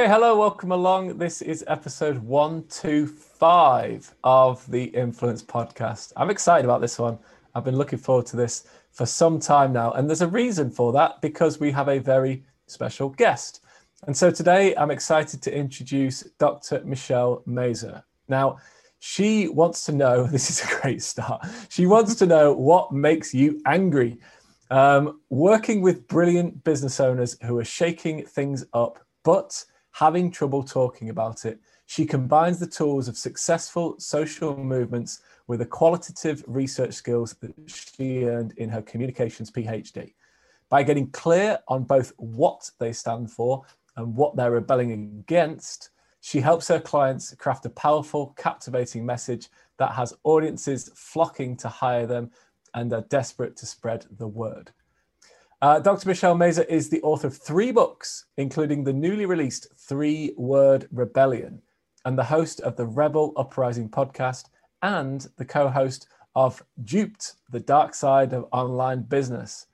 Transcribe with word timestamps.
Okay, 0.00 0.08
hello, 0.08 0.34
welcome 0.34 0.72
along. 0.72 1.18
This 1.18 1.42
is 1.42 1.62
episode 1.68 2.16
125 2.20 4.14
of 4.24 4.70
the 4.70 4.84
Influence 4.84 5.42
Podcast. 5.42 6.14
I'm 6.16 6.30
excited 6.30 6.64
about 6.64 6.80
this 6.80 6.98
one. 6.98 7.18
I've 7.54 7.66
been 7.66 7.76
looking 7.76 7.98
forward 7.98 8.24
to 8.28 8.36
this 8.38 8.66
for 8.92 9.04
some 9.04 9.38
time 9.38 9.74
now, 9.74 9.92
and 9.92 10.08
there's 10.08 10.22
a 10.22 10.26
reason 10.26 10.70
for 10.70 10.90
that 10.94 11.20
because 11.20 11.60
we 11.60 11.70
have 11.72 11.90
a 11.90 11.98
very 11.98 12.42
special 12.66 13.10
guest. 13.10 13.62
And 14.06 14.16
so 14.16 14.30
today 14.30 14.74
I'm 14.74 14.90
excited 14.90 15.42
to 15.42 15.54
introduce 15.54 16.22
Dr. 16.38 16.82
Michelle 16.82 17.42
Mazur. 17.44 18.02
Now, 18.26 18.56
she 19.00 19.48
wants 19.48 19.84
to 19.84 19.92
know 19.92 20.26
this 20.26 20.48
is 20.48 20.62
a 20.62 20.80
great 20.80 21.02
start. 21.02 21.46
She 21.68 21.84
wants 21.84 22.14
to 22.14 22.24
know 22.24 22.54
what 22.54 22.90
makes 22.90 23.34
you 23.34 23.60
angry. 23.66 24.16
Um, 24.70 25.20
working 25.28 25.82
with 25.82 26.08
brilliant 26.08 26.64
business 26.64 27.00
owners 27.00 27.36
who 27.42 27.58
are 27.58 27.64
shaking 27.66 28.24
things 28.24 28.64
up, 28.72 28.98
but 29.24 29.62
having 29.92 30.30
trouble 30.30 30.62
talking 30.62 31.10
about 31.10 31.44
it. 31.44 31.60
She 31.86 32.06
combines 32.06 32.58
the 32.58 32.66
tools 32.66 33.08
of 33.08 33.16
successful 33.16 33.96
social 33.98 34.56
movements 34.56 35.20
with 35.46 35.58
the 35.58 35.66
qualitative 35.66 36.44
research 36.46 36.94
skills 36.94 37.34
that 37.40 37.52
she 37.66 38.24
earned 38.24 38.54
in 38.56 38.68
her 38.68 38.82
communications 38.82 39.50
PhD. 39.50 40.14
By 40.68 40.84
getting 40.84 41.08
clear 41.08 41.58
on 41.66 41.82
both 41.82 42.12
what 42.16 42.70
they 42.78 42.92
stand 42.92 43.30
for 43.30 43.62
and 43.96 44.14
what 44.14 44.36
they're 44.36 44.52
rebelling 44.52 44.92
against, 44.92 45.90
she 46.20 46.40
helps 46.40 46.68
her 46.68 46.80
clients 46.80 47.34
craft 47.34 47.66
a 47.66 47.70
powerful, 47.70 48.34
captivating 48.38 49.04
message 49.04 49.48
that 49.78 49.92
has 49.92 50.14
audiences 50.22 50.90
flocking 50.94 51.56
to 51.56 51.68
hire 51.68 52.06
them 52.06 52.30
and 52.74 52.92
are 52.92 53.00
desperate 53.08 53.56
to 53.56 53.66
spread 53.66 54.06
the 54.18 54.28
word. 54.28 54.70
Uh, 55.62 55.78
Dr. 55.78 56.08
Michelle 56.08 56.34
Mazur 56.34 56.62
is 56.62 56.88
the 56.88 57.02
author 57.02 57.26
of 57.26 57.36
three 57.36 57.70
books, 57.70 58.24
including 58.38 58.82
the 58.82 58.94
newly 58.94 59.26
released 59.26 59.66
Three 59.76 60.32
Word 60.38 60.88
Rebellion, 60.90 61.60
and 62.06 62.16
the 62.16 62.24
host 62.24 62.60
of 62.62 62.76
the 62.76 62.86
Rebel 62.86 63.34
Uprising 63.36 63.90
podcast 63.90 64.46
and 64.80 65.28
the 65.36 65.44
co 65.44 65.68
host 65.68 66.06
of 66.34 66.64
Duped, 66.84 67.34
the 67.50 67.60
Dark 67.60 67.94
Side 67.94 68.32
of 68.32 68.48
Online 68.52 69.02
Business. 69.02 69.66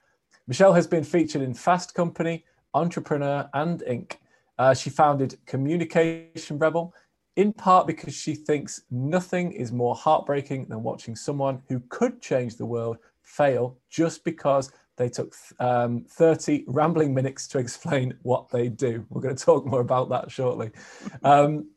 Michelle 0.49 0.73
has 0.73 0.89
been 0.89 1.05
featured 1.05 1.43
in 1.43 1.55
Fast 1.55 1.95
Company, 1.95 2.45
Entrepreneur, 2.75 3.49
and 3.55 3.85
Inc. 3.89 4.15
Uh, 4.59 4.75
she 4.75 4.91
founded 4.91 5.39
Communication 5.47 6.59
Rebel, 6.59 6.93
in 7.37 7.53
part 7.53 7.87
because 7.87 8.13
she 8.13 8.35
thinks 8.35 8.83
nothing 8.91 9.53
is 9.53 9.71
more 9.71 9.95
heartbreaking 9.95 10.67
than 10.67 10.83
watching 10.83 11.15
someone 11.15 11.63
who 11.69 11.81
could 11.91 12.21
change 12.21 12.57
the 12.57 12.67
world 12.67 12.97
fail 13.23 13.79
just 13.89 14.25
because 14.25 14.73
they 14.97 15.09
took 15.09 15.35
um, 15.61 16.05
30 16.09 16.65
rambling 16.67 17.15
minutes 17.15 17.47
to 17.49 17.59
explain 17.59 18.15
what 18.23 18.49
they 18.51 18.69
do. 18.69 19.05
We're 19.11 19.21
going 19.21 19.37
to 19.37 19.45
talk 19.45 19.67
more 19.67 19.81
about 19.81 20.09
that 20.11 20.31
shortly. 20.31 20.71
Um, 21.23 21.71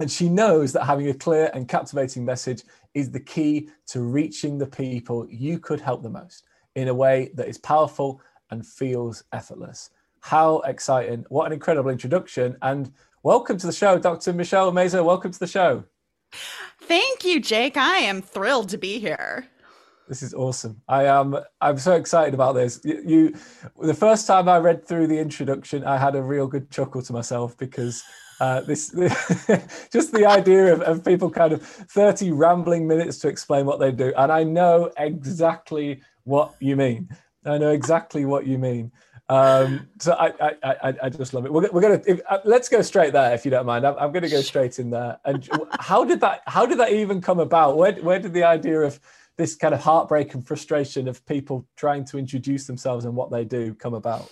and 0.00 0.10
she 0.10 0.28
knows 0.28 0.72
that 0.72 0.84
having 0.84 1.08
a 1.08 1.14
clear 1.14 1.50
and 1.54 1.68
captivating 1.68 2.24
message 2.24 2.62
is 2.94 3.10
the 3.10 3.20
key 3.20 3.68
to 3.88 4.02
reaching 4.02 4.58
the 4.58 4.66
people 4.66 5.26
you 5.28 5.58
could 5.58 5.80
help 5.80 6.02
the 6.02 6.10
most 6.10 6.44
in 6.76 6.88
a 6.88 6.94
way 6.94 7.30
that 7.34 7.48
is 7.48 7.58
powerful 7.58 8.20
and 8.50 8.66
feels 8.66 9.24
effortless. 9.32 9.90
How 10.20 10.60
exciting! 10.60 11.24
What 11.28 11.46
an 11.46 11.52
incredible 11.52 11.90
introduction. 11.90 12.56
And 12.62 12.92
welcome 13.22 13.58
to 13.58 13.66
the 13.66 13.72
show, 13.72 13.98
Dr. 13.98 14.32
Michelle 14.32 14.72
Mazur. 14.72 15.02
Welcome 15.02 15.32
to 15.32 15.38
the 15.38 15.46
show. 15.46 15.84
Thank 16.80 17.24
you, 17.24 17.40
Jake. 17.40 17.76
I 17.76 17.98
am 17.98 18.22
thrilled 18.22 18.68
to 18.70 18.78
be 18.78 18.98
here. 18.98 19.48
This 20.08 20.22
is 20.22 20.32
awesome. 20.32 20.80
I 20.88 21.04
am. 21.04 21.36
I'm 21.60 21.78
so 21.78 21.94
excited 21.94 22.32
about 22.32 22.54
this. 22.54 22.80
You, 22.82 23.02
you, 23.04 23.34
the 23.80 23.92
first 23.92 24.26
time 24.26 24.48
I 24.48 24.56
read 24.56 24.86
through 24.86 25.06
the 25.06 25.18
introduction, 25.18 25.84
I 25.84 25.98
had 25.98 26.16
a 26.16 26.22
real 26.22 26.46
good 26.46 26.70
chuckle 26.70 27.02
to 27.02 27.12
myself 27.12 27.56
because 27.58 28.02
uh, 28.40 28.62
this, 28.62 28.88
just 29.92 30.12
the 30.12 30.24
idea 30.26 30.72
of, 30.72 30.80
of 30.80 31.04
people 31.04 31.30
kind 31.30 31.52
of 31.52 31.62
30 31.62 32.32
rambling 32.32 32.88
minutes 32.88 33.18
to 33.18 33.28
explain 33.28 33.66
what 33.66 33.80
they 33.80 33.92
do, 33.92 34.14
and 34.16 34.32
I 34.32 34.44
know 34.44 34.90
exactly 34.96 36.00
what 36.24 36.54
you 36.58 36.74
mean. 36.74 37.10
I 37.44 37.58
know 37.58 37.70
exactly 37.70 38.24
what 38.24 38.46
you 38.46 38.58
mean. 38.58 38.90
Um, 39.30 39.88
so 39.98 40.14
I, 40.14 40.32
I, 40.40 40.54
I, 40.62 40.94
I, 41.02 41.08
just 41.10 41.34
love 41.34 41.44
it. 41.44 41.52
We're, 41.52 41.70
we're 41.70 41.82
gonna 41.82 42.00
if, 42.06 42.18
uh, 42.30 42.38
let's 42.46 42.70
go 42.70 42.80
straight 42.80 43.12
there 43.12 43.34
if 43.34 43.44
you 43.44 43.50
don't 43.50 43.66
mind. 43.66 43.86
I'm, 43.86 43.94
I'm 43.98 44.10
going 44.10 44.22
to 44.22 44.30
go 44.30 44.40
straight 44.40 44.78
in 44.78 44.88
there. 44.88 45.18
And 45.26 45.46
how 45.80 46.02
did 46.02 46.20
that? 46.20 46.40
How 46.46 46.64
did 46.64 46.78
that 46.78 46.92
even 46.92 47.20
come 47.20 47.38
about? 47.38 47.76
Where, 47.76 47.92
where 47.96 48.18
did 48.18 48.32
the 48.32 48.44
idea 48.44 48.80
of 48.80 48.98
this 49.38 49.54
kind 49.54 49.72
of 49.72 49.80
heartbreak 49.80 50.34
and 50.34 50.46
frustration 50.46 51.08
of 51.08 51.24
people 51.24 51.66
trying 51.76 52.04
to 52.06 52.18
introduce 52.18 52.66
themselves 52.66 53.06
and 53.06 53.14
what 53.14 53.30
they 53.30 53.44
do 53.44 53.72
come 53.72 53.94
about? 53.94 54.30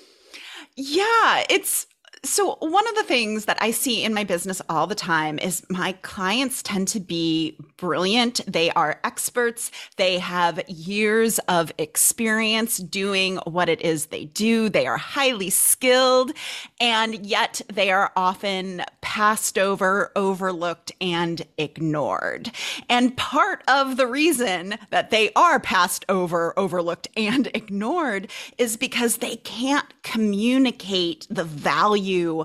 Yeah, 0.77 1.45
it's 1.49 1.87
so, 2.25 2.57
one 2.59 2.89
of 2.89 2.95
the 2.97 3.05
things 3.05 3.45
that 3.45 3.59
I 3.61 3.71
see 3.71 4.03
in 4.03 4.13
my 4.13 4.25
business 4.25 4.61
all 4.69 4.87
the 4.87 4.97
time 4.97 5.39
is 5.39 5.65
my 5.71 5.93
clients 6.03 6.63
tend 6.63 6.89
to 6.89 7.01
be 7.01 7.57
brilliant. 7.77 8.41
They 8.49 8.71
are 8.71 8.99
experts. 9.05 9.71
They 9.97 10.19
have 10.19 10.61
years 10.69 11.39
of 11.41 11.73
experience 11.79 12.79
doing 12.79 13.37
what 13.45 13.69
it 13.69 13.81
is 13.83 14.07
they 14.07 14.25
do. 14.25 14.69
They 14.69 14.87
are 14.87 14.97
highly 14.97 15.51
skilled, 15.51 16.33
and 16.81 17.25
yet 17.25 17.61
they 17.73 17.93
are 17.93 18.13
often 18.17 18.83
passed 19.17 19.57
over, 19.57 20.13
overlooked, 20.15 20.93
and 21.01 21.41
ignored. 21.57 22.51
And 22.87 23.17
part 23.17 23.63
of 23.67 23.97
the 23.97 24.07
reason 24.07 24.75
that 24.91 25.09
they 25.09 25.33
are 25.35 25.59
passed 25.59 26.05
over, 26.11 26.53
overlooked, 26.59 27.09
and 27.17 27.47
ignored 27.55 28.29
is 28.59 28.77
because 28.77 29.17
they 29.17 29.37
can't 29.37 29.91
communicate 30.03 31.27
the 31.31 31.45
value 31.45 32.45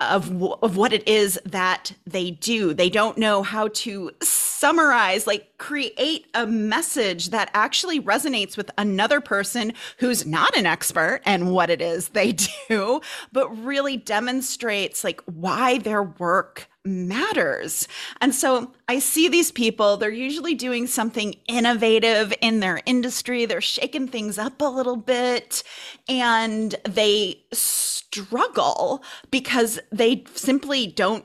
of 0.00 0.42
of 0.62 0.76
what 0.76 0.92
it 0.92 1.06
is 1.08 1.38
that 1.44 1.92
they 2.06 2.30
do. 2.30 2.72
They 2.74 2.90
don't 2.90 3.18
know 3.18 3.42
how 3.42 3.68
to 3.68 4.10
summarize, 4.22 5.26
like 5.26 5.56
create 5.58 6.26
a 6.34 6.46
message 6.46 7.30
that 7.30 7.50
actually 7.54 8.00
resonates 8.00 8.56
with 8.56 8.70
another 8.78 9.20
person 9.20 9.72
who's 9.98 10.26
not 10.26 10.56
an 10.56 10.66
expert 10.66 11.20
and 11.24 11.52
what 11.52 11.70
it 11.70 11.80
is 11.80 12.10
they 12.10 12.32
do, 12.68 13.00
but 13.32 13.48
really 13.64 13.96
demonstrates 13.96 15.04
like 15.04 15.20
why 15.26 15.78
their 15.78 16.02
work 16.02 16.68
matters. 16.88 17.86
And 18.20 18.34
so 18.34 18.72
I 18.88 18.98
see 18.98 19.28
these 19.28 19.52
people, 19.52 19.96
they're 19.96 20.10
usually 20.10 20.54
doing 20.54 20.86
something 20.86 21.36
innovative 21.46 22.32
in 22.40 22.60
their 22.60 22.80
industry. 22.86 23.44
They're 23.46 23.60
shaking 23.60 24.08
things 24.08 24.38
up 24.38 24.60
a 24.60 24.64
little 24.64 24.96
bit 24.96 25.62
and 26.08 26.74
they 26.84 27.42
struggle 27.52 29.02
because 29.30 29.78
they 29.92 30.24
simply 30.34 30.86
don't 30.86 31.24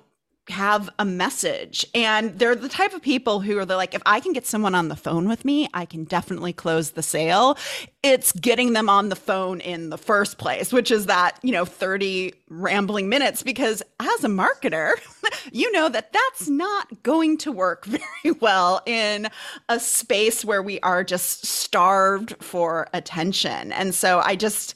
have 0.49 0.89
a 0.99 1.05
message. 1.05 1.85
And 1.95 2.37
they're 2.37 2.55
the 2.55 2.69
type 2.69 2.93
of 2.93 3.01
people 3.01 3.39
who 3.39 3.57
are 3.57 3.65
like 3.65 3.93
if 3.93 4.01
i 4.05 4.19
can 4.19 4.33
get 4.33 4.45
someone 4.45 4.75
on 4.75 4.89
the 4.89 4.95
phone 4.95 5.27
with 5.27 5.45
me 5.45 5.69
i 5.73 5.85
can 5.85 6.03
definitely 6.03 6.53
close 6.53 6.91
the 6.91 7.03
sale. 7.03 7.57
It's 8.01 8.33
getting 8.33 8.73
them 8.73 8.89
on 8.89 9.07
the 9.07 9.15
phone 9.15 9.61
in 9.61 9.89
the 9.89 9.97
first 9.97 10.37
place 10.37 10.73
which 10.73 10.91
is 10.91 11.05
that 11.05 11.39
you 11.43 11.51
know 11.51 11.63
30 11.65 12.33
rambling 12.49 13.07
minutes 13.07 13.41
because 13.41 13.81
as 13.99 14.23
a 14.23 14.27
marketer 14.27 14.93
you 15.51 15.71
know 15.71 15.87
that 15.87 16.11
that's 16.11 16.49
not 16.49 17.03
going 17.03 17.37
to 17.37 17.51
work 17.51 17.85
very 18.23 18.37
well 18.41 18.81
in 18.85 19.29
a 19.69 19.79
space 19.79 20.43
where 20.43 20.61
we 20.61 20.79
are 20.81 21.03
just 21.03 21.45
starved 21.45 22.35
for 22.41 22.87
attention. 22.93 23.71
And 23.71 23.95
so 23.95 24.19
i 24.25 24.35
just 24.35 24.75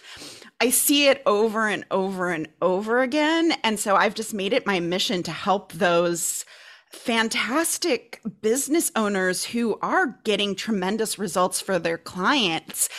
I 0.59 0.71
see 0.71 1.07
it 1.07 1.21
over 1.25 1.67
and 1.67 1.85
over 1.91 2.31
and 2.31 2.47
over 2.61 3.01
again. 3.01 3.53
And 3.63 3.79
so 3.79 3.95
I've 3.95 4.15
just 4.15 4.33
made 4.33 4.53
it 4.53 4.65
my 4.65 4.79
mission 4.79 5.23
to 5.23 5.31
help 5.31 5.73
those 5.73 6.45
fantastic 6.91 8.21
business 8.41 8.91
owners 8.95 9.43
who 9.43 9.77
are 9.81 10.19
getting 10.23 10.55
tremendous 10.55 11.19
results 11.19 11.61
for 11.61 11.77
their 11.77 11.97
clients 11.97 12.89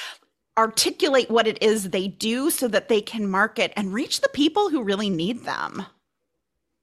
articulate 0.58 1.30
what 1.30 1.46
it 1.46 1.62
is 1.62 1.90
they 1.90 2.08
do 2.08 2.50
so 2.50 2.68
that 2.68 2.88
they 2.88 3.00
can 3.00 3.30
market 3.30 3.72
and 3.76 3.94
reach 3.94 4.20
the 4.20 4.28
people 4.30 4.68
who 4.68 4.82
really 4.82 5.08
need 5.08 5.44
them. 5.44 5.86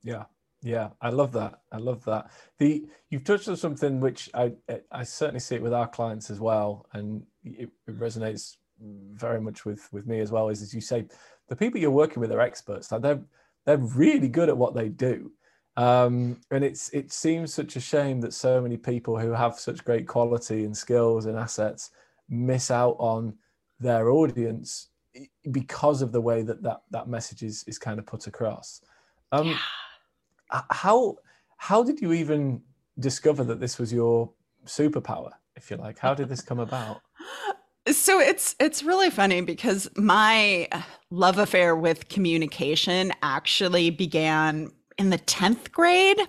Yeah. 0.01 0.25
Yeah, 0.65 0.89
I 0.99 1.09
love 1.09 1.31
that. 1.33 1.61
I 1.71 1.77
love 1.77 2.03
that. 2.05 2.31
The 2.57 2.87
you've 3.11 3.23
touched 3.23 3.47
on 3.47 3.55
something 3.55 3.99
which 3.99 4.31
I 4.33 4.53
I 4.91 5.03
certainly 5.03 5.39
see 5.39 5.53
it 5.55 5.61
with 5.61 5.75
our 5.75 5.87
clients 5.87 6.31
as 6.31 6.39
well, 6.39 6.87
and 6.91 7.21
it, 7.43 7.69
it 7.85 7.99
resonates 7.99 8.55
very 8.81 9.39
much 9.39 9.65
with 9.65 9.87
with 9.91 10.05
me 10.05 10.19
as 10.19 10.31
well 10.31 10.49
is 10.49 10.61
as 10.61 10.73
you 10.73 10.81
say 10.81 11.05
the 11.47 11.55
people 11.55 11.79
you're 11.79 11.91
working 11.91 12.21
with 12.21 12.31
are 12.31 12.41
experts. 12.41 12.91
Like 12.91 13.01
they're 13.01 13.21
they're 13.65 13.77
really 13.77 14.27
good 14.27 14.49
at 14.49 14.57
what 14.57 14.75
they 14.75 14.89
do. 14.89 15.31
Um, 15.77 16.39
and 16.51 16.63
it's 16.63 16.89
it 16.89 17.11
seems 17.11 17.53
such 17.53 17.75
a 17.75 17.81
shame 17.81 18.21
that 18.21 18.33
so 18.33 18.61
many 18.61 18.77
people 18.77 19.19
who 19.19 19.31
have 19.31 19.59
such 19.59 19.83
great 19.83 20.07
quality 20.07 20.63
and 20.63 20.75
skills 20.75 21.25
and 21.25 21.37
assets 21.37 21.91
miss 22.29 22.71
out 22.71 22.95
on 22.97 23.35
their 23.79 24.09
audience 24.09 24.89
because 25.51 26.01
of 26.01 26.11
the 26.11 26.21
way 26.21 26.43
that 26.43 26.61
that, 26.63 26.81
that 26.91 27.07
message 27.07 27.43
is, 27.43 27.63
is 27.67 27.77
kind 27.77 27.99
of 27.99 28.05
put 28.05 28.27
across. 28.27 28.81
Um, 29.31 29.47
yeah. 30.51 30.61
how 30.69 31.17
how 31.57 31.83
did 31.83 32.01
you 32.01 32.13
even 32.13 32.61
discover 32.99 33.43
that 33.43 33.59
this 33.59 33.77
was 33.77 33.91
your 33.91 34.31
superpower 34.65 35.31
if 35.57 35.69
you 35.69 35.77
like? 35.77 35.99
How 35.99 36.13
did 36.13 36.29
this 36.29 36.41
come 36.41 36.59
about 36.59 37.01
So 37.91 38.19
it's 38.19 38.55
it's 38.59 38.81
really 38.83 39.11
funny 39.11 39.41
because 39.41 39.87
my 39.95 40.67
love 41.11 41.37
affair 41.37 41.75
with 41.75 42.09
communication 42.09 43.11
actually 43.21 43.91
began 43.91 44.71
in 44.97 45.09
the 45.09 45.17
10th 45.17 45.71
grade 45.71 46.19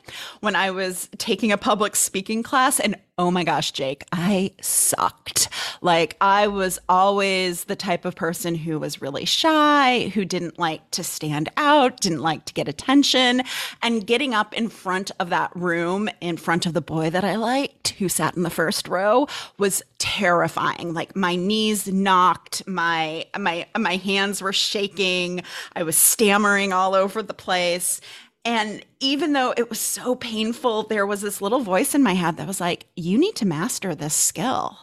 when 0.41 0.57
I 0.57 0.71
was 0.71 1.09
taking 1.19 1.53
a 1.53 1.59
public 1.59 1.95
speaking 1.95 2.43
class. 2.43 2.81
And 2.81 2.97
oh 3.19 3.31
my 3.31 3.45
gosh, 3.45 3.71
Jake, 3.73 4.05
I 4.13 4.53
sucked. 4.61 5.49
Like, 5.81 6.17
I 6.21 6.49
was 6.49 6.79
always 6.89 7.65
the 7.65 7.77
type 7.77 8.05
of 8.05 8.15
person 8.15 8.55
who 8.55 8.79
was 8.79 9.01
really 9.01 9.25
shy, 9.25 10.09
who 10.09 10.25
didn't 10.25 10.59
like 10.59 10.91
to 10.91 11.03
stand 11.03 11.49
out, 11.57 12.01
didn't 12.01 12.21
like 12.21 12.45
to 12.47 12.53
get 12.53 12.69
attention. 12.69 13.43
And 13.83 14.07
getting 14.07 14.35
up 14.35 14.53
in 14.53 14.69
front 14.69 15.13
of 15.19 15.31
that 15.31 15.51
room, 15.55 16.11
in 16.21 16.37
front 16.37 16.67
of 16.67 16.75
the 16.75 16.83
boy 16.83 17.09
that 17.11 17.25
I 17.25 17.37
liked, 17.37 17.89
who 17.99 18.09
sat 18.09 18.37
in 18.37 18.43
the 18.43 18.51
first 18.51 18.87
row, 18.87 19.29
was 19.59 19.83
terrifying. 19.99 20.93
Like, 20.93 21.17
my 21.17 21.37
knees 21.37 21.89
knocked, 21.89 22.67
my, 22.67 23.25
my, 23.39 23.67
my 23.79 23.97
hands 23.97 24.43
were 24.43 24.53
shaking, 24.53 25.43
I 25.75 25.85
was 25.85 25.97
stammering 25.97 26.73
all 26.73 26.95
over 26.95 27.23
the 27.23 27.35
place. 27.35 28.01
And 28.47 28.85
even 29.01 29.33
though 29.33 29.53
it 29.57 29.69
was 29.69 29.81
so 29.81 30.15
painful, 30.15 30.85
there 30.85 31.05
was 31.05 31.21
this 31.21 31.43
little 31.43 31.59
voice 31.61 31.97
in 31.97 32.03
my 32.03 32.15
head 32.15 32.37
that 32.37 32.47
was 32.47 32.61
like, 32.61 32.87
you 32.95 33.19
need 33.19 33.35
to 33.37 33.47
master 33.47 33.93
this 33.93 34.15
skill. 34.15 34.79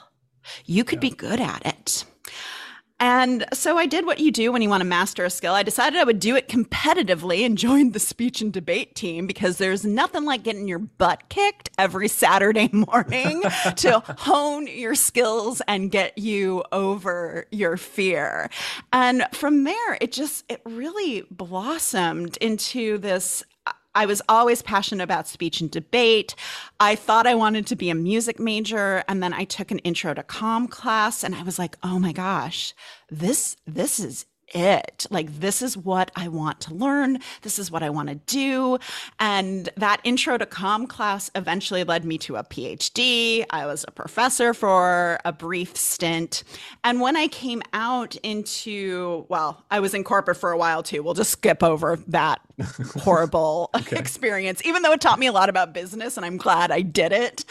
You 0.65 0.83
could 0.83 0.97
yeah. 1.01 1.09
be 1.09 1.15
good 1.15 1.39
at 1.39 1.65
it. 1.65 2.03
And 2.99 3.45
so 3.53 3.77
I 3.77 3.85
did 3.85 4.05
what 4.05 4.19
you 4.19 4.31
do 4.31 4.51
when 4.51 4.61
you 4.61 4.69
want 4.69 4.81
to 4.81 4.87
master 4.87 5.25
a 5.25 5.29
skill. 5.29 5.53
I 5.53 5.63
decided 5.63 5.99
I 5.99 6.03
would 6.03 6.19
do 6.19 6.35
it 6.35 6.47
competitively 6.47 7.45
and 7.45 7.57
joined 7.57 7.93
the 7.93 7.99
speech 7.99 8.41
and 8.41 8.51
debate 8.51 8.95
team 8.95 9.27
because 9.27 9.57
there's 9.57 9.83
nothing 9.85 10.23
like 10.23 10.43
getting 10.43 10.67
your 10.67 10.79
butt 10.79 11.27
kicked 11.27 11.69
every 11.77 12.07
Saturday 12.07 12.69
morning 12.73 13.41
to 13.77 13.99
hone 14.19 14.67
your 14.67 14.95
skills 14.95 15.61
and 15.67 15.91
get 15.91 16.17
you 16.17 16.63
over 16.71 17.45
your 17.51 17.75
fear. 17.75 18.49
And 18.93 19.25
from 19.33 19.63
there, 19.65 19.97
it 19.99 20.11
just, 20.11 20.45
it 20.47 20.61
really 20.65 21.23
blossomed 21.29 22.37
into 22.37 22.97
this 22.99 23.43
I 23.95 24.05
was 24.05 24.21
always 24.27 24.61
passionate 24.61 25.03
about 25.03 25.27
speech 25.27 25.61
and 25.61 25.69
debate. 25.69 26.35
I 26.79 26.95
thought 26.95 27.27
I 27.27 27.35
wanted 27.35 27.67
to 27.67 27.75
be 27.75 27.89
a 27.89 27.95
music 27.95 28.39
major 28.39 29.03
and 29.07 29.21
then 29.21 29.33
I 29.33 29.43
took 29.43 29.71
an 29.71 29.79
intro 29.79 30.13
to 30.13 30.23
comm 30.23 30.69
class 30.69 31.23
and 31.23 31.35
I 31.35 31.43
was 31.43 31.59
like, 31.59 31.77
"Oh 31.83 31.99
my 31.99 32.11
gosh, 32.11 32.73
this 33.09 33.55
this 33.67 33.99
is 33.99 34.25
it. 34.53 35.07
Like, 35.09 35.39
this 35.39 35.61
is 35.61 35.75
what 35.77 36.11
I 36.15 36.27
want 36.27 36.61
to 36.61 36.73
learn. 36.73 37.19
This 37.41 37.59
is 37.59 37.71
what 37.71 37.83
I 37.83 37.89
want 37.89 38.09
to 38.09 38.15
do. 38.15 38.77
And 39.19 39.69
that 39.77 40.01
intro 40.03 40.37
to 40.37 40.45
comm 40.45 40.87
class 40.87 41.29
eventually 41.35 41.83
led 41.83 42.05
me 42.05 42.17
to 42.19 42.35
a 42.35 42.43
PhD. 42.43 43.45
I 43.49 43.65
was 43.65 43.85
a 43.87 43.91
professor 43.91 44.53
for 44.53 45.19
a 45.25 45.31
brief 45.31 45.75
stint. 45.75 46.43
And 46.83 47.01
when 47.01 47.15
I 47.15 47.27
came 47.27 47.61
out 47.73 48.15
into, 48.17 49.25
well, 49.29 49.63
I 49.71 49.79
was 49.79 49.93
in 49.93 50.03
corporate 50.03 50.37
for 50.37 50.51
a 50.51 50.57
while 50.57 50.83
too. 50.83 51.03
We'll 51.03 51.13
just 51.13 51.31
skip 51.31 51.63
over 51.63 51.97
that 52.07 52.41
horrible 52.97 53.69
experience, 53.91 54.63
even 54.65 54.81
though 54.81 54.91
it 54.91 55.01
taught 55.01 55.19
me 55.19 55.27
a 55.27 55.31
lot 55.31 55.49
about 55.49 55.73
business 55.73 56.17
and 56.17 56.25
I'm 56.25 56.37
glad 56.37 56.71
I 56.71 56.81
did 56.81 57.11
it. 57.11 57.45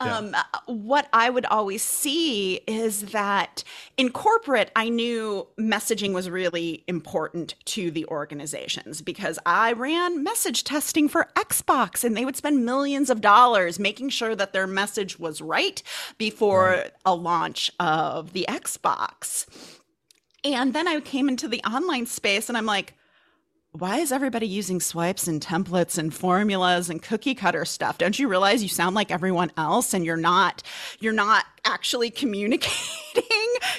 Um, 0.00 0.36
What 0.66 1.08
I 1.12 1.30
would 1.30 1.46
always 1.46 1.82
see 1.82 2.56
is 2.66 3.12
that 3.12 3.62
in 3.96 4.10
corporate, 4.10 4.70
I 4.74 4.88
knew 4.88 5.46
messaging 5.58 6.12
was 6.12 6.28
really 6.28 6.84
important 6.86 7.54
to 7.66 7.90
the 7.90 8.06
organizations 8.06 9.02
because 9.02 9.38
I 9.46 9.72
ran 9.72 10.22
message 10.22 10.64
testing 10.64 11.08
for 11.08 11.28
Xbox 11.36 12.02
and 12.02 12.16
they 12.16 12.24
would 12.24 12.36
spend 12.36 12.64
millions 12.64 13.10
of 13.10 13.20
dollars 13.20 13.78
making 13.78 14.10
sure 14.10 14.34
that 14.34 14.52
their 14.52 14.66
message 14.66 15.18
was 15.18 15.40
right 15.40 15.82
before 16.18 16.68
right. 16.70 16.92
a 17.04 17.14
launch 17.14 17.70
of 17.78 18.32
the 18.32 18.46
Xbox. 18.48 19.46
And 20.42 20.74
then 20.74 20.86
I 20.86 21.00
came 21.00 21.28
into 21.28 21.48
the 21.48 21.62
online 21.62 22.06
space 22.06 22.48
and 22.48 22.58
I'm 22.58 22.66
like, 22.66 22.94
why 23.76 23.98
is 23.98 24.12
everybody 24.12 24.46
using 24.46 24.80
swipes 24.80 25.26
and 25.26 25.42
templates 25.42 25.98
and 25.98 26.14
formulas 26.14 26.88
and 26.88 27.02
cookie 27.02 27.34
cutter 27.34 27.64
stuff? 27.64 27.98
Don't 27.98 28.16
you 28.16 28.28
realize 28.28 28.62
you 28.62 28.68
sound 28.68 28.94
like 28.94 29.10
everyone 29.10 29.50
else 29.56 29.92
and 29.92 30.04
you're 30.06 30.16
not 30.16 30.62
you're 31.00 31.12
not 31.12 31.44
actually 31.64 32.10
communicating? 32.22 32.72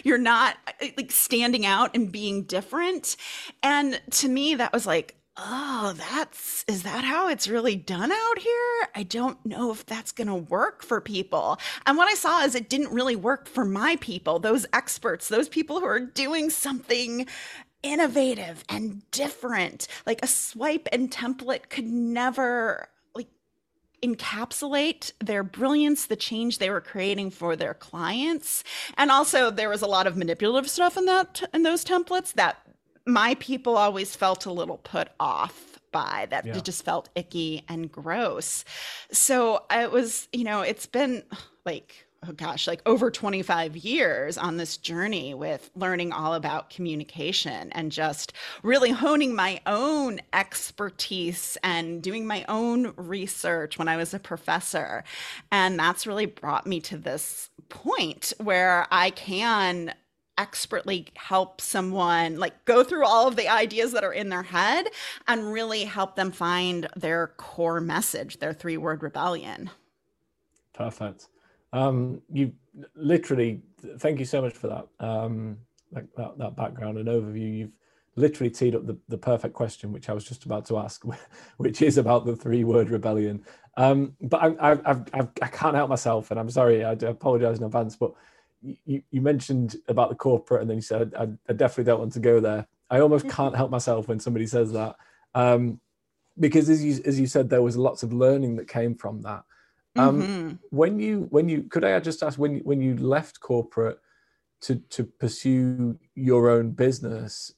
You're 0.03 0.17
not 0.17 0.57
eh, 0.81 0.91
like 0.97 1.11
standing 1.11 1.65
out 1.65 1.95
and 1.95 2.11
being 2.11 2.43
different? 2.43 3.15
And 3.63 4.01
to 4.11 4.27
me 4.27 4.55
that 4.55 4.73
was 4.73 4.85
like 4.85 5.15
oh 5.37 5.93
that's 5.97 6.63
is 6.67 6.83
that 6.83 7.03
how 7.05 7.29
it's 7.29 7.47
really 7.47 7.77
done 7.77 8.11
out 8.11 8.39
here? 8.39 8.87
I 8.95 9.03
don't 9.03 9.43
know 9.45 9.71
if 9.71 9.85
that's 9.85 10.11
going 10.11 10.27
to 10.27 10.35
work 10.35 10.83
for 10.83 10.99
people. 10.99 11.57
And 11.85 11.97
what 11.97 12.09
i 12.09 12.15
saw 12.15 12.43
is 12.43 12.53
it 12.53 12.67
didn't 12.67 12.91
really 12.91 13.15
work 13.15 13.47
for 13.47 13.63
my 13.63 13.95
people 14.01 14.39
those 14.39 14.65
experts 14.73 15.29
those 15.29 15.47
people 15.47 15.79
who 15.79 15.85
are 15.85 16.01
doing 16.01 16.49
something 16.49 17.27
innovative 17.83 18.63
and 18.69 19.09
different. 19.11 19.87
Like 20.05 20.23
a 20.23 20.27
swipe 20.27 20.87
and 20.91 21.11
template 21.11 21.69
could 21.69 21.85
never 21.85 22.89
like 23.13 23.27
encapsulate 24.03 25.11
their 25.19 25.43
brilliance, 25.43 26.07
the 26.07 26.15
change 26.15 26.57
they 26.57 26.69
were 26.69 26.81
creating 26.81 27.31
for 27.31 27.55
their 27.55 27.73
clients. 27.73 28.63
And 28.97 29.11
also 29.11 29.51
there 29.51 29.69
was 29.69 29.81
a 29.81 29.87
lot 29.87 30.07
of 30.07 30.17
manipulative 30.17 30.69
stuff 30.69 30.97
in 30.97 31.05
that 31.05 31.43
in 31.53 31.63
those 31.63 31.85
templates 31.85 32.33
that 32.33 32.57
my 33.05 33.35
people 33.35 33.77
always 33.77 34.15
felt 34.15 34.45
a 34.45 34.51
little 34.51 34.77
put 34.77 35.09
off 35.19 35.79
by 35.91 36.27
that 36.29 36.45
yeah. 36.45 36.57
it 36.57 36.65
just 36.65 36.83
felt 36.83 37.09
icky 37.15 37.63
and 37.69 37.91
gross. 37.91 38.65
So 39.11 39.63
it 39.71 39.91
was, 39.91 40.27
you 40.33 40.43
know, 40.43 40.61
it's 40.61 40.87
been 40.87 41.23
like 41.65 42.04
oh 42.27 42.33
gosh, 42.33 42.67
like 42.67 42.81
over 42.85 43.11
25 43.11 43.77
years 43.77 44.37
on 44.37 44.57
this 44.57 44.77
journey 44.77 45.33
with 45.33 45.69
learning 45.75 46.11
all 46.11 46.33
about 46.33 46.69
communication 46.69 47.71
and 47.71 47.91
just 47.91 48.33
really 48.63 48.91
honing 48.91 49.35
my 49.35 49.61
own 49.65 50.19
expertise 50.33 51.57
and 51.63 52.01
doing 52.01 52.25
my 52.25 52.45
own 52.47 52.93
research 52.95 53.77
when 53.77 53.87
I 53.87 53.97
was 53.97 54.13
a 54.13 54.19
professor. 54.19 55.03
And 55.51 55.77
that's 55.77 56.07
really 56.07 56.25
brought 56.25 56.67
me 56.67 56.79
to 56.81 56.97
this 56.97 57.49
point 57.69 58.33
where 58.39 58.87
I 58.91 59.09
can 59.11 59.93
expertly 60.37 61.07
help 61.15 61.61
someone 61.61 62.37
like 62.37 62.65
go 62.65 62.83
through 62.83 63.05
all 63.05 63.27
of 63.27 63.37
the 63.37 63.47
ideas 63.47 63.93
that 63.93 64.03
are 64.03 64.13
in 64.13 64.29
their 64.29 64.43
head 64.43 64.87
and 65.27 65.51
really 65.51 65.85
help 65.85 66.15
them 66.15 66.31
find 66.31 66.87
their 66.95 67.27
core 67.37 67.79
message, 67.79 68.39
their 68.39 68.53
three 68.53 68.77
word 68.77 69.01
rebellion. 69.01 69.69
Perfect. 70.73 71.29
Um, 71.75 72.21
you 72.31 72.53
literally, 72.95 73.61
thank 73.99 74.19
you 74.19 74.25
so 74.25 74.41
much 74.41 74.53
for 74.53 74.67
that. 74.67 74.87
Um, 75.05 75.57
like 75.91 76.05
that, 76.15 76.37
that 76.37 76.55
background 76.55 76.97
and 76.97 77.09
overview. 77.09 77.57
You've 77.57 77.71
literally 78.15 78.49
teed 78.49 78.75
up 78.75 78.87
the, 78.87 78.97
the 79.09 79.17
perfect 79.17 79.53
question, 79.53 79.91
which 79.91 80.09
I 80.09 80.13
was 80.13 80.23
just 80.23 80.45
about 80.45 80.65
to 80.67 80.77
ask, 80.77 81.03
which 81.57 81.81
is 81.81 81.97
about 81.97 82.25
the 82.25 82.35
three 82.35 82.63
word 82.63 82.89
rebellion. 82.89 83.43
Um, 83.75 84.15
but 84.21 84.41
I, 84.41 84.47
I, 84.47 84.71
I've, 84.85 85.03
I've, 85.13 85.29
I 85.41 85.47
can't 85.47 85.75
help 85.75 85.89
myself, 85.89 86.31
and 86.31 86.39
I'm 86.39 86.49
sorry, 86.49 86.85
I 86.85 86.93
apologize 86.93 87.57
in 87.57 87.65
advance. 87.65 87.97
But 87.97 88.13
you, 88.61 89.01
you 89.11 89.21
mentioned 89.21 89.75
about 89.89 90.07
the 90.07 90.15
corporate, 90.15 90.61
and 90.61 90.69
then 90.69 90.77
you 90.77 90.81
said, 90.81 91.13
I, 91.19 91.27
I 91.49 91.53
definitely 91.53 91.83
don't 91.83 91.99
want 91.99 92.13
to 92.13 92.21
go 92.21 92.39
there. 92.39 92.67
I 92.89 92.99
almost 93.01 93.27
can't 93.27 93.55
help 93.55 93.69
myself 93.69 94.07
when 94.07 94.21
somebody 94.21 94.47
says 94.47 94.71
that. 94.71 94.95
Um, 95.33 95.81
because 96.39 96.69
as 96.69 96.83
you, 96.83 97.01
as 97.05 97.19
you 97.19 97.27
said, 97.27 97.49
there 97.49 97.61
was 97.61 97.75
lots 97.75 98.01
of 98.01 98.13
learning 98.13 98.55
that 98.55 98.69
came 98.69 98.95
from 98.95 99.21
that. 99.23 99.43
Um, 99.95 100.21
mm-hmm. 100.21 100.51
When 100.69 100.99
you 100.99 101.27
when 101.29 101.47
you 101.47 101.63
could 101.63 101.83
I 101.83 101.99
just 101.99 102.23
ask 102.23 102.37
when 102.37 102.59
when 102.59 102.81
you 102.81 102.97
left 102.97 103.39
corporate 103.39 103.99
to 104.61 104.75
to 104.75 105.03
pursue 105.03 105.97
your 106.15 106.49
own 106.49 106.71
business, 106.71 107.53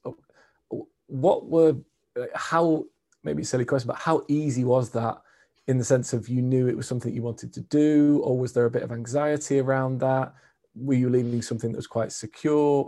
what 1.07 1.49
were 1.49 1.75
how 2.35 2.85
maybe 3.23 3.43
silly 3.43 3.65
question, 3.65 3.87
but 3.87 3.97
how 3.97 4.23
easy 4.27 4.63
was 4.63 4.91
that 4.91 5.21
in 5.67 5.77
the 5.77 5.83
sense 5.83 6.13
of 6.13 6.29
you 6.29 6.41
knew 6.41 6.67
it 6.67 6.77
was 6.77 6.87
something 6.87 7.13
you 7.13 7.23
wanted 7.23 7.53
to 7.53 7.61
do, 7.61 8.21
or 8.23 8.37
was 8.37 8.53
there 8.53 8.65
a 8.65 8.71
bit 8.71 8.83
of 8.83 8.91
anxiety 8.91 9.59
around 9.59 9.99
that? 9.99 10.33
Were 10.75 10.93
you 10.93 11.09
leaving 11.09 11.41
something 11.41 11.71
that 11.71 11.77
was 11.77 11.87
quite 11.87 12.11
secure? 12.11 12.87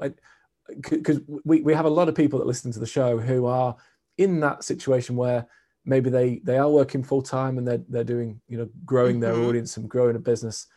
Because 0.89 1.19
we, 1.43 1.61
we 1.61 1.73
have 1.73 1.85
a 1.85 1.89
lot 1.89 2.07
of 2.07 2.15
people 2.15 2.39
that 2.39 2.47
listen 2.47 2.71
to 2.71 2.79
the 2.79 2.85
show 2.85 3.17
who 3.17 3.47
are 3.47 3.75
in 4.17 4.39
that 4.41 4.63
situation 4.63 5.15
where 5.15 5.47
maybe 5.89 6.09
they 6.09 6.39
they 6.43 6.57
are 6.57 6.69
working 6.69 7.03
full 7.03 7.21
time 7.21 7.57
and 7.57 7.67
they're 7.67 7.83
they're 7.89 8.03
doing 8.03 8.39
you 8.47 8.57
know 8.57 8.69
growing 8.85 9.19
mm-hmm. 9.19 9.33
their 9.33 9.47
audience 9.47 9.75
and 9.77 9.89
growing 9.89 10.15
a 10.15 10.19
business 10.19 10.67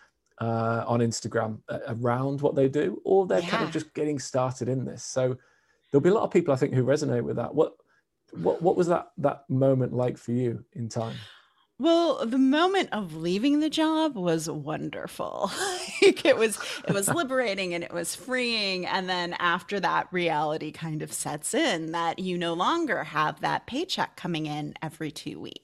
uh, 0.40 0.82
on 0.88 1.00
Instagram 1.00 1.60
around 1.88 2.40
what 2.40 2.56
they 2.56 2.68
do, 2.68 3.00
or 3.04 3.26
they're 3.26 3.40
yeah. 3.40 3.48
kind 3.48 3.64
of 3.64 3.70
just 3.70 3.94
getting 3.94 4.18
started 4.18 4.68
in 4.68 4.84
this. 4.84 5.04
So 5.04 5.36
there'll 5.90 6.02
be 6.02 6.10
a 6.10 6.14
lot 6.14 6.24
of 6.24 6.32
people 6.32 6.52
I 6.52 6.56
think 6.56 6.74
who 6.74 6.84
resonate 6.84 7.22
with 7.22 7.36
that. 7.36 7.54
What 7.54 7.74
what 8.32 8.60
what 8.62 8.76
was 8.76 8.88
that 8.88 9.12
that 9.18 9.48
moment 9.48 9.92
like 9.92 10.16
for 10.16 10.32
you 10.32 10.64
in 10.72 10.88
time? 10.88 11.16
Well, 11.82 12.24
the 12.24 12.38
moment 12.38 12.90
of 12.92 13.16
leaving 13.16 13.58
the 13.58 13.68
job 13.68 14.14
was 14.14 14.48
wonderful. 14.48 15.50
like 16.02 16.24
it 16.24 16.36
was 16.36 16.56
it 16.86 16.94
was 16.94 17.08
liberating 17.12 17.74
and 17.74 17.82
it 17.82 17.92
was 17.92 18.14
freeing 18.14 18.86
and 18.86 19.10
then 19.10 19.32
after 19.40 19.80
that 19.80 20.06
reality 20.12 20.70
kind 20.70 21.02
of 21.02 21.12
sets 21.12 21.54
in 21.54 21.90
that 21.90 22.20
you 22.20 22.38
no 22.38 22.52
longer 22.52 23.02
have 23.02 23.40
that 23.40 23.66
paycheck 23.66 24.14
coming 24.14 24.46
in 24.46 24.74
every 24.80 25.10
2 25.10 25.40
weeks 25.40 25.61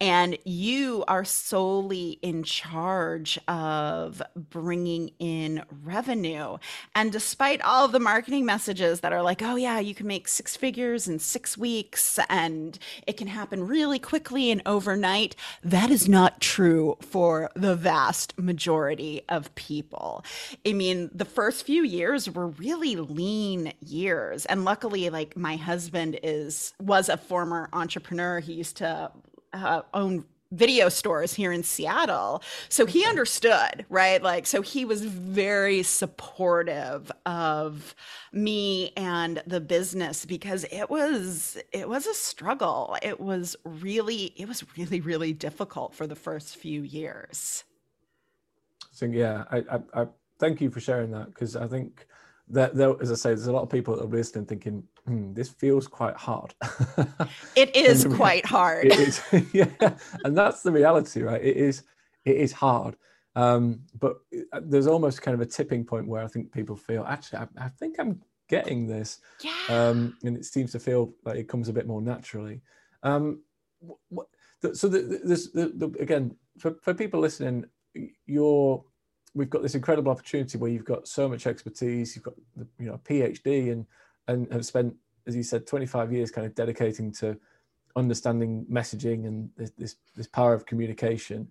and 0.00 0.36
you 0.44 1.04
are 1.06 1.24
solely 1.24 2.18
in 2.22 2.42
charge 2.42 3.38
of 3.46 4.20
bringing 4.34 5.10
in 5.18 5.62
revenue. 5.84 6.58
And 6.94 7.12
despite 7.12 7.62
all 7.62 7.84
of 7.84 7.92
the 7.92 8.00
marketing 8.00 8.44
messages 8.44 9.00
that 9.00 9.12
are 9.12 9.22
like, 9.22 9.42
"Oh 9.42 9.56
yeah, 9.56 9.78
you 9.78 9.94
can 9.94 10.06
make 10.06 10.28
six 10.28 10.56
figures 10.56 11.06
in 11.06 11.18
6 11.18 11.56
weeks 11.56 12.18
and 12.28 12.78
it 13.06 13.16
can 13.16 13.28
happen 13.28 13.66
really 13.66 13.98
quickly 13.98 14.50
and 14.50 14.62
overnight." 14.66 15.36
That 15.62 15.90
is 15.90 16.08
not 16.08 16.40
true 16.40 16.96
for 17.00 17.50
the 17.54 17.76
vast 17.76 18.38
majority 18.38 19.22
of 19.28 19.54
people. 19.54 20.24
I 20.66 20.72
mean, 20.72 21.10
the 21.14 21.24
first 21.24 21.64
few 21.64 21.84
years 21.84 22.28
were 22.28 22.48
really 22.48 22.96
lean 22.96 23.72
years. 23.80 24.46
And 24.46 24.64
luckily, 24.64 25.10
like 25.10 25.36
my 25.36 25.56
husband 25.56 26.18
is 26.22 26.72
was 26.80 27.08
a 27.08 27.16
former 27.16 27.68
entrepreneur. 27.72 28.40
He 28.40 28.54
used 28.54 28.76
to 28.78 29.11
uh, 29.52 29.82
own 29.94 30.24
video 30.52 30.88
stores 30.90 31.32
here 31.32 31.50
in 31.50 31.62
Seattle. 31.62 32.42
So 32.68 32.84
he 32.84 33.06
understood, 33.06 33.86
right? 33.88 34.22
Like, 34.22 34.46
so 34.46 34.60
he 34.60 34.84
was 34.84 35.02
very 35.02 35.82
supportive 35.82 37.10
of 37.24 37.94
me 38.32 38.92
and 38.96 39.42
the 39.46 39.60
business 39.60 40.26
because 40.26 40.64
it 40.64 40.90
was, 40.90 41.56
it 41.72 41.88
was 41.88 42.06
a 42.06 42.14
struggle. 42.14 42.96
It 43.02 43.18
was 43.18 43.56
really, 43.64 44.34
it 44.36 44.46
was 44.46 44.64
really, 44.76 45.00
really 45.00 45.32
difficult 45.32 45.94
for 45.94 46.06
the 46.06 46.16
first 46.16 46.56
few 46.56 46.82
years. 46.82 47.64
So, 48.90 49.06
yeah, 49.06 49.44
I, 49.50 49.58
I, 49.58 50.02
I 50.02 50.06
thank 50.38 50.60
you 50.60 50.70
for 50.70 50.80
sharing 50.80 51.10
that 51.12 51.28
because 51.28 51.56
I 51.56 51.66
think 51.66 52.06
that 52.48 52.74
there, 52.74 52.94
as 53.00 53.10
I 53.10 53.14
say, 53.14 53.30
there's 53.30 53.46
a 53.46 53.52
lot 53.52 53.62
of 53.62 53.70
people 53.70 53.96
that 53.96 54.04
are 54.04 54.08
listening 54.08 54.44
thinking, 54.44 54.84
hmm, 55.06 55.32
this 55.34 55.48
feels 55.48 55.86
quite 55.86 56.16
hard. 56.16 56.54
it 57.56 57.74
is 57.74 58.04
quite 58.04 58.46
hard. 58.46 58.86
It 58.86 58.98
is, 58.98 59.22
yeah, 59.52 59.94
and 60.24 60.36
that's 60.36 60.62
the 60.62 60.72
reality, 60.72 61.22
right? 61.22 61.42
It 61.42 61.56
is, 61.56 61.82
it 62.24 62.36
is 62.36 62.52
hard. 62.52 62.96
Um, 63.34 63.80
but 63.98 64.18
uh, 64.52 64.60
there's 64.62 64.86
almost 64.86 65.22
kind 65.22 65.34
of 65.34 65.40
a 65.40 65.46
tipping 65.46 65.84
point 65.84 66.06
where 66.06 66.22
I 66.22 66.26
think 66.26 66.52
people 66.52 66.76
feel, 66.76 67.04
actually, 67.04 67.38
I, 67.38 67.66
I 67.66 67.68
think 67.68 67.96
I'm 67.98 68.20
getting 68.48 68.86
this, 68.86 69.20
yeah. 69.40 69.52
um, 69.68 70.16
and 70.22 70.36
it 70.36 70.44
seems 70.44 70.72
to 70.72 70.78
feel 70.78 71.14
like 71.24 71.36
it 71.36 71.48
comes 71.48 71.68
a 71.68 71.72
bit 71.72 71.86
more 71.86 72.02
naturally. 72.02 72.60
Um, 73.02 73.42
what, 74.08 74.26
so 74.74 74.86
the, 74.88 75.20
this, 75.24 75.50
the, 75.50 75.72
the, 75.74 75.86
again, 75.98 76.36
for, 76.58 76.76
for 76.82 76.94
people 76.94 77.20
listening, 77.20 77.64
you're 78.26 78.84
we've 79.34 79.50
got 79.50 79.62
this 79.62 79.74
incredible 79.74 80.12
opportunity 80.12 80.58
where 80.58 80.70
you've 80.70 80.84
got 80.84 81.08
so 81.08 81.28
much 81.28 81.46
expertise, 81.46 82.14
you've 82.14 82.24
got 82.24 82.34
the, 82.56 82.66
you 82.78 82.86
know 82.86 82.94
a 82.94 82.98
PhD, 82.98 83.72
and 83.72 83.86
and 84.28 84.50
have 84.52 84.66
spent, 84.66 84.94
as 85.26 85.36
you 85.36 85.42
said, 85.42 85.66
25 85.66 86.12
years 86.12 86.30
kind 86.30 86.46
of 86.46 86.54
dedicating 86.54 87.12
to 87.12 87.38
understanding 87.96 88.66
messaging 88.70 89.26
and 89.26 89.50
this 89.56 89.70
this, 89.76 89.96
this 90.16 90.26
power 90.26 90.54
of 90.54 90.66
communication. 90.66 91.48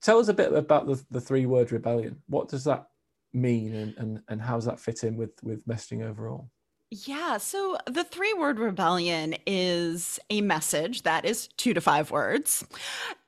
Tell 0.00 0.18
us 0.18 0.28
a 0.28 0.34
bit 0.34 0.52
about 0.52 0.86
the, 0.86 1.02
the 1.10 1.20
three 1.20 1.46
word 1.46 1.72
rebellion. 1.72 2.22
What 2.28 2.48
does 2.48 2.64
that 2.64 2.88
mean, 3.32 3.74
and, 3.74 3.94
and 3.98 4.22
and 4.28 4.40
how 4.40 4.56
does 4.56 4.64
that 4.64 4.80
fit 4.80 5.04
in 5.04 5.16
with 5.16 5.32
with 5.42 5.66
messaging 5.66 6.02
overall? 6.02 6.48
Yeah. 6.90 7.36
So 7.36 7.76
the 7.86 8.02
three 8.02 8.32
word 8.32 8.58
rebellion 8.58 9.36
is 9.46 10.18
a 10.28 10.40
message 10.40 11.02
that 11.02 11.24
is 11.24 11.48
two 11.56 11.72
to 11.74 11.80
five 11.80 12.10
words. 12.10 12.64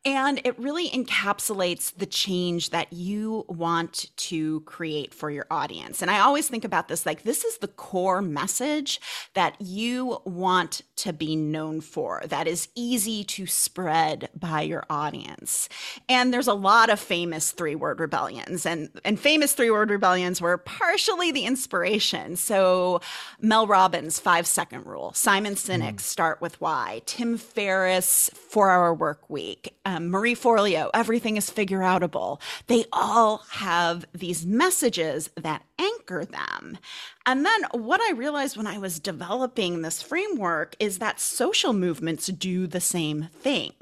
And 0.05 0.41
it 0.43 0.59
really 0.59 0.91
encapsulates 0.91 1.95
the 1.97 2.07
change 2.07 2.71
that 2.71 2.93
you 2.93 3.45
want 3.49 4.11
to 4.17 4.61
create 4.63 5.15
for 5.15 5.31
your 5.31 5.47
audience. 5.49 6.03
And 6.03 6.11
I 6.11 6.19
always 6.19 6.49
think 6.49 6.65
about 6.65 6.89
this 6.89 7.07
like, 7.07 7.23
this 7.23 7.45
is 7.45 7.59
the 7.59 7.69
core 7.69 8.21
message 8.21 9.01
that 9.35 9.55
you 9.61 10.19
want 10.25 10.83
to 10.97 11.13
be 11.13 11.37
known 11.37 11.81
for, 11.81 12.23
that 12.27 12.49
is 12.49 12.69
easy 12.75 13.23
to 13.25 13.47
spread 13.47 14.29
by 14.35 14.63
your 14.63 14.85
audience. 14.91 15.69
And 16.09 16.35
there's 16.35 16.49
a 16.49 16.55
lot 16.55 16.91
of 16.91 16.99
famous 16.99 17.53
three 17.53 17.75
word 17.77 18.01
rebellions, 18.01 18.67
and, 18.67 18.89
and 19.05 19.19
famous 19.19 19.53
three 19.53 19.71
word 19.71 19.91
rebellions 19.91 20.41
were 20.41 20.59
partially 20.59 21.31
the 21.31 21.45
inspiration. 21.45 22.37
So, 22.37 23.01
Mel 23.41 23.67
Robbins, 23.67 24.19
five 24.19 24.47
second 24.47 24.87
rule, 24.87 25.13
Simon 25.13 25.55
Sinek, 25.55 25.95
mm. 25.95 26.01
start 26.01 26.41
with 26.41 26.61
why, 26.61 27.03
Tim 27.07 27.37
Ferriss, 27.37 28.31
four 28.35 28.71
hour 28.71 28.93
work 28.93 29.29
week 29.29 29.75
um, 29.85 29.92
Um, 29.93 30.11
Marie 30.11 30.35
Forleo, 30.35 30.91
everything 30.95 31.37
is 31.37 31.51
figure 31.51 31.81
outable. 31.81 32.41
They 32.67 32.87
all 32.93 33.39
have 33.51 34.07
these 34.15 34.47
messages 34.47 35.29
that 35.37 35.63
anchor 35.83 36.25
them. 36.25 36.79
And 37.25 37.47
then 37.47 37.63
what 37.73 38.01
I 38.01 38.13
realized 38.13 38.57
when 38.57 38.67
I 38.67 38.79
was 38.79 38.99
developing 38.99 39.83
this 39.83 40.03
framework 40.03 40.75
is 40.81 40.99
that 40.99 41.21
social 41.21 41.73
movements 41.73 42.27
do 42.27 42.67
the 42.67 42.81
same 42.81 43.29
thing. 43.33 43.73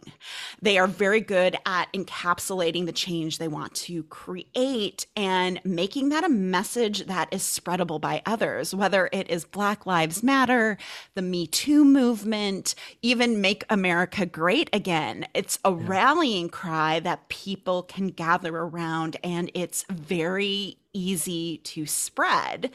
They 0.60 0.76
are 0.76 0.86
very 0.86 1.20
good 1.20 1.56
at 1.64 1.90
encapsulating 1.94 2.84
the 2.84 2.92
change 2.92 3.38
they 3.38 3.48
want 3.48 3.74
to 3.76 4.02
create 4.04 5.06
and 5.16 5.60
making 5.64 6.10
that 6.10 6.24
a 6.24 6.28
message 6.28 7.06
that 7.06 7.32
is 7.32 7.42
spreadable 7.42 8.00
by 8.00 8.22
others, 8.26 8.74
whether 8.74 9.08
it 9.10 9.30
is 9.30 9.44
Black 9.46 9.86
Lives 9.86 10.22
Matter, 10.22 10.76
the 11.14 11.22
Me 11.22 11.46
Too 11.46 11.82
movement, 11.84 12.74
even 13.00 13.40
Make 13.40 13.64
America 13.70 14.26
Great 14.26 14.68
Again. 14.72 15.26
It's 15.32 15.58
a 15.64 15.70
yeah. 15.70 15.78
rallying 15.80 16.50
cry 16.50 17.00
that 17.00 17.28
people 17.30 17.82
can 17.84 18.08
gather 18.08 18.54
around, 18.54 19.16
and 19.24 19.50
it's 19.54 19.84
very 19.90 20.76
easy 20.92 21.58
to 21.58 21.86
spread. 21.86 22.70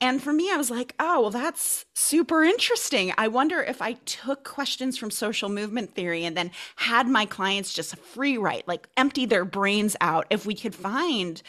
And 0.00 0.22
for 0.22 0.32
me, 0.32 0.50
I 0.50 0.56
was 0.56 0.70
like, 0.70 0.94
oh, 0.98 1.22
well, 1.22 1.30
that's 1.30 1.84
super 1.94 2.42
interesting. 2.42 3.12
I 3.18 3.28
wonder 3.28 3.62
if 3.62 3.82
I 3.82 3.94
took 4.04 4.44
questions 4.44 4.96
from 4.96 5.10
social 5.10 5.48
movement 5.48 5.94
theory 5.94 6.24
and 6.24 6.36
then 6.36 6.50
had 6.76 7.08
my 7.08 7.26
clients 7.26 7.72
just 7.72 7.96
free 7.96 8.36
write, 8.36 8.66
like 8.68 8.88
empty 8.96 9.26
their 9.26 9.44
brains 9.44 9.96
out, 10.00 10.26
if 10.30 10.46
we 10.46 10.54
could 10.54 10.74
find 10.74 11.42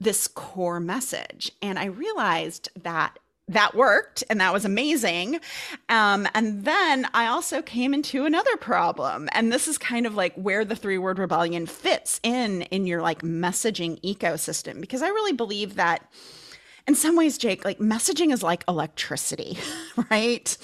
this 0.00 0.26
core 0.28 0.80
message. 0.80 1.52
And 1.62 1.78
I 1.78 1.86
realized 1.86 2.68
that 2.82 3.18
that 3.48 3.74
worked 3.74 4.24
and 4.30 4.40
that 4.40 4.52
was 4.52 4.64
amazing. 4.64 5.38
Um, 5.88 6.26
and 6.34 6.64
then 6.64 7.06
I 7.12 7.26
also 7.26 7.60
came 7.60 7.92
into 7.92 8.24
another 8.24 8.56
problem. 8.56 9.28
And 9.32 9.52
this 9.52 9.68
is 9.68 9.76
kind 9.76 10.06
of 10.06 10.14
like 10.14 10.34
where 10.34 10.64
the 10.64 10.76
three 10.76 10.98
word 10.98 11.18
rebellion 11.18 11.66
fits 11.66 12.20
in 12.22 12.62
in 12.62 12.86
your 12.86 13.02
like 13.02 13.20
messaging 13.20 14.00
ecosystem, 14.00 14.80
because 14.80 15.02
I 15.02 15.08
really 15.08 15.34
believe 15.34 15.74
that 15.74 16.10
in 16.86 16.94
some 16.94 17.16
ways, 17.16 17.38
Jake, 17.38 17.64
like 17.64 17.78
messaging 17.78 18.30
is 18.30 18.42
like 18.42 18.62
electricity, 18.68 19.56
right? 20.10 20.54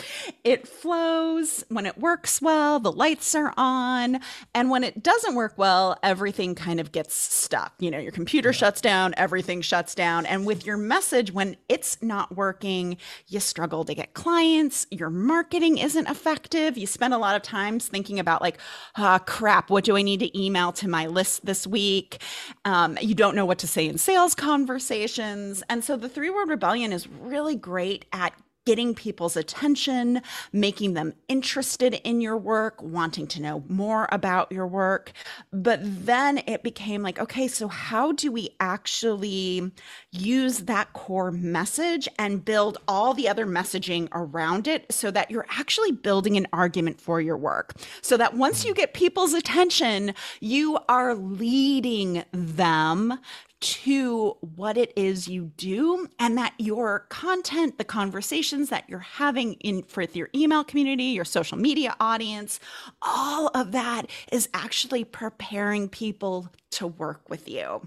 It 0.44 0.68
flows 0.68 1.64
when 1.70 1.86
it 1.86 1.96
works 1.96 2.42
well, 2.42 2.78
the 2.78 2.92
lights 2.92 3.34
are 3.34 3.54
on. 3.56 4.20
And 4.54 4.68
when 4.68 4.84
it 4.84 5.02
doesn't 5.02 5.34
work 5.34 5.54
well, 5.56 5.98
everything 6.02 6.54
kind 6.54 6.78
of 6.78 6.92
gets 6.92 7.14
stuck. 7.14 7.72
You 7.78 7.90
know, 7.90 7.98
your 7.98 8.12
computer 8.12 8.50
yeah. 8.50 8.54
shuts 8.54 8.82
down, 8.82 9.14
everything 9.16 9.62
shuts 9.62 9.94
down. 9.94 10.26
And 10.26 10.44
with 10.44 10.66
your 10.66 10.76
message, 10.76 11.32
when 11.32 11.56
it's 11.70 12.02
not 12.02 12.36
working, 12.36 12.98
you 13.28 13.40
struggle 13.40 13.84
to 13.86 13.94
get 13.94 14.12
clients, 14.12 14.86
your 14.90 15.08
marketing 15.08 15.78
isn't 15.78 16.06
effective. 16.06 16.76
You 16.76 16.86
spend 16.86 17.14
a 17.14 17.18
lot 17.18 17.34
of 17.34 17.40
times 17.40 17.88
thinking 17.88 18.18
about, 18.18 18.42
like, 18.42 18.58
ah, 18.96 19.16
oh, 19.18 19.24
crap, 19.24 19.70
what 19.70 19.84
do 19.84 19.96
I 19.96 20.02
need 20.02 20.20
to 20.20 20.38
email 20.38 20.70
to 20.72 20.88
my 20.88 21.06
list 21.06 21.46
this 21.46 21.66
week? 21.66 22.20
Um, 22.66 22.98
you 23.00 23.14
don't 23.14 23.34
know 23.34 23.46
what 23.46 23.58
to 23.60 23.66
say 23.66 23.88
in 23.88 23.96
sales 23.96 24.34
conversations. 24.34 25.62
And 25.70 25.82
so 25.82 25.96
the 25.96 26.09
three 26.10 26.30
word 26.30 26.48
rebellion 26.48 26.92
is 26.92 27.08
really 27.08 27.56
great 27.56 28.04
at 28.12 28.34
getting 28.66 28.94
people's 28.94 29.36
attention, 29.36 30.20
making 30.52 30.94
them 30.94 31.14
interested 31.28 31.94
in 32.04 32.20
your 32.20 32.36
work, 32.36 32.80
wanting 32.82 33.26
to 33.26 33.40
know 33.40 33.64
more 33.68 34.08
about 34.12 34.52
your 34.52 34.66
work. 34.66 35.12
But 35.52 35.80
then 35.82 36.42
it 36.46 36.62
became 36.62 37.02
like, 37.02 37.18
okay, 37.18 37.48
so 37.48 37.68
how 37.68 38.12
do 38.12 38.30
we 38.30 38.50
actually 38.60 39.72
use 40.12 40.60
that 40.60 40.92
core 40.92 41.32
message 41.32 42.06
and 42.18 42.44
build 42.44 42.78
all 42.86 43.14
the 43.14 43.28
other 43.28 43.46
messaging 43.46 44.08
around 44.12 44.68
it 44.68 44.86
so 44.92 45.10
that 45.10 45.30
you're 45.30 45.46
actually 45.50 45.92
building 45.92 46.36
an 46.36 46.46
argument 46.52 47.00
for 47.00 47.20
your 47.20 47.36
work? 47.36 47.72
So 48.02 48.16
that 48.18 48.34
once 48.34 48.64
you 48.64 48.74
get 48.74 48.94
people's 48.94 49.32
attention, 49.32 50.14
you 50.40 50.78
are 50.88 51.14
leading 51.14 52.24
them 52.32 53.18
to 53.60 54.36
what 54.56 54.76
it 54.76 54.92
is 54.96 55.28
you 55.28 55.52
do 55.56 56.08
and 56.18 56.38
that 56.38 56.54
your 56.58 57.00
content 57.10 57.76
the 57.76 57.84
conversations 57.84 58.70
that 58.70 58.88
you're 58.88 59.00
having 59.00 59.52
in 59.54 59.84
with 59.96 60.16
your 60.16 60.30
email 60.34 60.64
community 60.64 61.04
your 61.04 61.24
social 61.24 61.58
media 61.58 61.94
audience 62.00 62.58
all 63.02 63.48
of 63.48 63.72
that 63.72 64.06
is 64.32 64.48
actually 64.54 65.04
preparing 65.04 65.88
people 65.88 66.48
to 66.70 66.86
work 66.86 67.28
with 67.28 67.48
you. 67.48 67.86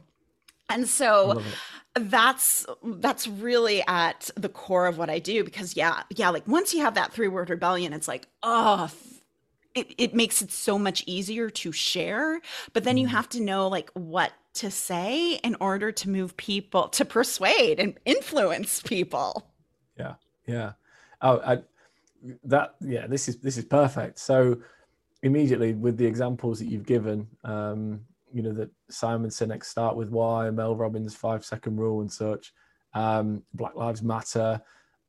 And 0.69 0.87
so 0.87 1.41
that's 1.95 2.65
that's 2.83 3.27
really 3.27 3.83
at 3.87 4.29
the 4.35 4.49
core 4.49 4.87
of 4.87 4.97
what 4.97 5.09
I 5.09 5.19
do 5.19 5.43
because 5.43 5.75
yeah 5.75 6.03
yeah 6.09 6.29
like 6.29 6.47
once 6.47 6.73
you 6.73 6.81
have 6.81 6.95
that 6.95 7.13
three 7.13 7.27
word 7.27 7.51
rebellion 7.51 7.93
it's 7.93 8.07
like 8.07 8.27
oh 8.41 8.89
it, 9.75 9.93
it 9.97 10.13
makes 10.15 10.41
it 10.41 10.51
so 10.51 10.77
much 10.77 11.03
easier 11.07 11.49
to 11.49 11.71
share. 11.71 12.41
But 12.73 12.83
then 12.83 12.97
you 12.97 13.07
mm-hmm. 13.07 13.15
have 13.15 13.29
to 13.29 13.41
know 13.41 13.67
like 13.67 13.89
what 13.93 14.31
to 14.55 14.69
say 14.69 15.33
in 15.35 15.55
order 15.59 15.91
to 15.91 16.09
move 16.09 16.37
people 16.37 16.87
to 16.89 17.05
persuade 17.05 17.79
and 17.79 17.97
influence 18.05 18.81
people. 18.81 19.47
Yeah 19.97 20.15
yeah. 20.45 20.73
Oh 21.21 21.41
I, 21.45 21.59
that 22.45 22.75
yeah 22.81 23.07
this 23.07 23.27
is 23.27 23.37
this 23.37 23.57
is 23.57 23.65
perfect. 23.65 24.19
So 24.19 24.57
immediately 25.21 25.73
with 25.73 25.97
the 25.97 26.05
examples 26.05 26.59
that 26.59 26.65
you've 26.65 26.85
given 26.85 27.27
um 27.45 28.01
you 28.33 28.41
know 28.41 28.51
that 28.51 28.69
simon 28.89 29.29
sinek 29.29 29.63
start 29.63 29.95
with 29.95 30.09
why 30.09 30.49
mel 30.49 30.75
robbins 30.75 31.15
five 31.15 31.45
second 31.45 31.77
rule 31.77 32.01
and 32.01 32.11
such 32.11 32.53
um 32.93 33.41
black 33.53 33.75
lives 33.75 34.01
matter. 34.01 34.61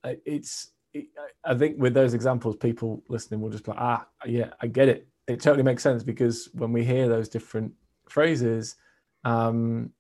It's 0.04 0.72
it, 0.92 1.06
i 1.44 1.54
think 1.54 1.78
with 1.78 1.94
those 1.94 2.14
examples 2.14 2.56
people 2.56 3.02
listening 3.08 3.40
will 3.40 3.50
just 3.50 3.64
be 3.64 3.72
like 3.72 3.80
ah 3.80 4.06
yeah 4.26 4.50
i 4.60 4.66
get 4.66 4.88
it. 4.88 5.08
It 5.26 5.40
totally 5.40 5.62
makes 5.62 5.82
sense 5.82 6.02
because 6.02 6.50
when 6.52 6.72
we 6.72 6.84
hear 6.84 7.08
those 7.08 7.28
different 7.28 7.72
phrases 8.08 8.76
um, 9.24 9.90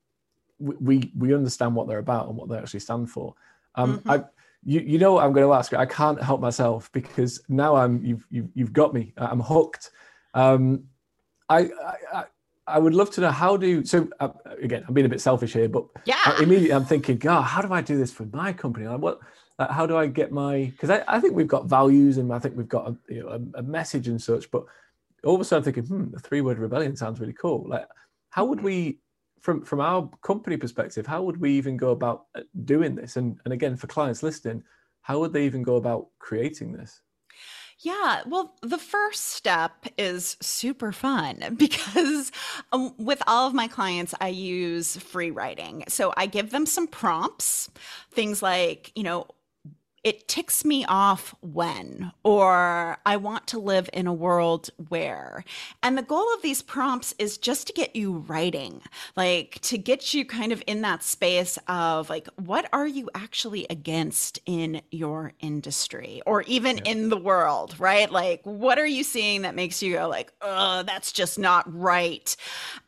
we 0.58 1.12
we 1.16 1.34
understand 1.34 1.74
what 1.74 1.88
they're 1.88 1.98
about 1.98 2.28
and 2.28 2.36
what 2.36 2.48
they 2.48 2.56
actually 2.56 2.80
stand 2.80 3.10
for. 3.10 3.34
Um, 3.74 3.98
mm-hmm. 3.98 4.10
I, 4.10 4.24
you, 4.64 4.80
you 4.80 4.98
know 4.98 5.12
what 5.14 5.24
I'm 5.24 5.32
going 5.32 5.46
to 5.46 5.52
ask. 5.52 5.74
I 5.74 5.86
can't 5.86 6.22
help 6.22 6.40
myself 6.40 6.90
because 6.92 7.42
now 7.48 7.76
I'm 7.76 8.04
you've 8.04 8.26
you've, 8.30 8.48
you've 8.54 8.72
got 8.72 8.94
me. 8.94 9.12
I'm 9.16 9.40
hooked. 9.40 9.90
Um, 10.32 10.84
I, 11.48 11.70
I 12.12 12.24
I 12.66 12.78
would 12.78 12.94
love 12.94 13.10
to 13.12 13.20
know 13.20 13.30
how 13.30 13.56
do 13.56 13.84
so 13.84 14.08
uh, 14.20 14.30
again 14.62 14.84
I'm 14.88 14.94
being 14.94 15.06
a 15.06 15.10
bit 15.10 15.20
selfish 15.20 15.52
here, 15.52 15.68
but 15.68 15.86
yeah, 16.04 16.40
immediately 16.40 16.72
I'm 16.72 16.84
thinking, 16.84 17.18
God, 17.18 17.42
how 17.42 17.60
do 17.60 17.72
I 17.72 17.82
do 17.82 17.98
this 17.98 18.12
for 18.12 18.24
my 18.32 18.52
company? 18.52 18.86
Like 18.86 19.00
what? 19.00 19.20
Like 19.58 19.70
how 19.70 19.86
do 19.86 19.96
I 19.96 20.06
get 20.06 20.32
my? 20.32 20.64
Because 20.64 20.90
I, 20.90 21.04
I 21.06 21.20
think 21.20 21.34
we've 21.34 21.46
got 21.46 21.66
values 21.66 22.18
and 22.18 22.32
I 22.32 22.38
think 22.38 22.56
we've 22.56 22.68
got 22.68 22.88
a, 22.88 22.96
you 23.08 23.22
know, 23.22 23.28
a, 23.28 23.58
a 23.58 23.62
message 23.62 24.08
and 24.08 24.20
such, 24.20 24.50
but 24.50 24.64
all 25.24 25.34
of 25.34 25.40
a 25.40 25.44
sudden 25.44 25.60
I'm 25.60 25.72
thinking, 25.72 25.84
hmm, 25.84 26.10
the 26.10 26.18
three 26.18 26.40
word 26.40 26.58
rebellion 26.58 26.96
sounds 26.96 27.20
really 27.20 27.34
cool. 27.34 27.66
Like 27.68 27.86
how 28.30 28.46
would 28.46 28.62
we 28.62 28.98
from 29.44 29.62
from 29.62 29.80
our 29.80 30.08
company 30.22 30.56
perspective, 30.56 31.06
how 31.06 31.22
would 31.22 31.36
we 31.36 31.52
even 31.52 31.76
go 31.76 31.90
about 31.90 32.26
uh, 32.34 32.40
doing 32.64 32.94
this? 32.94 33.16
And 33.16 33.38
and 33.44 33.52
again, 33.52 33.76
for 33.76 33.86
clients 33.86 34.22
listening, 34.22 34.62
how 35.02 35.20
would 35.20 35.34
they 35.34 35.44
even 35.44 35.62
go 35.62 35.76
about 35.76 36.08
creating 36.18 36.72
this? 36.72 37.02
Yeah, 37.80 38.22
well, 38.26 38.56
the 38.62 38.78
first 38.78 39.26
step 39.26 39.86
is 39.98 40.38
super 40.40 40.92
fun 40.92 41.54
because 41.58 42.32
um, 42.72 42.94
with 42.96 43.22
all 43.26 43.46
of 43.46 43.52
my 43.52 43.68
clients, 43.68 44.14
I 44.18 44.28
use 44.28 44.96
free 44.96 45.30
writing. 45.30 45.84
So 45.88 46.14
I 46.16 46.24
give 46.24 46.50
them 46.50 46.64
some 46.64 46.86
prompts, 46.86 47.68
things 48.12 48.42
like, 48.42 48.92
you 48.94 49.02
know, 49.02 49.26
it 50.04 50.28
ticks 50.28 50.66
me 50.66 50.84
off 50.84 51.34
when, 51.40 52.12
or 52.22 52.98
I 53.06 53.16
want 53.16 53.46
to 53.48 53.58
live 53.58 53.88
in 53.94 54.06
a 54.06 54.12
world 54.12 54.68
where. 54.88 55.44
And 55.82 55.96
the 55.96 56.02
goal 56.02 56.26
of 56.34 56.42
these 56.42 56.60
prompts 56.60 57.14
is 57.18 57.38
just 57.38 57.66
to 57.68 57.72
get 57.72 57.96
you 57.96 58.18
writing, 58.18 58.82
like 59.16 59.58
to 59.62 59.78
get 59.78 60.12
you 60.12 60.26
kind 60.26 60.52
of 60.52 60.62
in 60.66 60.82
that 60.82 61.02
space 61.02 61.58
of 61.68 62.10
like, 62.10 62.28
what 62.36 62.68
are 62.72 62.86
you 62.86 63.08
actually 63.14 63.66
against 63.70 64.38
in 64.44 64.82
your 64.90 65.32
industry 65.40 66.20
or 66.26 66.42
even 66.42 66.76
yeah. 66.78 66.92
in 66.92 67.08
the 67.08 67.16
world, 67.16 67.74
right? 67.80 68.10
Like, 68.10 68.42
what 68.44 68.78
are 68.78 68.86
you 68.86 69.04
seeing 69.04 69.42
that 69.42 69.54
makes 69.54 69.82
you 69.82 69.94
go 69.94 70.06
like, 70.06 70.34
oh, 70.42 70.82
that's 70.82 71.12
just 71.12 71.38
not 71.38 71.64
right? 71.72 72.36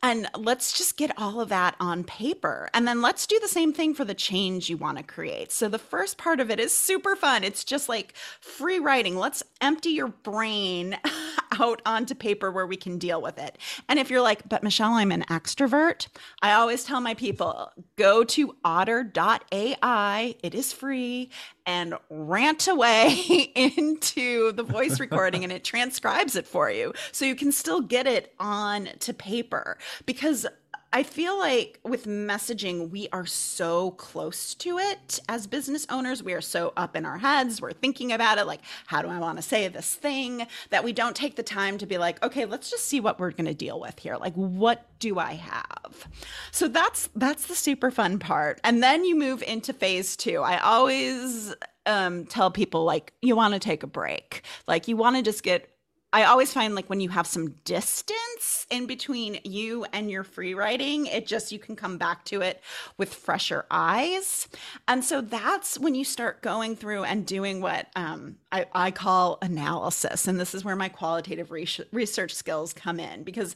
And 0.02 0.28
let's 0.36 0.76
just 0.76 0.98
get 0.98 1.18
all 1.18 1.40
of 1.40 1.48
that 1.48 1.76
on 1.80 2.04
paper. 2.04 2.68
And 2.74 2.86
then 2.86 3.00
let's 3.00 3.26
do 3.26 3.38
the 3.40 3.48
same 3.48 3.72
thing 3.72 3.94
for 3.94 4.04
the 4.04 4.14
change 4.14 4.68
you 4.68 4.76
want 4.76 4.98
to 4.98 5.02
create. 5.02 5.50
So 5.50 5.68
the 5.68 5.78
first 5.78 6.18
part 6.18 6.40
of 6.40 6.50
it 6.50 6.60
is 6.60 6.74
super 6.74 7.05
super 7.06 7.16
fun. 7.16 7.44
It's 7.44 7.62
just 7.62 7.88
like 7.88 8.14
free 8.40 8.80
writing. 8.80 9.16
Let's 9.16 9.42
empty 9.60 9.90
your 9.90 10.08
brain 10.08 10.98
out 11.60 11.80
onto 11.86 12.14
paper 12.14 12.50
where 12.50 12.66
we 12.66 12.76
can 12.76 12.98
deal 12.98 13.22
with 13.22 13.38
it. 13.38 13.58
And 13.88 13.98
if 13.98 14.10
you're 14.10 14.22
like, 14.22 14.48
but 14.48 14.64
Michelle, 14.64 14.94
I'm 14.94 15.12
an 15.12 15.22
extrovert, 15.30 16.08
I 16.42 16.52
always 16.52 16.82
tell 16.82 17.00
my 17.00 17.14
people 17.14 17.70
go 17.96 18.24
to 18.24 18.56
otter.ai, 18.64 20.34
it 20.42 20.54
is 20.54 20.72
free, 20.72 21.30
and 21.64 21.94
rant 22.10 22.66
away 22.66 23.12
into 23.54 24.52
the 24.52 24.64
voice 24.64 24.98
recording 24.98 25.44
and 25.44 25.52
it 25.52 25.62
transcribes 25.62 26.34
it 26.34 26.46
for 26.46 26.70
you. 26.70 26.92
So 27.12 27.24
you 27.24 27.36
can 27.36 27.52
still 27.52 27.80
get 27.80 28.06
it 28.06 28.34
on 28.40 28.88
to 29.00 29.14
paper 29.14 29.78
because 30.06 30.44
I 30.92 31.02
feel 31.02 31.38
like 31.38 31.78
with 31.84 32.06
messaging, 32.06 32.90
we 32.90 33.08
are 33.12 33.26
so 33.26 33.90
close 33.92 34.54
to 34.56 34.78
it 34.78 35.20
as 35.28 35.46
business 35.46 35.86
owners. 35.90 36.22
We 36.22 36.32
are 36.32 36.40
so 36.40 36.72
up 36.76 36.96
in 36.96 37.04
our 37.04 37.18
heads. 37.18 37.60
We're 37.60 37.72
thinking 37.72 38.12
about 38.12 38.38
it 38.38 38.46
like, 38.46 38.60
how 38.86 39.02
do 39.02 39.08
I 39.08 39.18
want 39.18 39.36
to 39.38 39.42
say 39.42 39.68
this 39.68 39.94
thing? 39.94 40.46
That 40.70 40.84
we 40.84 40.92
don't 40.92 41.16
take 41.16 41.36
the 41.36 41.42
time 41.42 41.76
to 41.78 41.86
be 41.86 41.98
like, 41.98 42.22
okay, 42.24 42.44
let's 42.46 42.70
just 42.70 42.84
see 42.86 43.00
what 43.00 43.18
we're 43.18 43.32
going 43.32 43.46
to 43.46 43.54
deal 43.54 43.80
with 43.80 43.98
here. 43.98 44.16
Like, 44.16 44.34
what 44.34 44.86
do 44.98 45.18
I 45.18 45.34
have? 45.34 46.08
So 46.50 46.68
that's 46.68 47.10
that's 47.14 47.46
the 47.46 47.54
super 47.54 47.90
fun 47.90 48.18
part. 48.18 48.60
And 48.64 48.82
then 48.82 49.04
you 49.04 49.16
move 49.16 49.42
into 49.42 49.72
phase 49.72 50.16
two. 50.16 50.40
I 50.40 50.58
always 50.58 51.54
um, 51.84 52.24
tell 52.24 52.50
people 52.50 52.84
like, 52.84 53.12
you 53.20 53.36
want 53.36 53.54
to 53.54 53.60
take 53.60 53.82
a 53.82 53.86
break. 53.86 54.42
Like, 54.66 54.88
you 54.88 54.96
want 54.96 55.16
to 55.16 55.22
just 55.22 55.42
get 55.42 55.75
I 56.16 56.24
always 56.24 56.50
find 56.50 56.74
like 56.74 56.88
when 56.88 57.00
you 57.00 57.10
have 57.10 57.26
some 57.26 57.50
distance 57.66 58.66
in 58.70 58.86
between 58.86 59.38
you 59.44 59.84
and 59.92 60.10
your 60.10 60.24
free 60.24 60.54
writing, 60.54 61.04
it 61.04 61.26
just 61.26 61.52
you 61.52 61.58
can 61.58 61.76
come 61.76 61.98
back 61.98 62.24
to 62.24 62.40
it 62.40 62.62
with 62.96 63.12
fresher 63.12 63.66
eyes. 63.70 64.48
And 64.88 65.04
so 65.04 65.20
that's 65.20 65.78
when 65.78 65.94
you 65.94 66.06
start 66.06 66.40
going 66.40 66.74
through 66.74 67.04
and 67.04 67.26
doing 67.26 67.60
what 67.60 67.88
um, 67.96 68.36
I, 68.50 68.64
I, 68.72 68.90
call 68.92 69.36
analysis. 69.42 70.26
And 70.26 70.40
this 70.40 70.54
is 70.54 70.64
where 70.64 70.74
my 70.74 70.88
qualitative 70.88 71.50
research 71.50 72.32
skills 72.32 72.72
come 72.72 72.98
in 72.98 73.22
because 73.22 73.54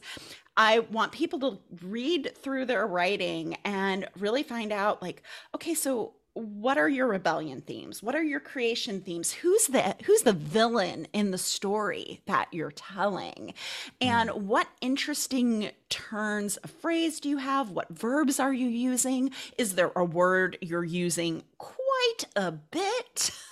I 0.55 0.79
want 0.91 1.13
people 1.13 1.39
to 1.39 1.57
read 1.83 2.37
through 2.37 2.65
their 2.65 2.85
writing 2.85 3.57
and 3.65 4.07
really 4.19 4.43
find 4.43 4.71
out 4.71 5.01
like, 5.01 5.23
okay, 5.55 5.73
so 5.73 6.13
what 6.33 6.77
are 6.77 6.87
your 6.87 7.07
rebellion 7.07 7.61
themes? 7.61 8.01
What 8.01 8.15
are 8.15 8.23
your 8.23 8.39
creation 8.39 9.01
themes? 9.01 9.33
Who's 9.33 9.67
the 9.67 9.95
who's 10.05 10.21
the 10.21 10.33
villain 10.33 11.07
in 11.11 11.31
the 11.31 11.37
story 11.37 12.21
that 12.25 12.47
you're 12.51 12.71
telling? 12.71 13.53
And 13.99 14.29
mm. 14.29 14.37
what 14.37 14.67
interesting 14.79 15.71
turns 15.89 16.57
of 16.57 16.71
phrase 16.71 17.19
do 17.19 17.29
you 17.29 17.37
have? 17.37 17.71
What 17.71 17.89
verbs 17.89 18.39
are 18.39 18.53
you 18.53 18.67
using? 18.67 19.31
Is 19.57 19.75
there 19.75 19.91
a 19.95 20.05
word 20.05 20.57
you're 20.61 20.85
using 20.85 21.43
quite 21.57 22.25
a 22.35 22.51
bit 22.51 23.31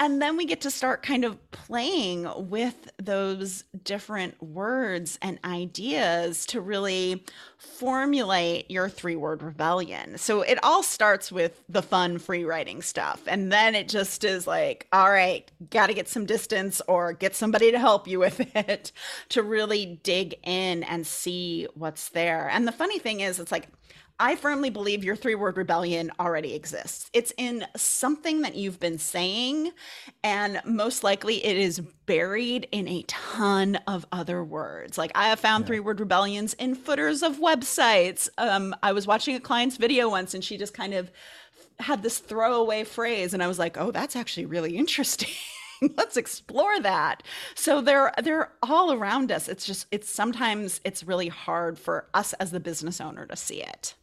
and 0.00 0.20
then 0.20 0.36
we 0.36 0.44
get 0.44 0.60
to 0.62 0.70
start 0.70 1.02
kind 1.02 1.24
of 1.24 1.50
playing 1.50 2.28
with 2.48 2.90
those 2.98 3.64
different 3.84 4.42
words 4.42 5.18
and 5.22 5.38
ideas 5.44 6.46
to 6.46 6.60
really 6.60 7.24
formulate 7.56 8.70
your 8.70 8.88
three 8.88 9.16
word 9.16 9.42
rebellion. 9.42 10.16
So 10.18 10.42
it 10.42 10.58
all 10.62 10.82
starts 10.82 11.30
with 11.30 11.62
the 11.68 11.82
fun 11.82 12.18
free 12.18 12.44
writing 12.44 12.82
stuff. 12.82 13.22
And 13.26 13.52
then 13.52 13.74
it 13.74 13.88
just 13.88 14.24
is 14.24 14.46
like, 14.46 14.86
all 14.92 15.10
right, 15.10 15.50
got 15.70 15.88
to 15.88 15.94
get 15.94 16.08
some 16.08 16.26
distance 16.26 16.80
or 16.88 17.12
get 17.12 17.34
somebody 17.34 17.70
to 17.70 17.78
help 17.78 18.08
you 18.08 18.18
with 18.18 18.40
it 18.56 18.92
to 19.30 19.42
really 19.42 20.00
dig 20.02 20.34
in 20.42 20.82
and 20.84 21.06
see 21.06 21.68
what's 21.74 22.10
there. 22.10 22.48
And 22.50 22.66
the 22.66 22.72
funny 22.72 22.98
thing 22.98 23.20
is, 23.20 23.38
it's 23.38 23.52
like, 23.52 23.68
I 24.20 24.36
firmly 24.36 24.68
believe 24.68 25.02
your 25.02 25.16
three 25.16 25.34
word 25.34 25.56
rebellion 25.56 26.12
already 26.20 26.52
exists. 26.52 27.08
It's 27.14 27.32
in 27.38 27.64
something 27.74 28.42
that 28.42 28.54
you've 28.54 28.78
been 28.78 28.98
saying, 28.98 29.72
and 30.22 30.60
most 30.66 31.02
likely 31.02 31.42
it 31.42 31.56
is 31.56 31.80
buried 31.80 32.68
in 32.70 32.86
a 32.86 33.02
ton 33.08 33.76
of 33.86 34.04
other 34.12 34.44
words. 34.44 34.98
Like 34.98 35.10
I 35.14 35.30
have 35.30 35.40
found 35.40 35.62
yeah. 35.62 35.68
three 35.68 35.80
word 35.80 36.00
rebellions 36.00 36.52
in 36.54 36.74
footers 36.74 37.22
of 37.22 37.38
websites. 37.38 38.28
Um, 38.36 38.76
I 38.82 38.92
was 38.92 39.06
watching 39.06 39.36
a 39.36 39.40
client's 39.40 39.78
video 39.78 40.10
once, 40.10 40.34
and 40.34 40.44
she 40.44 40.58
just 40.58 40.74
kind 40.74 40.92
of 40.92 41.10
had 41.78 42.02
this 42.02 42.18
throwaway 42.18 42.84
phrase, 42.84 43.32
and 43.32 43.42
I 43.42 43.48
was 43.48 43.58
like, 43.58 43.78
oh, 43.78 43.90
that's 43.90 44.16
actually 44.16 44.44
really 44.44 44.76
interesting. 44.76 45.30
let's 45.96 46.18
explore 46.18 46.78
that 46.80 47.22
so 47.54 47.80
they're 47.80 48.12
they're 48.22 48.52
all 48.62 48.92
around 48.92 49.32
us 49.32 49.48
it's 49.48 49.64
just 49.64 49.86
it's 49.90 50.10
sometimes 50.10 50.78
it's 50.84 51.04
really 51.04 51.28
hard 51.28 51.78
for 51.78 52.06
us 52.12 52.34
as 52.34 52.50
the 52.50 52.60
business 52.60 53.00
owner 53.00 53.24
to 53.24 53.34
see 53.34 53.62
it 53.62 53.94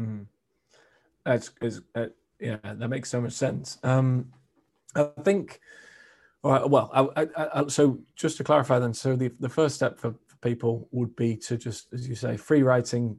Mm. 0.00 0.26
That's 1.24 1.50
is 1.60 1.82
uh, 1.94 2.06
yeah, 2.40 2.56
that 2.62 2.88
makes 2.88 3.10
so 3.10 3.20
much 3.20 3.32
sense. 3.32 3.78
Um, 3.82 4.32
I 4.94 5.08
think. 5.22 5.60
All 6.44 6.52
right, 6.52 6.70
well, 6.70 6.88
I, 6.94 7.22
I, 7.22 7.48
I, 7.60 7.66
so 7.66 7.98
just 8.14 8.36
to 8.36 8.44
clarify, 8.44 8.78
then, 8.78 8.94
so 8.94 9.16
the 9.16 9.32
the 9.40 9.48
first 9.48 9.74
step 9.74 9.98
for, 9.98 10.14
for 10.28 10.36
people 10.40 10.88
would 10.92 11.16
be 11.16 11.36
to 11.36 11.56
just, 11.56 11.92
as 11.92 12.08
you 12.08 12.14
say, 12.14 12.36
free 12.36 12.62
writing, 12.62 13.18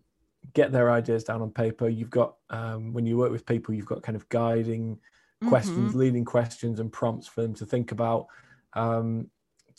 get 0.53 0.71
their 0.71 0.89
ideas 0.89 1.25
down 1.25 1.41
on 1.41 1.51
paper. 1.51 1.89
You've 1.89 2.09
got 2.09 2.35
um, 2.49 2.93
when 2.93 3.05
you 3.05 3.17
work 3.17 3.31
with 3.31 3.45
people, 3.45 3.73
you've 3.73 3.85
got 3.85 4.03
kind 4.03 4.15
of 4.15 4.27
guiding 4.29 4.95
mm-hmm. 4.95 5.49
questions, 5.49 5.95
leading 5.95 6.23
questions, 6.23 6.79
and 6.79 6.91
prompts 6.91 7.27
for 7.27 7.41
them 7.41 7.53
to 7.55 7.65
think 7.65 7.91
about. 7.91 8.27
Um, 8.73 9.29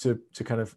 to 0.00 0.18
to 0.34 0.44
kind 0.44 0.60
of 0.60 0.76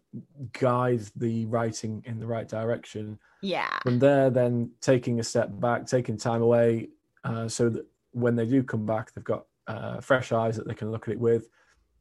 guide 0.52 1.02
the 1.16 1.46
writing 1.46 2.02
in 2.06 2.18
the 2.18 2.26
right 2.26 2.48
direction. 2.48 3.18
Yeah. 3.44 3.78
From 3.82 3.98
there, 3.98 4.30
then 4.30 4.70
taking 4.80 5.20
a 5.20 5.24
step 5.24 5.48
back, 5.60 5.86
taking 5.86 6.16
time 6.16 6.40
away, 6.40 6.88
uh, 7.24 7.46
so 7.48 7.68
that 7.68 7.86
when 8.12 8.36
they 8.36 8.46
do 8.46 8.62
come 8.62 8.86
back, 8.86 9.12
they've 9.12 9.24
got 9.24 9.44
uh, 9.66 10.00
fresh 10.00 10.32
eyes 10.32 10.56
that 10.56 10.66
they 10.66 10.74
can 10.74 10.90
look 10.90 11.08
at 11.08 11.12
it 11.12 11.20
with. 11.20 11.48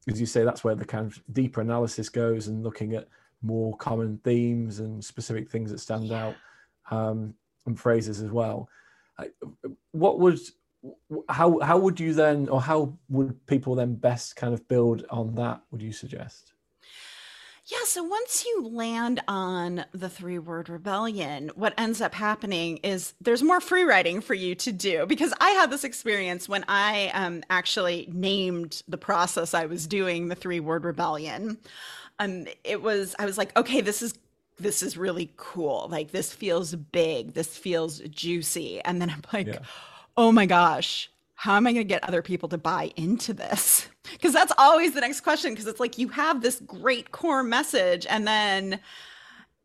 As 0.09 0.19
you 0.19 0.25
say, 0.25 0.43
that's 0.43 0.63
where 0.63 0.75
the 0.75 0.85
kind 0.85 1.05
of 1.05 1.21
deeper 1.33 1.61
analysis 1.61 2.09
goes 2.09 2.47
and 2.47 2.63
looking 2.63 2.93
at 2.93 3.07
more 3.41 3.75
common 3.77 4.19
themes 4.23 4.79
and 4.79 5.03
specific 5.03 5.49
things 5.49 5.69
that 5.71 5.79
stand 5.79 6.05
yeah. 6.05 6.25
out 6.25 6.35
um, 6.91 7.33
and 7.65 7.79
phrases 7.79 8.21
as 8.21 8.31
well. 8.31 8.69
What 9.91 10.19
would 10.19 10.39
how 11.29 11.59
how 11.59 11.77
would 11.77 11.99
you 11.99 12.13
then 12.13 12.49
or 12.49 12.61
how 12.61 12.97
would 13.09 13.45
people 13.47 13.75
then 13.75 13.95
best 13.95 14.35
kind 14.35 14.53
of 14.53 14.67
build 14.67 15.05
on 15.09 15.35
that 15.35 15.61
would 15.71 15.81
you 15.81 15.93
suggest 15.93 16.52
yeah, 17.65 17.85
so 17.85 18.03
once 18.03 18.43
you 18.45 18.67
land 18.67 19.21
on 19.27 19.85
the 19.93 20.09
three 20.09 20.37
word 20.37 20.67
rebellion, 20.67 21.49
what 21.55 21.73
ends 21.77 22.01
up 22.01 22.13
happening 22.13 22.77
is 22.77 23.13
there's 23.21 23.41
more 23.41 23.61
free 23.61 23.83
writing 23.83 24.19
for 24.19 24.33
you 24.33 24.53
to 24.55 24.71
do. 24.73 25.05
Because 25.05 25.33
I 25.39 25.51
had 25.51 25.71
this 25.71 25.85
experience 25.85 26.49
when 26.49 26.65
I 26.67 27.09
um, 27.13 27.41
actually 27.49 28.09
named 28.11 28.83
the 28.89 28.97
process 28.97 29.53
I 29.53 29.65
was 29.65 29.87
doing 29.87 30.27
the 30.27 30.35
three 30.35 30.59
word 30.59 30.83
rebellion. 30.83 31.57
Um, 32.19 32.47
it 32.65 32.81
was, 32.81 33.15
I 33.17 33.25
was 33.25 33.37
like, 33.37 33.55
okay, 33.57 33.79
this 33.79 34.01
is 34.01 34.13
this 34.59 34.83
is 34.83 34.97
really 34.97 35.31
cool. 35.37 35.87
Like 35.89 36.11
this 36.11 36.31
feels 36.31 36.75
big. 36.75 37.33
This 37.33 37.57
feels 37.57 37.99
juicy. 37.99 38.81
And 38.81 39.01
then 39.01 39.09
I'm 39.09 39.23
like, 39.31 39.47
yeah. 39.47 39.59
oh 40.15 40.31
my 40.31 40.45
gosh, 40.45 41.09
how 41.35 41.55
am 41.55 41.65
I 41.65 41.73
going 41.73 41.85
to 41.85 41.93
get 41.93 42.03
other 42.03 42.21
people 42.21 42.49
to 42.49 42.57
buy 42.57 42.91
into 42.95 43.33
this? 43.33 43.87
Because 44.11 44.33
that's 44.33 44.53
always 44.57 44.93
the 44.93 45.01
next 45.01 45.21
question. 45.21 45.51
Because 45.51 45.67
it's 45.67 45.79
like 45.79 45.97
you 45.97 46.09
have 46.09 46.41
this 46.41 46.59
great 46.59 47.11
core 47.11 47.43
message, 47.43 48.05
and 48.09 48.27
then 48.27 48.79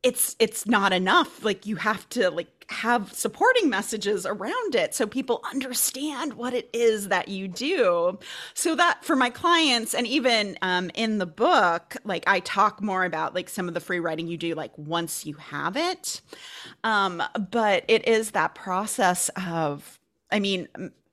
it's 0.03 0.37
it's 0.39 0.67
not 0.67 0.93
enough. 0.93 1.45
Like 1.45 1.67
you 1.67 1.77
have 1.77 2.09
to 2.11 2.31
like 2.31 2.49
have 2.71 3.13
supporting 3.13 3.71
messages 3.71 4.27
around 4.27 4.75
it 4.75 4.95
so 4.95 5.07
people 5.07 5.41
understand 5.51 6.35
what 6.35 6.53
it 6.53 6.69
is 6.73 7.09
that 7.09 7.29
you 7.29 7.49
do. 7.49 8.19
So 8.55 8.75
that 8.75 9.05
for 9.05 9.17
my 9.17 9.31
clients, 9.31 9.95
and 9.95 10.07
even 10.07 10.59
um, 10.63 10.91
in 10.95 11.19
the 11.19 11.27
book, 11.27 11.97
like 12.05 12.25
I 12.27 12.41
talk 12.41 12.83
more 12.83 13.05
about 13.05 13.35
like 13.35 13.49
some 13.49 13.69
of 13.69 13.75
the 13.75 13.81
free 13.81 14.01
writing 14.01 14.29
you 14.29 14.37
do, 14.37 14.55
like 14.55 14.77
once 14.77 15.27
you 15.27 15.35
have 15.35 15.77
it. 15.77 16.21
Um, 16.85 17.23
but 17.51 17.85
it 17.89 18.07
is 18.07 18.33
that 18.33 18.55
process 18.55 19.31
of 19.31 19.99
I 20.31 20.41
mean, 20.41 20.69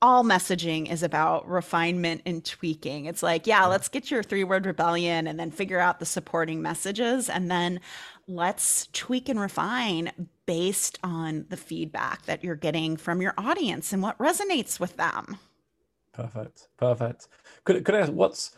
all 0.05 0.23
messaging 0.23 0.87
is 0.91 1.01
about 1.01 1.49
refinement 1.49 2.21
and 2.27 2.45
tweaking. 2.45 3.05
It's 3.05 3.23
like, 3.23 3.47
yeah, 3.47 3.65
let's 3.65 3.87
get 3.87 4.11
your 4.11 4.21
three 4.21 4.43
word 4.43 4.67
rebellion 4.67 5.25
and 5.25 5.39
then 5.39 5.49
figure 5.49 5.79
out 5.79 5.99
the 5.99 6.05
supporting 6.05 6.61
messages. 6.61 7.27
And 7.27 7.49
then 7.49 7.79
let's 8.27 8.87
tweak 8.93 9.29
and 9.29 9.39
refine 9.39 10.11
based 10.45 10.99
on 11.03 11.47
the 11.49 11.57
feedback 11.57 12.23
that 12.27 12.43
you're 12.43 12.53
getting 12.53 12.97
from 12.97 13.19
your 13.19 13.33
audience 13.35 13.93
and 13.93 14.03
what 14.03 14.15
resonates 14.19 14.79
with 14.79 14.95
them. 14.95 15.39
Perfect. 16.13 16.67
Perfect. 16.77 17.27
Could, 17.63 17.83
could 17.83 17.95
I 17.95 18.01
ask 18.01 18.11
what's, 18.11 18.55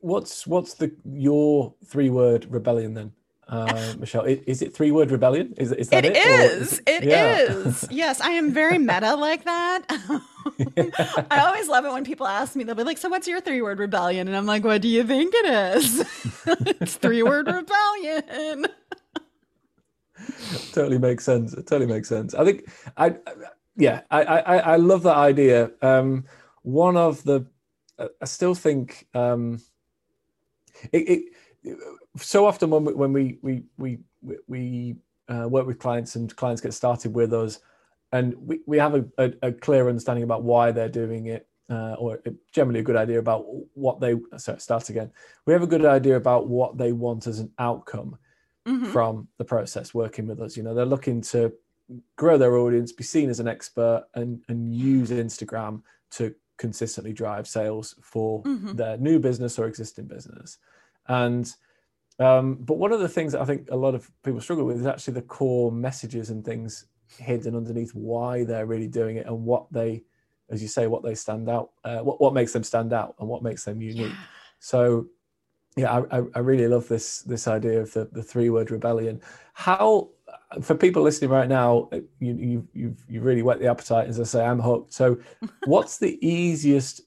what's, 0.00 0.46
what's 0.46 0.74
the, 0.74 0.92
your 1.04 1.74
three 1.84 2.08
word 2.08 2.46
rebellion 2.50 2.94
then? 2.94 3.12
Uh, 3.48 3.94
Michelle. 3.98 4.24
Is 4.24 4.62
it 4.62 4.74
three 4.74 4.90
word 4.90 5.10
rebellion? 5.10 5.54
Is, 5.56 5.72
is 5.72 5.88
that 5.90 6.04
it? 6.04 6.16
It 6.16 6.18
is. 6.18 6.72
is 6.72 6.82
it 6.86 7.04
yeah. 7.04 7.36
is. 7.38 7.86
Yes, 7.90 8.20
I 8.20 8.30
am 8.30 8.52
very 8.52 8.78
meta 8.78 9.14
like 9.14 9.44
that. 9.44 9.82
I 11.30 11.40
always 11.46 11.68
love 11.68 11.84
it 11.84 11.92
when 11.92 12.04
people 12.04 12.26
ask 12.26 12.56
me, 12.56 12.64
they'll 12.64 12.74
be 12.74 12.84
like, 12.84 12.98
So 12.98 13.08
what's 13.08 13.28
your 13.28 13.40
three 13.40 13.62
word 13.62 13.78
rebellion? 13.78 14.28
And 14.28 14.36
I'm 14.36 14.46
like, 14.46 14.64
What 14.64 14.82
do 14.82 14.88
you 14.88 15.04
think 15.04 15.34
it 15.34 15.46
is? 15.76 16.00
it's 16.80 16.96
three 16.96 17.22
word 17.22 17.46
rebellion. 17.46 18.66
totally 20.72 20.98
makes 20.98 21.24
sense. 21.24 21.52
It 21.52 21.66
totally 21.66 21.92
makes 21.92 22.08
sense. 22.08 22.34
I 22.34 22.44
think 22.44 22.70
I, 22.96 23.16
yeah, 23.76 24.02
I, 24.10 24.22
I, 24.22 24.56
I 24.56 24.76
love 24.76 25.02
that 25.02 25.16
idea. 25.16 25.70
Um, 25.82 26.24
one 26.62 26.96
of 26.96 27.22
the, 27.24 27.46
I 27.98 28.24
still 28.24 28.54
think, 28.54 29.06
um, 29.14 29.60
it, 30.92 31.28
it 31.64 31.78
so 32.16 32.46
often 32.46 32.70
when 32.70 32.84
we, 32.84 32.94
when 32.94 33.12
we 33.12 33.38
we 33.42 33.62
we 33.76 33.98
we 34.46 34.96
uh, 35.28 35.48
work 35.48 35.66
with 35.66 35.78
clients 35.78 36.16
and 36.16 36.34
clients 36.36 36.60
get 36.60 36.74
started 36.74 37.14
with 37.14 37.32
us, 37.32 37.60
and 38.12 38.34
we, 38.38 38.60
we 38.66 38.78
have 38.78 38.94
a, 38.94 39.04
a, 39.18 39.32
a 39.42 39.52
clear 39.52 39.88
understanding 39.88 40.24
about 40.24 40.42
why 40.42 40.70
they're 40.70 40.88
doing 40.88 41.26
it, 41.26 41.48
uh, 41.70 41.94
or 41.94 42.20
generally 42.52 42.80
a 42.80 42.84
good 42.84 42.96
idea 42.96 43.18
about 43.18 43.44
what 43.74 44.00
they. 44.00 44.14
Sorry, 44.36 44.60
start 44.60 44.88
again. 44.90 45.10
We 45.46 45.52
have 45.52 45.62
a 45.62 45.66
good 45.68 45.84
idea 45.84 46.16
about 46.16 46.48
what 46.48 46.78
they 46.78 46.92
want 46.92 47.26
as 47.26 47.40
an 47.40 47.50
outcome 47.58 48.18
mm-hmm. 48.66 48.86
from 48.86 49.28
the 49.38 49.44
process 49.44 49.92
working 49.92 50.26
with 50.26 50.40
us. 50.40 50.56
You 50.56 50.62
know, 50.62 50.74
they're 50.74 50.84
looking 50.84 51.20
to 51.22 51.52
grow 52.16 52.38
their 52.38 52.56
audience, 52.56 52.92
be 52.92 53.04
seen 53.04 53.30
as 53.30 53.40
an 53.40 53.48
expert, 53.48 54.06
and 54.14 54.42
and 54.48 54.74
use 54.74 55.10
Instagram 55.10 55.82
to 56.12 56.34
consistently 56.56 57.12
drive 57.12 57.48
sales 57.48 57.96
for 58.00 58.42
mm-hmm. 58.44 58.74
their 58.74 58.96
new 58.98 59.18
business 59.18 59.58
or 59.58 59.66
existing 59.66 60.06
business, 60.06 60.58
and 61.08 61.54
um, 62.18 62.56
but 62.60 62.78
one 62.78 62.92
of 62.92 63.00
the 63.00 63.08
things 63.08 63.32
that 63.32 63.40
I 63.40 63.44
think 63.44 63.68
a 63.70 63.76
lot 63.76 63.94
of 63.94 64.10
people 64.22 64.40
struggle 64.40 64.64
with 64.64 64.80
is 64.80 64.86
actually 64.86 65.14
the 65.14 65.22
core 65.22 65.72
messages 65.72 66.30
and 66.30 66.44
things 66.44 66.86
hidden 67.18 67.56
underneath 67.56 67.94
why 67.94 68.44
they're 68.44 68.66
really 68.66 68.86
doing 68.86 69.16
it 69.16 69.26
and 69.26 69.44
what 69.44 69.66
they, 69.72 70.04
as 70.50 70.62
you 70.62 70.68
say, 70.68 70.86
what 70.86 71.02
they 71.02 71.14
stand 71.14 71.48
out, 71.48 71.70
uh, 71.84 71.98
what 71.98 72.20
what 72.20 72.34
makes 72.34 72.52
them 72.52 72.62
stand 72.62 72.92
out 72.92 73.14
and 73.18 73.28
what 73.28 73.42
makes 73.42 73.64
them 73.64 73.82
unique. 73.82 74.12
Yeah. 74.12 74.24
So, 74.60 75.06
yeah, 75.76 76.02
I, 76.10 76.22
I 76.34 76.38
really 76.38 76.68
love 76.68 76.86
this 76.86 77.22
this 77.22 77.48
idea 77.48 77.80
of 77.80 77.92
the 77.92 78.08
the 78.12 78.22
three 78.22 78.48
word 78.48 78.70
rebellion. 78.70 79.20
How 79.54 80.10
for 80.62 80.76
people 80.76 81.02
listening 81.02 81.30
right 81.30 81.48
now, 81.48 81.90
you 82.20 82.34
you 82.34 82.68
you've 82.72 83.04
you 83.08 83.20
really 83.22 83.42
whet 83.42 83.58
the 83.58 83.68
appetite. 83.68 84.08
As 84.08 84.20
I 84.20 84.24
say, 84.24 84.44
I'm 84.44 84.60
hooked. 84.60 84.92
So, 84.92 85.18
what's 85.64 85.98
the 85.98 86.16
easiest 86.26 87.00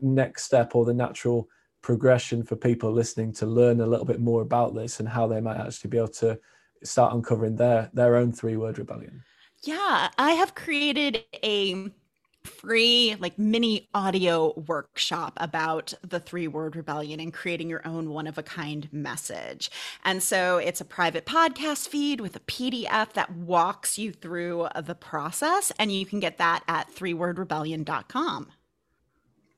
next 0.00 0.44
step 0.44 0.74
or 0.74 0.84
the 0.84 0.94
natural 0.94 1.48
progression 1.84 2.42
for 2.42 2.56
people 2.56 2.90
listening 2.90 3.30
to 3.30 3.44
learn 3.44 3.82
a 3.82 3.86
little 3.86 4.06
bit 4.06 4.18
more 4.18 4.40
about 4.40 4.74
this 4.74 5.00
and 5.00 5.08
how 5.08 5.26
they 5.26 5.38
might 5.38 5.58
actually 5.58 5.90
be 5.90 5.98
able 5.98 6.08
to 6.08 6.38
start 6.82 7.12
uncovering 7.12 7.56
their 7.56 7.90
their 7.92 8.16
own 8.16 8.32
three 8.32 8.56
word 8.56 8.78
rebellion 8.78 9.22
yeah 9.64 10.08
i 10.16 10.32
have 10.32 10.54
created 10.54 11.22
a 11.44 11.90
free 12.42 13.16
like 13.20 13.38
mini 13.38 13.86
audio 13.94 14.58
workshop 14.66 15.34
about 15.36 15.92
the 16.02 16.20
three 16.20 16.48
word 16.48 16.74
rebellion 16.74 17.20
and 17.20 17.34
creating 17.34 17.68
your 17.68 17.86
own 17.86 18.10
one 18.10 18.26
of 18.26 18.36
a 18.36 18.42
kind 18.42 18.86
message. 18.92 19.70
And 20.04 20.22
so 20.22 20.58
it's 20.58 20.80
a 20.80 20.84
private 20.84 21.24
podcast 21.24 21.88
feed 21.88 22.20
with 22.20 22.36
a 22.36 22.40
PDF 22.40 23.14
that 23.14 23.32
walks 23.32 23.98
you 23.98 24.12
through 24.12 24.68
the 24.82 24.94
process 24.94 25.72
and 25.78 25.90
you 25.90 26.04
can 26.04 26.20
get 26.20 26.36
that 26.36 26.62
at 26.68 26.94
threewordrebellion.com. 26.94 28.52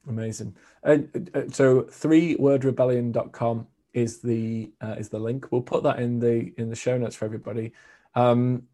Amazing. 0.09 0.55
And 0.83 1.31
uh, 1.35 1.51
so 1.51 1.83
threewordrebellion.com 1.83 3.66
is 3.92 4.21
the 4.21 4.71
uh, 4.81 4.97
is 4.99 5.09
the 5.09 5.19
link. 5.19 5.51
We'll 5.51 5.62
put 5.62 5.83
that 5.85 5.99
in 5.99 6.19
the 6.19 6.53
in 6.59 6.69
the 6.69 6.77
show 6.77 6.97
notes 6.99 7.16
for 7.16 7.25
everybody. 7.25 7.73
Um, 8.14 8.64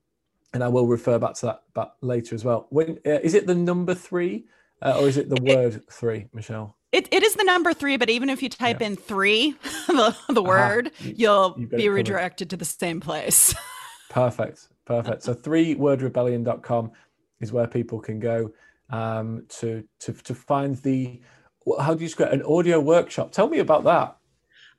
and 0.52 0.62
I 0.62 0.68
will 0.68 0.86
refer 0.86 1.18
back 1.18 1.34
to 1.36 1.46
that 1.46 1.62
back 1.74 1.92
later 2.00 2.34
as 2.34 2.44
well. 2.44 2.66
When 2.70 2.98
uh, 3.06 3.20
is 3.22 3.34
it 3.34 3.46
the 3.46 3.54
number 3.54 3.94
three, 3.94 4.44
uh, 4.82 4.98
or 5.00 5.08
is 5.08 5.16
it 5.16 5.28
the 5.28 5.42
word 5.42 5.82
three, 5.90 6.26
Michelle? 6.32 6.76
It, 6.92 7.08
it 7.10 7.22
is 7.22 7.34
the 7.34 7.44
number 7.44 7.72
three, 7.72 7.96
but 7.96 8.10
even 8.10 8.28
if 8.28 8.42
you 8.42 8.50
type 8.50 8.80
yeah. 8.80 8.88
in 8.88 8.96
three, 8.96 9.56
the, 9.86 10.14
the 10.28 10.42
word, 10.42 10.90
you'll 10.98 11.50
be 11.50 11.88
redirected 11.88 12.50
to 12.50 12.56
the 12.58 12.66
same 12.66 13.00
place. 13.00 13.54
Perfect. 14.10 14.68
Perfect. 14.84 15.22
So 15.22 15.34
threewordrebellion.com 15.34 16.92
is 17.40 17.50
where 17.50 17.66
people 17.66 17.98
can 17.98 18.20
go 18.20 18.52
um, 18.92 19.46
to, 19.48 19.84
to, 20.00 20.12
to 20.12 20.34
find 20.34 20.76
the, 20.78 21.20
how 21.80 21.94
do 21.94 22.02
you 22.02 22.06
describe 22.08 22.32
an 22.32 22.42
audio 22.42 22.78
workshop? 22.80 23.32
Tell 23.32 23.48
me 23.48 23.58
about 23.58 23.84
that. 23.84 24.16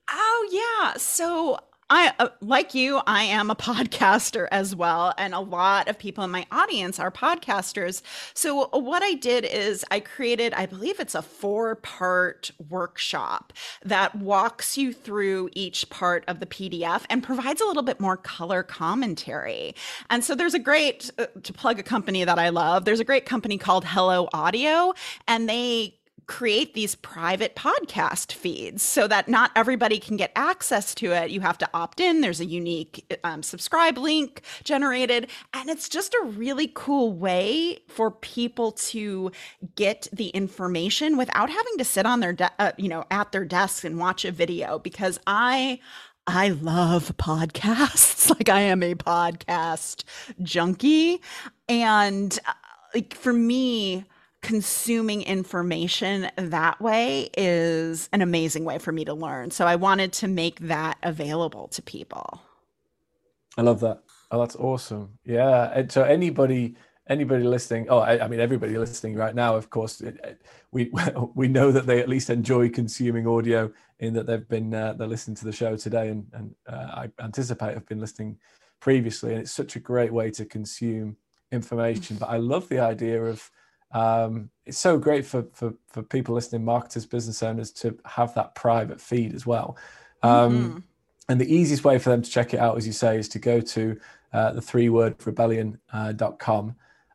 Oh, 0.09 0.49
yeah. 0.51 0.93
So 0.97 1.59
I 1.89 2.13
uh, 2.19 2.29
like 2.41 2.73
you, 2.73 3.01
I 3.05 3.23
am 3.23 3.49
a 3.49 3.55
podcaster 3.63 4.47
as 4.51 4.75
well, 4.75 5.13
and 5.17 5.33
a 5.33 5.39
lot 5.39 5.87
of 5.87 5.97
people 5.97 6.23
in 6.23 6.31
my 6.31 6.45
audience 6.51 6.99
are 6.99 7.11
podcasters. 7.11 8.01
So 8.33 8.67
what 8.69 9.03
I 9.03 9.13
did 9.13 9.45
is 9.45 9.85
I 9.91 9.99
created, 9.99 10.53
I 10.53 10.65
believe 10.65 10.99
it's 10.99 11.15
a 11.15 11.21
four-part 11.21 12.51
workshop 12.69 13.53
that 13.83 14.15
walks 14.15 14.77
you 14.77 14.93
through 14.93 15.49
each 15.53 15.89
part 15.89 16.23
of 16.27 16.39
the 16.39 16.45
PDF 16.45 17.03
and 17.09 17.23
provides 17.23 17.61
a 17.61 17.65
little 17.65 17.83
bit 17.83 17.99
more 17.99 18.17
color 18.17 18.63
commentary. 18.63 19.75
And 20.09 20.23
so 20.23 20.35
there's 20.35 20.53
a 20.53 20.59
great 20.59 21.11
uh, 21.17 21.27
to 21.43 21.53
plug 21.53 21.79
a 21.79 21.83
company 21.83 22.23
that 22.23 22.39
I 22.39 22.49
love. 22.49 22.85
There's 22.85 22.99
a 22.99 23.05
great 23.05 23.25
company 23.25 23.57
called 23.57 23.85
Hello 23.85 24.29
Audio, 24.33 24.93
and 25.27 25.49
they 25.49 25.95
create 26.27 26.73
these 26.73 26.95
private 26.95 27.55
podcast 27.55 28.31
feeds 28.31 28.83
so 28.83 29.07
that 29.07 29.27
not 29.27 29.51
everybody 29.55 29.99
can 29.99 30.17
get 30.17 30.31
access 30.35 30.95
to 30.95 31.11
it. 31.11 31.31
You 31.31 31.41
have 31.41 31.57
to 31.59 31.69
opt 31.73 31.99
in. 31.99 32.21
There's 32.21 32.39
a 32.39 32.45
unique 32.45 33.05
um, 33.23 33.43
subscribe 33.43 33.97
link 33.97 34.41
generated. 34.63 35.29
And 35.53 35.69
it's 35.69 35.89
just 35.89 36.13
a 36.13 36.25
really 36.25 36.71
cool 36.73 37.13
way 37.13 37.79
for 37.87 38.11
people 38.11 38.71
to 38.71 39.31
get 39.75 40.07
the 40.13 40.29
information 40.29 41.17
without 41.17 41.49
having 41.49 41.77
to 41.77 41.85
sit 41.85 42.05
on 42.05 42.19
their, 42.19 42.33
de- 42.33 42.51
uh, 42.59 42.71
you 42.77 42.89
know, 42.89 43.03
at 43.11 43.31
their 43.31 43.45
desks 43.45 43.83
and 43.83 43.97
watch 43.97 44.25
a 44.25 44.31
video 44.31 44.79
because 44.79 45.19
I, 45.27 45.79
I 46.27 46.49
love 46.49 47.11
podcasts. 47.17 48.29
like 48.37 48.49
I 48.49 48.61
am 48.61 48.81
a 48.83 48.95
podcast 48.95 50.03
junkie. 50.41 51.21
And 51.67 52.37
uh, 52.47 52.53
like 52.93 53.13
for 53.13 53.33
me, 53.33 54.05
consuming 54.43 55.23
information 55.23 56.29
that 56.35 56.79
way 56.79 57.29
is 57.35 58.09
an 58.13 58.21
amazing 58.21 58.65
way 58.65 58.77
for 58.77 58.91
me 58.91 59.05
to 59.05 59.13
learn. 59.13 59.49
So 59.49 59.65
I 59.65 59.77
wanted 59.77 60.13
to 60.13 60.27
make 60.27 60.59
that 60.59 60.97
available 61.01 61.69
to 61.69 61.81
people. 61.81 62.41
I 63.57 63.61
love 63.61 63.79
that. 63.79 64.03
Oh, 64.29 64.39
that's 64.39 64.55
awesome. 64.55 65.17
Yeah. 65.25 65.71
And 65.73 65.91
so 65.91 66.03
anybody 66.03 66.75
anybody 67.07 67.43
listening 67.43 67.85
oh 67.89 67.97
I, 67.97 68.23
I, 68.23 68.27
mean 68.29 68.39
everybody 68.39 68.77
listening 68.77 69.15
right 69.15 69.35
now 69.35 69.57
of 69.57 69.69
course 69.69 69.99
it, 69.99 70.41
we 70.71 70.89
we 71.35 71.49
know 71.49 71.69
that 71.69 71.85
they 71.85 71.99
at 71.99 72.07
least 72.07 72.29
enjoy 72.29 72.69
consuming 72.69 73.27
audio 73.27 73.73
in 73.99 74.13
that 74.13 74.25
they've 74.25 74.47
been 74.47 74.73
uh, 74.73 74.93
they're 74.93 75.05
listening 75.05 75.35
to 75.35 75.43
the 75.43 75.51
show 75.51 75.75
today 75.75 76.07
and 76.07 76.25
and 76.31 76.55
uh, 76.65 77.03
i 77.03 77.09
anticipate 77.21 77.73
have 77.73 77.85
been 77.87 77.99
listening 77.99 78.37
previously 78.79 79.33
and 79.33 79.41
it's 79.41 79.51
such 79.51 79.75
a 79.75 79.81
great 79.81 80.13
way 80.13 80.31
to 80.31 80.45
consume 80.45 81.17
information 81.51 82.15
but 82.15 82.29
i 82.29 82.37
love 82.37 82.69
the 82.69 82.79
idea 82.79 83.21
of 83.21 83.51
um, 83.93 84.49
it's 84.65 84.77
so 84.77 84.97
great 84.97 85.25
for, 85.25 85.45
for 85.53 85.73
for 85.87 86.03
people 86.03 86.35
listening, 86.35 86.65
marketers, 86.65 87.05
business 87.05 87.43
owners, 87.43 87.71
to 87.71 87.97
have 88.05 88.33
that 88.35 88.55
private 88.55 88.99
feed 88.99 89.33
as 89.33 89.45
well. 89.45 89.77
Um, 90.21 90.31
mm-hmm. 90.31 90.79
And 91.29 91.39
the 91.39 91.53
easiest 91.53 91.83
way 91.83 91.99
for 91.99 92.09
them 92.09 92.21
to 92.21 92.29
check 92.29 92.53
it 92.53 92.59
out, 92.59 92.77
as 92.77 92.85
you 92.85 92.93
say, 92.93 93.17
is 93.17 93.29
to 93.29 93.39
go 93.39 93.61
to 93.61 93.97
uh, 94.33 94.51
the 94.51 94.61
three 94.61 94.89
word 94.89 95.15
rebellion.com 95.25 96.69
uh, 96.69 96.73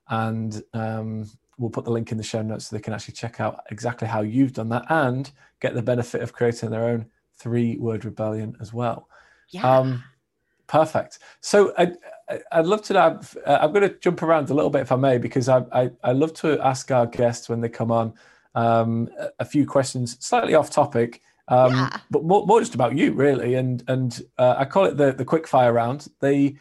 and 0.08 0.62
um, 0.72 1.26
we'll 1.58 1.70
put 1.70 1.84
the 1.84 1.90
link 1.90 2.12
in 2.12 2.18
the 2.18 2.24
show 2.24 2.40
notes 2.40 2.66
so 2.66 2.76
they 2.76 2.82
can 2.82 2.94
actually 2.94 3.14
check 3.14 3.40
out 3.40 3.60
exactly 3.70 4.08
how 4.08 4.22
you've 4.22 4.52
done 4.54 4.68
that 4.70 4.86
and 4.88 5.32
get 5.60 5.74
the 5.74 5.82
benefit 5.82 6.22
of 6.22 6.32
creating 6.32 6.70
their 6.70 6.84
own 6.84 7.06
three 7.36 7.76
word 7.76 8.04
rebellion 8.04 8.56
as 8.60 8.72
well. 8.72 9.08
Yeah. 9.50 9.78
Um, 9.78 10.04
perfect. 10.66 11.18
So, 11.40 11.72
uh, 11.72 11.86
I'd 12.52 12.66
love 12.66 12.82
to 12.82 13.00
have, 13.00 13.36
uh, 13.46 13.58
I'm 13.60 13.72
going 13.72 13.88
to 13.88 13.98
jump 13.98 14.22
around 14.22 14.50
a 14.50 14.54
little 14.54 14.70
bit 14.70 14.82
if 14.82 14.92
I 14.92 14.96
may, 14.96 15.18
because 15.18 15.48
I, 15.48 15.64
I, 15.72 15.90
I 16.04 16.12
love 16.12 16.34
to 16.34 16.60
ask 16.60 16.90
our 16.90 17.06
guests 17.06 17.48
when 17.48 17.60
they 17.60 17.68
come 17.68 17.90
on 17.90 18.12
um, 18.54 19.08
a, 19.38 19.44
few 19.44 19.66
questions 19.66 20.16
slightly 20.24 20.54
off 20.54 20.70
topic, 20.70 21.22
um, 21.48 21.72
yeah. 21.72 21.96
but 22.10 22.24
more, 22.24 22.46
more 22.46 22.60
just 22.60 22.74
about 22.74 22.96
you 22.96 23.12
really. 23.12 23.54
And, 23.54 23.82
and 23.88 24.22
uh, 24.36 24.56
I 24.58 24.64
call 24.64 24.84
it 24.84 24.96
the, 24.96 25.12
the 25.12 25.24
quick 25.24 25.46
fire 25.46 25.72
round. 25.72 26.08
They, 26.20 26.56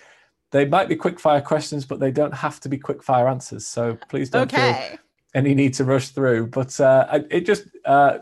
they 0.52 0.66
might 0.66 0.88
be 0.88 0.96
quick 0.96 1.20
fire 1.20 1.42
questions, 1.42 1.86
but 1.86 2.00
they 2.00 2.12
don't 2.12 2.34
have 2.34 2.60
to 2.62 2.70
be 2.70 2.78
quick 2.78 3.04
fire 3.04 3.28
answers. 3.28 3.68
So 3.68 3.98
please 4.10 4.30
don't 4.30 4.54
okay. 4.54 4.90
feel 4.90 5.00
any 5.34 5.54
need 5.54 5.74
to 5.76 5.84
rush 5.84 6.10
through. 6.10 6.48
But 6.48 6.80
uh, 6.80 7.20
it 7.30 7.46
just 7.46 7.64
uh, 7.84 8.20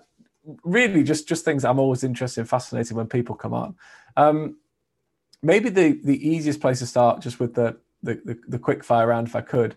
really 0.64 1.04
just, 1.04 1.28
just 1.28 1.46
things 1.46 1.64
I'm 1.64 1.80
always 1.80 2.04
interested 2.04 2.42
in, 2.42 2.48
fascinating 2.48 2.98
when 2.98 3.08
people 3.08 3.36
come 3.36 3.54
on. 3.54 3.76
Um, 4.18 4.58
maybe 5.46 5.70
the 5.70 6.00
the 6.04 6.28
easiest 6.28 6.60
place 6.60 6.80
to 6.80 6.88
start 6.88 7.22
just 7.22 7.40
with 7.40 7.54
the 7.54 7.78
the, 8.04 8.22
the, 8.26 8.40
the 8.48 8.60
quick 8.60 8.84
fire 8.84 9.08
round 9.08 9.28
if 9.28 9.36
i 9.36 9.42
could. 9.42 9.76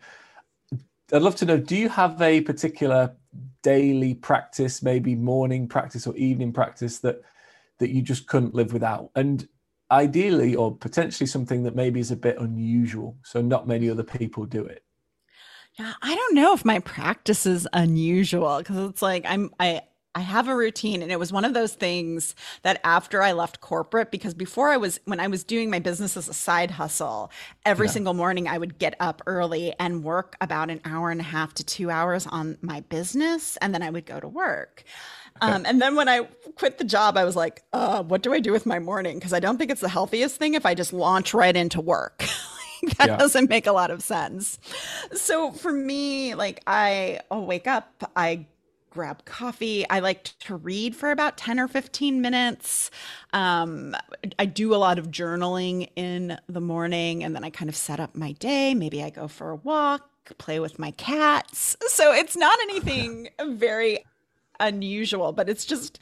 I'd 1.12 1.22
love 1.22 1.36
to 1.36 1.46
know 1.46 1.58
do 1.58 1.76
you 1.76 1.88
have 1.88 2.20
a 2.20 2.40
particular 2.40 3.14
daily 3.62 4.14
practice 4.14 4.82
maybe 4.82 5.14
morning 5.14 5.68
practice 5.68 6.06
or 6.06 6.16
evening 6.16 6.52
practice 6.52 6.98
that 7.00 7.22
that 7.78 7.90
you 7.90 8.02
just 8.02 8.26
couldn't 8.26 8.54
live 8.54 8.72
without? 8.72 9.10
And 9.14 9.46
ideally 9.90 10.54
or 10.54 10.76
potentially 10.76 11.26
something 11.26 11.62
that 11.62 11.74
maybe 11.74 11.98
is 11.98 12.10
a 12.10 12.16
bit 12.16 12.38
unusual 12.38 13.16
so 13.22 13.40
not 13.40 13.66
many 13.66 13.88
other 13.88 14.02
people 14.02 14.44
do 14.44 14.64
it. 14.64 14.82
Yeah 15.78 15.92
i 16.02 16.14
don't 16.14 16.34
know 16.34 16.52
if 16.54 16.64
my 16.64 16.78
practice 16.80 17.46
is 17.46 17.66
unusual 17.72 18.58
because 18.58 18.90
it's 18.90 19.02
like 19.02 19.24
i'm 19.26 19.50
i 19.60 19.80
I 20.14 20.20
have 20.20 20.48
a 20.48 20.56
routine 20.56 21.02
and 21.02 21.12
it 21.12 21.18
was 21.18 21.32
one 21.32 21.44
of 21.44 21.54
those 21.54 21.74
things 21.74 22.34
that 22.62 22.80
after 22.82 23.22
I 23.22 23.32
left 23.32 23.60
corporate 23.60 24.10
because 24.10 24.34
before 24.34 24.70
I 24.70 24.76
was 24.76 24.98
when 25.04 25.20
I 25.20 25.28
was 25.28 25.44
doing 25.44 25.70
my 25.70 25.78
business 25.78 26.16
as 26.16 26.28
a 26.28 26.34
side 26.34 26.72
hustle 26.72 27.30
every 27.64 27.86
yeah. 27.86 27.92
single 27.92 28.14
morning 28.14 28.48
I 28.48 28.58
would 28.58 28.78
get 28.78 28.96
up 29.00 29.22
early 29.26 29.74
and 29.78 30.02
work 30.02 30.36
about 30.40 30.70
an 30.70 30.80
hour 30.84 31.10
and 31.10 31.20
a 31.20 31.24
half 31.24 31.54
to 31.54 31.64
2 31.64 31.90
hours 31.90 32.26
on 32.26 32.58
my 32.62 32.80
business 32.80 33.56
and 33.58 33.72
then 33.72 33.82
I 33.82 33.90
would 33.90 34.06
go 34.06 34.18
to 34.18 34.28
work. 34.28 34.82
Okay. 35.42 35.52
Um, 35.52 35.64
and 35.66 35.80
then 35.80 35.94
when 35.94 36.08
I 36.08 36.22
quit 36.56 36.78
the 36.78 36.84
job, 36.84 37.16
I 37.16 37.24
was 37.24 37.36
like, 37.36 37.62
uh, 37.72 38.02
what 38.02 38.22
do 38.22 38.32
I 38.32 38.40
do 38.40 38.50
with 38.50 38.66
my 38.66 38.78
morning? 38.78 39.18
Because 39.18 39.32
I 39.32 39.40
don't 39.40 39.56
think 39.56 39.70
it's 39.70 39.80
the 39.80 39.88
healthiest 39.88 40.36
thing 40.36 40.54
if 40.54 40.66
I 40.66 40.74
just 40.74 40.92
launch 40.92 41.32
right 41.32 41.54
into 41.54 41.80
work. 41.80 42.18
that 42.98 43.08
yeah. 43.08 43.16
doesn't 43.16 43.48
make 43.48 43.66
a 43.66 43.72
lot 43.72 43.90
of 43.90 44.02
sense. 44.02 44.58
So 45.12 45.52
for 45.52 45.72
me, 45.72 46.34
like 46.34 46.62
I, 46.66 47.20
I'll 47.30 47.46
wake 47.46 47.66
up, 47.66 48.10
I 48.16 48.46
grab 48.90 49.24
coffee. 49.24 49.88
I 49.88 50.00
like 50.00 50.24
to 50.40 50.56
read 50.56 50.96
for 50.96 51.10
about 51.10 51.36
10 51.36 51.60
or 51.60 51.68
15 51.68 52.20
minutes. 52.20 52.90
Um, 53.32 53.94
I 54.38 54.46
do 54.46 54.74
a 54.74 54.76
lot 54.76 54.98
of 54.98 55.08
journaling 55.08 55.88
in 55.96 56.38
the 56.48 56.60
morning 56.60 57.24
and 57.24 57.34
then 57.34 57.44
I 57.44 57.50
kind 57.50 57.68
of 57.68 57.76
set 57.76 58.00
up 58.00 58.14
my 58.14 58.32
day. 58.32 58.74
Maybe 58.74 59.02
I 59.02 59.10
go 59.10 59.28
for 59.28 59.50
a 59.50 59.56
walk, 59.56 60.08
play 60.38 60.60
with 60.60 60.78
my 60.78 60.90
cats. 60.92 61.76
So 61.88 62.12
it's 62.12 62.36
not 62.36 62.58
anything 62.62 63.28
very 63.46 64.04
unusual, 64.60 65.32
but 65.32 65.48
it's 65.48 65.64
just 65.64 65.98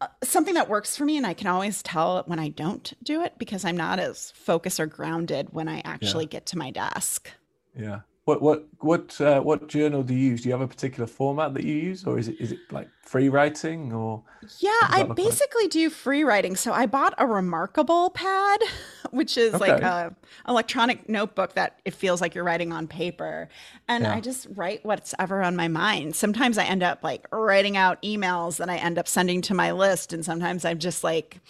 uh, 0.00 0.08
something 0.22 0.54
that 0.54 0.68
works 0.68 0.96
for 0.96 1.04
me. 1.04 1.16
And 1.16 1.26
I 1.26 1.34
can 1.34 1.46
always 1.46 1.82
tell 1.82 2.22
when 2.26 2.38
I 2.38 2.48
don't 2.48 2.92
do 3.02 3.22
it 3.22 3.34
because 3.38 3.64
I'm 3.64 3.76
not 3.76 3.98
as 3.98 4.32
focused 4.32 4.80
or 4.80 4.86
grounded 4.86 5.48
when 5.52 5.68
I 5.68 5.82
actually 5.84 6.24
yeah. 6.24 6.30
get 6.30 6.46
to 6.46 6.58
my 6.58 6.70
desk. 6.70 7.30
Yeah. 7.78 8.00
What 8.24 8.40
what 8.40 8.68
what 8.78 9.20
uh, 9.20 9.40
what 9.40 9.66
journal 9.66 10.04
do 10.04 10.14
you 10.14 10.30
use? 10.30 10.42
Do 10.42 10.48
you 10.48 10.52
have 10.52 10.60
a 10.60 10.68
particular 10.68 11.08
format 11.08 11.54
that 11.54 11.64
you 11.64 11.74
use, 11.74 12.04
or 12.04 12.20
is 12.20 12.28
it 12.28 12.40
is 12.40 12.52
it 12.52 12.60
like 12.70 12.88
free 13.02 13.28
writing 13.28 13.92
or? 13.92 14.22
Yeah, 14.60 14.70
I 14.82 15.02
basically 15.02 15.64
like? 15.64 15.72
do 15.72 15.90
free 15.90 16.22
writing. 16.22 16.54
So 16.54 16.72
I 16.72 16.86
bought 16.86 17.14
a 17.18 17.26
Remarkable 17.26 18.10
pad, 18.10 18.60
which 19.10 19.36
is 19.36 19.54
okay. 19.54 19.72
like 19.72 19.82
a 19.82 20.14
electronic 20.46 21.08
notebook 21.08 21.54
that 21.54 21.80
it 21.84 21.94
feels 21.94 22.20
like 22.20 22.36
you're 22.36 22.44
writing 22.44 22.72
on 22.72 22.86
paper, 22.86 23.48
and 23.88 24.04
yeah. 24.04 24.14
I 24.14 24.20
just 24.20 24.46
write 24.54 24.84
what's 24.84 25.16
ever 25.18 25.42
on 25.42 25.56
my 25.56 25.66
mind. 25.66 26.14
Sometimes 26.14 26.58
I 26.58 26.64
end 26.64 26.84
up 26.84 27.02
like 27.02 27.26
writing 27.32 27.76
out 27.76 28.00
emails 28.02 28.58
that 28.58 28.70
I 28.70 28.76
end 28.76 28.98
up 28.98 29.08
sending 29.08 29.42
to 29.42 29.54
my 29.54 29.72
list, 29.72 30.12
and 30.12 30.24
sometimes 30.24 30.64
I'm 30.64 30.78
just 30.78 31.02
like 31.02 31.40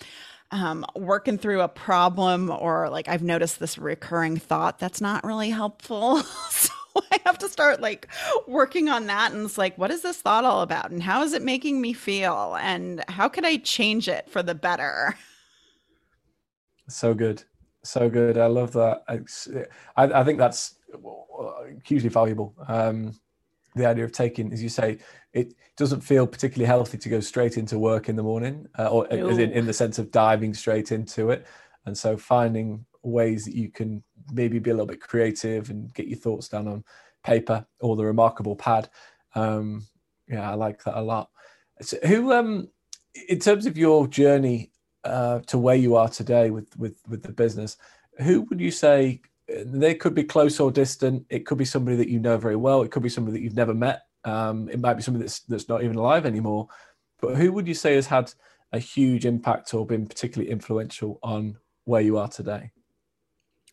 um, 0.53 0.85
working 0.95 1.38
through 1.38 1.62
a 1.62 1.69
problem 1.69 2.51
or 2.51 2.88
like 2.91 3.09
I've 3.09 3.23
noticed 3.23 3.59
this 3.59 3.79
recurring 3.79 4.37
thought 4.37 4.79
that's 4.79 5.01
not 5.01 5.25
really 5.25 5.51
helpful. 5.51 6.19
so 6.51 6.71
I 7.11 7.21
have 7.25 7.38
to 7.38 7.49
start 7.49 7.81
like 7.81 8.07
working 8.47 8.88
on 8.88 9.07
that. 9.07 9.33
And 9.33 9.45
it's 9.45 9.59
like, 9.59 9.77
what 9.79 9.91
is 9.91 10.03
this 10.03 10.19
thought 10.19 10.45
all 10.45 10.61
about? 10.61 10.91
And 10.91 11.03
how 11.03 11.23
is 11.23 11.33
it 11.33 11.43
making 11.43 11.81
me 11.81 11.93
feel? 11.93 12.57
And 12.61 13.03
how 13.09 13.29
can 13.29 13.45
I 13.45 13.57
change 13.57 14.09
it 14.09 14.29
for 14.29 14.43
the 14.43 14.55
better? 14.55 15.17
So 16.88 17.15
good. 17.15 17.43
So 17.83 18.11
good. 18.11 18.37
I 18.37 18.47
love 18.47 18.73
that. 18.73 19.03
I, 19.09 20.05
I 20.05 20.25
think 20.25 20.38
that's 20.38 20.75
hugely 21.85 22.11
valuable. 22.11 22.55
Um, 22.69 23.15
the 23.75 23.87
idea 23.87 24.05
of 24.05 24.13
taking, 24.13 24.53
as 24.53 24.63
you 24.63 24.69
say, 24.69 24.99
it 25.33 25.55
doesn't 25.77 26.01
feel 26.01 26.27
particularly 26.27 26.67
healthy 26.67 26.99
to 26.99 27.09
go 27.09 27.21
straight 27.21 27.57
into 27.57 27.79
work 27.79 28.09
in 28.09 28.17
the 28.17 28.23
morning, 28.23 28.67
uh, 28.79 28.89
or 28.89 29.07
no. 29.11 29.29
in, 29.29 29.51
in 29.53 29.67
the 29.67 29.73
sense 29.73 29.99
of 29.99 30.11
diving 30.11 30.55
straight 30.55 30.93
into 30.93 31.31
it. 31.31 31.47
And 31.87 31.97
so 31.97 32.17
finding 32.17 32.85
ways 33.03 33.45
that 33.45 33.55
you 33.55 33.71
can 33.71 34.03
maybe 34.33 34.59
be 34.59 34.71
a 34.71 34.75
little 34.75 34.87
bit 34.87 35.01
creative 35.01 35.71
and 35.71 35.93
get 35.95 36.07
your 36.07 36.19
thoughts 36.19 36.49
down 36.49 36.69
on 36.69 36.85
paper 37.25 37.67
or 37.81 37.97
the 37.97 38.05
remarkable 38.05 38.57
pad. 38.57 38.89
Um, 39.35 39.87
yeah, 40.29 40.51
I 40.51 40.55
like 40.55 40.85
that 40.85 40.99
a 40.99 41.03
lot. 41.03 41.31
So 41.81 41.97
who, 42.07 42.33
um, 42.33 42.69
in 43.29 43.39
terms 43.39 43.67
of 43.67 43.77
your 43.77 44.07
journey 44.07 44.71
uh, 45.05 45.41
to 45.41 45.59
where 45.59 45.75
you 45.77 45.97
are 45.97 46.09
today 46.09 46.51
with 46.51 46.77
with 46.77 46.97
with 47.09 47.23
the 47.23 47.33
business, 47.33 47.77
who 48.19 48.43
would 48.43 48.61
you 48.61 48.71
say 48.71 49.21
they 49.65 49.95
could 49.95 50.15
be 50.15 50.25
close 50.25 50.61
or 50.61 50.71
distant? 50.71 51.25
It 51.29 51.47
could 51.47 51.59
be 51.59 51.65
somebody 51.65 51.97
that 51.97 52.09
you 52.09 52.19
know 52.19 52.37
very 52.37 52.57
well. 52.57 52.83
It 52.83 52.91
could 52.91 53.03
be 53.03 53.09
somebody 53.09 53.37
that 53.37 53.43
you've 53.43 53.57
never 53.57 53.75
met. 53.75 54.03
Um, 54.25 54.69
it 54.69 54.81
might 54.81 54.95
be 54.95 55.03
somebody 55.03 55.25
that's 55.25 55.41
that's 55.41 55.69
not 55.69 55.83
even 55.83 55.97
alive 55.97 56.27
anymore. 56.27 56.69
But 57.21 57.37
who 57.37 57.53
would 57.53 57.69
you 57.69 57.75
say 57.75 57.95
has 57.95 58.07
had 58.07 58.33
a 58.73 58.79
huge 58.79 59.27
impact 59.27 59.75
or 59.75 59.87
been 59.87 60.07
particularly 60.07 60.51
influential 60.51 61.19
on 61.23 61.57
where 61.85 62.01
you 62.01 62.19
are 62.19 62.29
today? 62.29 62.71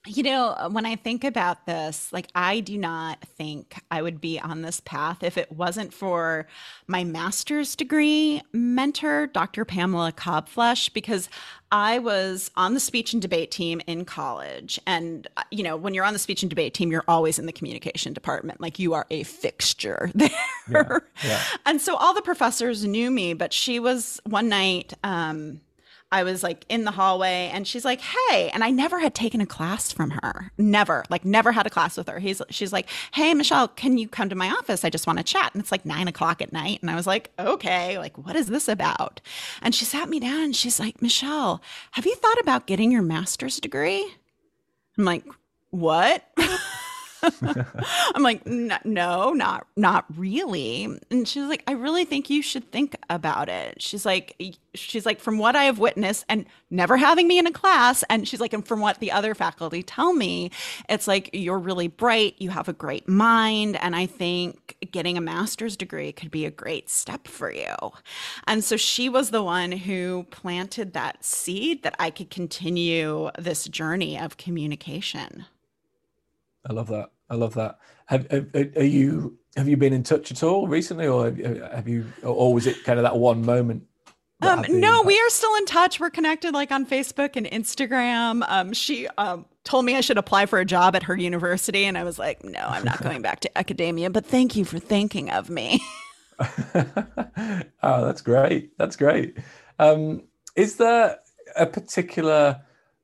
You 0.10 0.24
know, 0.24 0.56
uh, 0.58 0.70
when 0.70 0.88
I 0.88 0.96
think 0.96 1.24
about 1.24 1.68
this, 1.68 2.12
like 2.12 2.30
I 2.34 2.62
do 2.62 2.80
not 2.80 3.22
think 3.38 3.76
I 3.92 4.02
would 4.02 4.20
be 4.20 4.40
on 4.40 4.64
this 4.64 4.80
path 4.80 5.22
if 5.22 5.38
it 5.38 5.52
wasn't 5.52 5.94
for 5.94 6.48
my 6.88 7.04
master's 7.04 7.76
degree 7.76 8.42
mentor, 8.52 9.28
Dr. 9.28 9.66
Pamela 9.66 10.12
Cobflesh, 10.12 10.92
because 10.94 11.30
I 11.72 12.00
was 12.00 12.50
on 12.56 12.74
the 12.74 12.80
speech 12.80 13.14
and 13.14 13.22
debate 13.22 13.52
team 13.52 13.82
in 13.86 14.04
college. 14.04 14.80
And, 14.88 15.28
uh, 15.38 15.44
you 15.52 15.62
know, 15.62 15.78
when 15.78 15.94
you're 15.94 16.06
on 16.06 16.14
the 16.14 16.20
speech 16.20 16.42
and 16.42 16.50
debate 16.50 16.74
team, 16.74 16.92
you're 16.92 17.04
always 17.08 17.38
in 17.38 17.46
the 17.46 17.54
communication 17.54 18.12
department. 18.12 18.60
Like 18.60 18.80
you 18.80 18.94
are 18.94 19.06
a 19.12 19.22
fixture 19.22 20.10
there. 20.16 20.34
Yeah, 20.68 21.00
yeah. 21.24 21.44
And 21.68 21.80
so 21.80 21.96
all 21.96 22.16
the 22.16 22.24
professors 22.24 22.84
knew 22.84 23.12
me, 23.12 23.36
but 23.36 23.54
she 23.54 23.80
was 23.80 24.20
one 24.24 24.50
night, 24.50 24.94
um, 25.04 25.62
I 26.12 26.24
was 26.24 26.42
like 26.42 26.66
in 26.70 26.86
the 26.86 26.92
hallway 26.92 27.52
and 27.54 27.68
she's 27.68 27.86
like, 27.86 28.02
Hey, 28.02 28.50
and 28.50 28.64
I 28.64 28.72
never 28.72 29.00
had 29.00 29.14
taken 29.14 29.42
a 29.42 29.46
class 29.46 29.92
from 29.92 30.12
her. 30.12 30.52
Never, 30.58 31.06
like 31.10 31.24
never 31.26 31.52
had 31.52 31.68
a 31.68 31.70
class 31.70 31.98
with 31.98 32.08
her. 32.08 32.20
He's, 32.20 32.42
she's 32.50 32.74
like, 32.74 32.90
Hey, 33.14 33.34
Michelle, 33.34 33.68
can 33.68 33.98
you 33.98 34.08
come 34.08 34.30
to 34.30 34.36
my 34.36 34.50
office? 34.50 34.84
I 34.84 34.90
just 34.90 35.08
want 35.08 35.20
to 35.20 35.24
chat. 35.24 35.54
And 35.54 35.62
it's 35.62 35.72
like 35.72 35.86
nine 35.86 36.08
o'clock 36.08 36.42
at 36.42 36.54
night. 36.54 36.80
And 36.82 36.90
I 36.90 36.96
was 36.96 37.08
like, 37.08 37.32
okay, 37.38 37.98
like, 37.98 38.18
what 38.18 38.36
is 38.36 38.48
this 38.48 38.68
about? 38.68 39.22
And 39.62 39.76
she 39.76 39.86
sat 39.86 40.10
me 40.10 40.20
down 40.20 40.46
and 40.46 40.56
she's 40.56 40.80
like, 40.80 41.02
Michelle, 41.02 41.62
have 41.92 42.06
you 42.06 42.16
thought 42.16 42.40
about 42.40 42.68
getting 42.68 42.92
your 42.92 43.02
master's 43.02 43.60
degree? 43.60 44.12
I'm 44.98 45.06
like, 45.06 45.26
what? 45.70 46.28
I'm 48.16 48.24
like, 48.24 48.46
no, 48.46 49.34
not 49.34 49.68
not 49.76 50.06
really. 50.16 50.88
And 51.12 51.28
she's 51.28 51.46
like, 51.46 51.64
I 51.68 51.74
really 51.74 52.06
think 52.06 52.30
you 52.30 52.42
should 52.42 52.72
think 52.72 52.96
about 53.10 53.50
it. 53.50 53.82
She's 53.82 54.06
like, 54.06 54.42
she's 54.76 55.06
like, 55.06 55.20
from 55.20 55.38
what 55.38 55.56
I 55.56 55.66
have 55.66 55.80
witnessed, 55.80 56.26
and 56.30 56.46
never 56.70 56.98
having 56.98 57.28
me 57.28 57.40
in 57.40 57.48
a 57.48 57.52
class, 57.52 58.04
and 58.10 58.28
she's 58.28 58.40
like, 58.40 58.54
and 58.54 58.66
from 58.66 58.80
what 58.80 59.00
the 59.00 59.12
other 59.12 59.36
faculty 59.36 59.84
tell 59.84 60.14
me, 60.14 60.52
it's 60.88 61.08
like 61.08 61.30
you're 61.34 61.60
really 61.60 61.88
bright, 61.88 62.36
you 62.40 62.50
have 62.50 62.70
a 62.70 62.74
great 62.74 63.08
mind, 63.08 63.78
and 63.82 63.96
I 63.96 64.06
think 64.06 64.76
getting 64.92 65.18
a 65.18 65.22
master's 65.22 65.76
degree 65.76 66.12
could 66.12 66.32
be 66.32 66.46
a 66.46 66.52
great 66.52 66.90
step 66.90 67.28
for 67.28 67.52
you. 67.52 67.76
And 68.48 68.64
so 68.64 68.78
she 68.78 69.10
was 69.10 69.32
the 69.32 69.44
one 69.44 69.72
who 69.72 70.26
planted 70.32 70.94
that 70.94 71.24
seed 71.24 71.84
that 71.84 71.96
I 72.00 72.10
could 72.10 72.30
continue 72.30 73.30
this 73.38 73.66
journey 73.66 74.18
of 74.20 74.38
communication. 74.38 75.46
I 76.68 76.74
love 76.74 76.88
that. 76.88 77.12
I 77.30 77.36
love 77.36 77.54
that. 77.56 77.80
Have, 78.08 78.30
have 78.32 78.50
are 78.76 78.84
you 78.84 79.38
have 79.56 79.68
you 79.68 79.78
been 79.78 79.94
in 79.94 80.04
touch 80.04 80.32
at 80.32 80.44
all 80.44 80.68
recently, 80.68 81.08
or 81.08 81.26
have, 81.26 81.38
have 81.72 81.88
you, 81.88 82.06
or 82.24 82.54
was 82.54 82.68
it 82.68 82.84
kind 82.84 83.00
of 83.00 83.04
that 83.04 83.18
one 83.18 83.46
moment? 83.46 83.84
Um, 84.42 84.64
no, 84.70 85.02
impact? 85.02 85.06
we 85.06 85.20
are 85.20 85.30
still 85.30 85.56
in 85.56 85.66
touch. 85.66 86.00
We're 86.00 86.10
connected 86.10 86.54
like 86.54 86.72
on 86.72 86.86
Facebook 86.86 87.36
and 87.36 87.46
Instagram. 87.46 88.44
Um, 88.48 88.74
she 88.74 89.08
um, 89.18 89.46
told 89.64 89.86
me 89.86 89.96
I 89.96 90.02
should 90.02 90.18
apply 90.18 90.46
for 90.46 90.60
a 90.60 90.66
job 90.66 90.96
at 90.96 91.04
her 91.04 91.16
university, 91.16 91.86
and 91.86 91.98
I 91.98 92.04
was 92.04 92.18
like, 92.18 92.44
no, 92.44 92.60
I'm 92.60 92.84
not 92.84 93.02
going 93.04 93.22
back 93.22 93.42
to 93.42 93.58
academia. 93.58 94.10
But 94.10 94.26
thank 94.26 94.56
you 94.56 94.66
for 94.66 94.80
thinking 94.80 95.30
of 95.30 95.50
me. 95.50 95.82
oh, 96.40 98.06
that's 98.06 98.22
great. 98.22 98.78
That's 98.78 98.96
great. 98.96 99.38
Um, 99.78 100.24
is 100.56 100.78
there 100.78 101.20
a 101.58 101.66
particular 101.66 102.62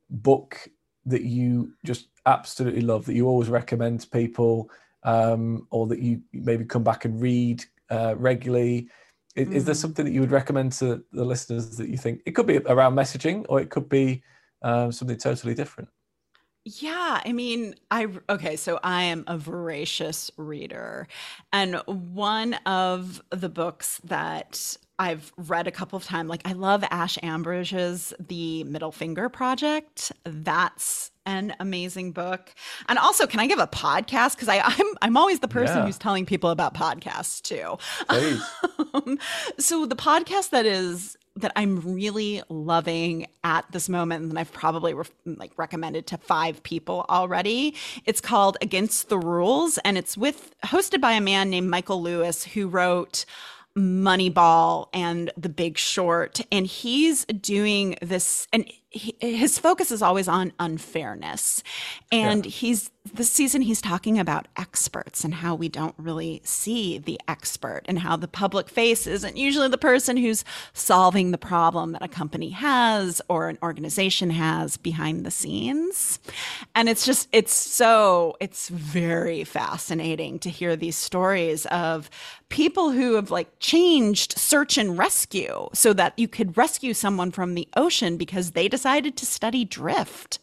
book 0.10 0.70
that 1.06 1.24
you 1.24 1.74
just 1.84 2.08
absolutely 2.26 2.82
love 2.82 3.06
that 3.06 3.14
you 3.14 3.28
always 3.28 3.50
recommend 3.50 4.02
to 4.02 4.10
people 4.10 4.70
um, 5.04 5.68
or 5.70 5.88
that 5.88 6.00
you 6.00 6.22
maybe 6.34 6.66
come 6.66 6.84
back 6.84 7.06
and 7.06 7.22
read 7.22 7.64
uh, 7.90 8.16
regularly? 8.18 8.90
Is, 9.36 9.48
mm. 9.48 9.54
is, 9.54 9.66
there 9.66 9.76
mm. 9.76 9.80
something 9.80 10.06
that 10.06 10.12
you 10.12 10.22
would 10.22 10.32
recommend 10.32 10.72
to 10.74 11.04
the 11.12 11.26
listeners 11.26 11.78
that 11.78 11.90
you 11.90 11.98
think 11.98 12.22
it 12.26 12.32
could 12.32 12.48
be 12.48 12.58
around 12.58 12.96
messaging 12.96 13.46
or 13.50 13.60
it 13.60 13.70
could 13.70 13.90
be 13.90 14.24
um, 14.62 14.92
something 14.92 15.18
totally 15.18 15.54
different? 15.54 15.90
Yeah, 16.66 17.22
I 17.24 17.32
mean, 17.32 17.76
I 17.92 18.08
okay, 18.28 18.56
so 18.56 18.80
I 18.84 19.04
am 19.04 19.24
a 19.28 19.38
voracious 19.38 20.32
reader. 20.36 21.08
And 21.54 21.76
one 21.86 22.56
of 22.66 23.22
the 23.30 23.50
books 23.50 24.02
that 24.04 24.76
I've 24.98 25.34
read 25.38 25.68
a 25.68 25.72
couple 25.72 25.98
of 25.98 26.06
times. 26.06 26.30
Like 26.30 26.42
I 26.46 26.54
love 26.54 26.84
Ash 26.90 27.18
Ambirge's 27.22 28.14
The 28.20 28.64
Middle 28.64 28.92
Finger 28.92 29.30
Project. 29.30 30.12
That's 30.24 31.12
an 31.26 31.54
amazing 31.60 32.12
book. 32.12 32.54
And 32.88 32.98
also, 33.00 33.28
can 33.28 33.40
I 33.40 33.48
give 33.48 33.60
a 33.60 33.68
podcast? 33.68 34.38
Because 34.38 34.48
I'm 34.50 34.88
I'm 35.02 35.18
always 35.18 35.40
the 35.40 35.48
person 35.48 35.78
yeah. 35.78 35.86
who's 35.86 35.98
telling 35.98 36.26
people 36.26 36.50
about 36.50 36.74
podcasts 36.74 37.42
too. 37.42 37.78
um, 38.94 39.20
so 39.58 39.86
the 39.86 39.96
podcast 39.96 40.52
that 40.52 40.66
is 40.66 41.18
that 41.38 41.52
I'm 41.58 41.82
really 41.82 42.42
loving 42.48 43.28
at 43.44 43.70
this 43.72 43.90
moment, 43.90 44.30
and 44.30 44.40
I've 44.40 44.54
probably 44.54 44.94
re- 44.94 45.06
like 45.26 45.52
recommended 45.58 46.08
to 46.08 46.18
five 46.18 46.64
people 46.64 47.06
already. 47.10 47.76
It's 48.06 48.22
called 48.22 48.58
Against 48.62 49.10
the 49.10 49.18
Rules, 49.18 49.78
and 49.80 49.98
it's 49.98 50.18
with 50.18 50.56
hosted 50.64 51.02
by 51.02 51.12
a 51.14 51.22
man 51.22 51.50
named 51.50 51.70
Michael 51.70 52.02
Lewis, 52.02 52.46
who 52.46 52.68
wrote 52.70 53.26
Moneyball 53.78 54.88
and 54.94 55.32
The 55.38 55.50
Big 55.50 55.78
Short. 55.78 56.42
And 56.52 56.66
he's 56.66 57.26
doing 57.26 57.98
this, 58.02 58.48
and 58.54 58.72
he, 58.90 59.16
his 59.20 59.60
focus 59.60 59.92
is 59.92 60.02
always 60.02 60.28
on 60.28 60.54
unfairness. 60.60 61.64
And 62.12 62.46
yeah. 62.46 62.52
he's 62.52 62.90
this 63.14 63.30
season 63.30 63.62
he's 63.62 63.82
talking 63.82 64.20
about 64.20 64.48
experts 64.58 65.24
and 65.24 65.36
how 65.36 65.54
we 65.54 65.70
don't 65.70 65.96
really 65.98 66.42
see 66.44 66.98
the 66.98 67.20
expert 67.28 67.82
and 67.86 68.00
how 68.00 68.16
the 68.16 68.28
public 68.28 68.68
face 68.68 69.06
isn't 69.06 69.38
usually 69.38 69.68
the 69.68 69.78
person 69.78 70.18
who's 70.18 70.44
solving 70.74 71.32
the 71.32 71.38
problem 71.38 71.92
that 71.92 72.02
a 72.02 72.08
company 72.08 72.50
has 72.50 73.22
or 73.30 73.48
an 73.48 73.58
organization 73.62 74.32
has 74.32 74.78
behind 74.78 75.26
the 75.26 75.32
scenes. 75.32 76.20
And 76.74 76.90
it's 76.90 77.06
just 77.06 77.30
it's 77.32 77.54
so 77.54 78.36
it's 78.40 78.70
very 78.70 79.44
fascinating 79.44 80.40
to 80.40 80.50
hear 80.50 80.76
these 80.76 80.96
stories 80.96 81.66
of 81.68 82.10
people 82.50 82.92
who 82.92 83.16
have 83.16 83.32
like 83.32 83.60
changed 83.60 84.38
search 84.38 84.78
and 84.78 84.98
rescue 84.98 85.68
so 85.74 85.94
that 85.94 86.18
you 86.18 86.28
could 86.28 86.58
rescue 86.58 86.94
someone 86.94 87.32
from 87.32 87.54
the 87.54 87.68
ocean 87.76 88.18
because 88.18 88.52
they 88.52 88.68
decided 88.68 89.16
to 89.18 89.26
study 89.26 89.66
drift. 89.66 90.40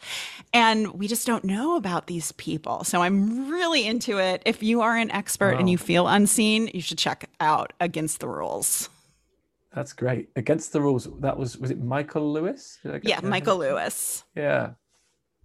And 0.55 0.95
we 0.95 1.09
just 1.09 1.27
don't 1.27 1.45
know 1.45 1.77
about 1.77 2.07
these 2.07 2.33
people. 2.33 2.85
So 2.85 3.01
I'm 3.01 3.51
really 3.51 3.87
into 3.87 4.19
it. 4.19 4.43
If 4.45 4.63
you 4.63 4.83
are 4.83 4.97
an 4.97 5.11
expert 5.11 5.55
wow. 5.55 5.61
and 5.61 5.71
you 5.71 5.79
feel 5.79 6.07
unseen, 6.07 6.71
you 6.75 6.83
should 6.83 6.99
check 6.99 7.29
out 7.41 7.73
Against 7.81 8.21
the 8.21 8.29
Rules. 8.29 8.91
That's 9.75 9.95
great. 9.95 10.29
Against 10.37 10.73
the 10.73 10.83
Rules. 10.83 11.09
That 11.21 11.39
was, 11.39 11.57
was 11.57 11.71
it 11.71 11.83
Michael 11.83 12.31
Lewis? 12.31 12.79
Yeah, 13.03 13.21
Michael 13.23 13.57
Lewis. 13.57 14.25
Yeah. 14.37 14.73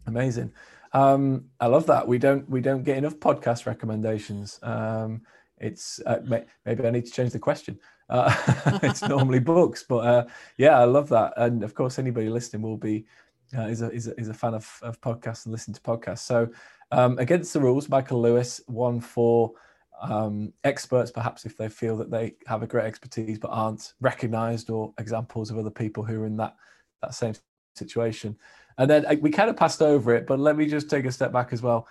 Amazing. 0.06 0.52
Um, 0.94 1.46
I 1.60 1.68
love 1.68 1.86
that. 1.88 2.08
We 2.08 2.18
don't 2.18 2.50
we 2.50 2.62
don't 2.62 2.84
get 2.84 2.98
enough 2.98 3.16
podcast 3.16 3.66
recommendations. 3.66 4.60
Um, 4.64 5.22
it's 5.58 6.00
uh, 6.06 6.20
may, 6.24 6.46
maybe 6.66 6.86
I 6.88 6.92
need 6.92 7.06
to 7.06 7.12
change 7.12 7.32
the 7.32 7.40
question. 7.40 7.80
Uh, 8.10 8.34
it's 8.84 9.02
normally 9.02 9.40
books, 9.40 9.84
but 9.84 9.98
uh, 9.98 10.26
yeah, 10.58 10.80
I 10.80 10.86
love 10.86 11.10
that. 11.10 11.34
And 11.38 11.64
of 11.64 11.74
course, 11.74 12.00
anybody 12.00 12.30
listening 12.30 12.62
will 12.62 12.78
be 12.78 13.06
uh, 13.56 13.68
is 13.68 13.82
a 13.82 13.92
is 13.92 14.08
a, 14.08 14.20
is 14.20 14.30
a 14.30 14.34
fan 14.34 14.54
of, 14.54 14.70
of 14.82 15.00
podcasts 15.02 15.46
and 15.46 15.52
listen 15.52 15.74
to 15.74 15.82
podcasts. 15.82 16.20
So, 16.20 16.50
um, 16.92 17.18
against 17.20 17.54
the 17.54 17.60
rules, 17.60 17.90
Michael 17.90 18.22
Lewis, 18.22 18.62
one 18.68 19.00
for 19.00 19.54
um, 20.02 20.54
experts, 20.64 21.12
perhaps 21.12 21.46
if 21.46 21.58
they 21.58 21.70
feel 21.70 21.98
that 21.98 22.12
they 22.12 22.36
have 22.46 22.64
a 22.64 22.68
great 22.68 22.86
expertise 22.86 23.40
but 23.40 23.50
aren't 23.50 23.94
recognised, 24.00 24.70
or 24.70 24.94
examples 25.00 25.50
of 25.50 25.58
other 25.58 25.70
people 25.70 26.04
who 26.04 26.22
are 26.22 26.26
in 26.26 26.38
that 26.38 26.56
that 27.02 27.14
same 27.14 27.34
situation. 27.76 28.38
And 28.78 28.90
then 28.90 29.06
uh, 29.06 29.16
we 29.22 29.30
kind 29.32 29.50
of 29.50 29.58
passed 29.58 29.82
over 29.82 30.14
it, 30.14 30.28
but 30.28 30.40
let 30.40 30.58
me 30.58 30.68
just 30.68 30.90
take 30.90 31.06
a 31.06 31.12
step 31.12 31.32
back 31.32 31.54
as 31.54 31.62
well. 31.62 31.88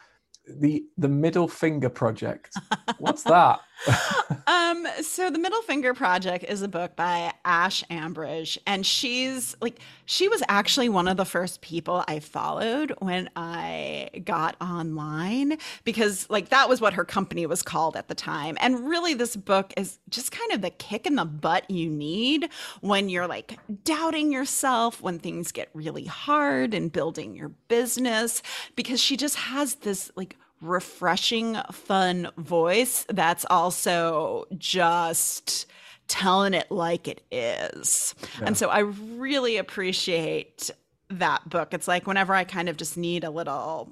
The 0.48 0.84
the 0.96 1.08
middle 1.08 1.48
finger 1.48 1.88
project. 1.88 2.54
What's 2.98 3.22
that? 3.24 3.60
um, 4.46 4.86
so 5.02 5.30
the 5.30 5.38
Middle 5.38 5.62
Finger 5.62 5.94
Project 5.94 6.44
is 6.48 6.62
a 6.62 6.68
book 6.68 6.96
by 6.96 7.32
Ash 7.44 7.84
Ambirge, 7.90 8.58
and 8.66 8.84
she's 8.86 9.56
like 9.60 9.78
she 10.06 10.28
was 10.28 10.42
actually 10.48 10.88
one 10.88 11.08
of 11.08 11.16
the 11.16 11.24
first 11.24 11.60
people 11.60 12.04
I 12.08 12.20
followed 12.20 12.94
when 13.00 13.28
I 13.36 14.10
got 14.24 14.56
online 14.60 15.58
because 15.84 16.28
like 16.30 16.48
that 16.48 16.68
was 16.68 16.80
what 16.80 16.94
her 16.94 17.04
company 17.04 17.46
was 17.46 17.62
called 17.62 17.96
at 17.96 18.08
the 18.08 18.14
time. 18.14 18.56
And 18.60 18.88
really 18.88 19.14
this 19.14 19.36
book 19.36 19.72
is 19.76 19.98
just 20.08 20.32
kind 20.32 20.52
of 20.52 20.62
the 20.62 20.70
kick 20.70 21.06
in 21.06 21.16
the 21.16 21.24
butt 21.24 21.70
you 21.70 21.90
need 21.90 22.48
when 22.80 23.08
you're 23.08 23.26
like 23.26 23.58
doubting 23.84 24.32
yourself, 24.32 25.02
when 25.02 25.18
things 25.18 25.52
get 25.52 25.68
really 25.74 26.06
hard 26.06 26.72
and 26.72 26.90
building 26.92 27.34
your 27.34 27.50
business 27.68 28.42
because 28.74 29.00
she 29.00 29.16
just 29.16 29.36
has 29.36 29.76
this 29.76 30.10
like 30.16 30.36
refreshing, 30.60 31.56
fun 31.72 32.28
voice 32.36 33.04
that's 33.08 33.44
also 33.50 34.46
just 34.58 35.66
telling 36.08 36.54
it 36.54 36.70
like 36.70 37.08
it 37.08 37.20
is. 37.30 38.14
Yeah. 38.38 38.46
And 38.46 38.56
so 38.56 38.68
I 38.68 38.80
really 38.80 39.56
appreciate 39.56 40.70
that 41.10 41.48
book. 41.48 41.74
It's 41.74 41.88
like 41.88 42.06
whenever 42.06 42.34
I 42.34 42.44
kind 42.44 42.68
of 42.68 42.76
just 42.76 42.96
need 42.96 43.24
a 43.24 43.30
little 43.30 43.90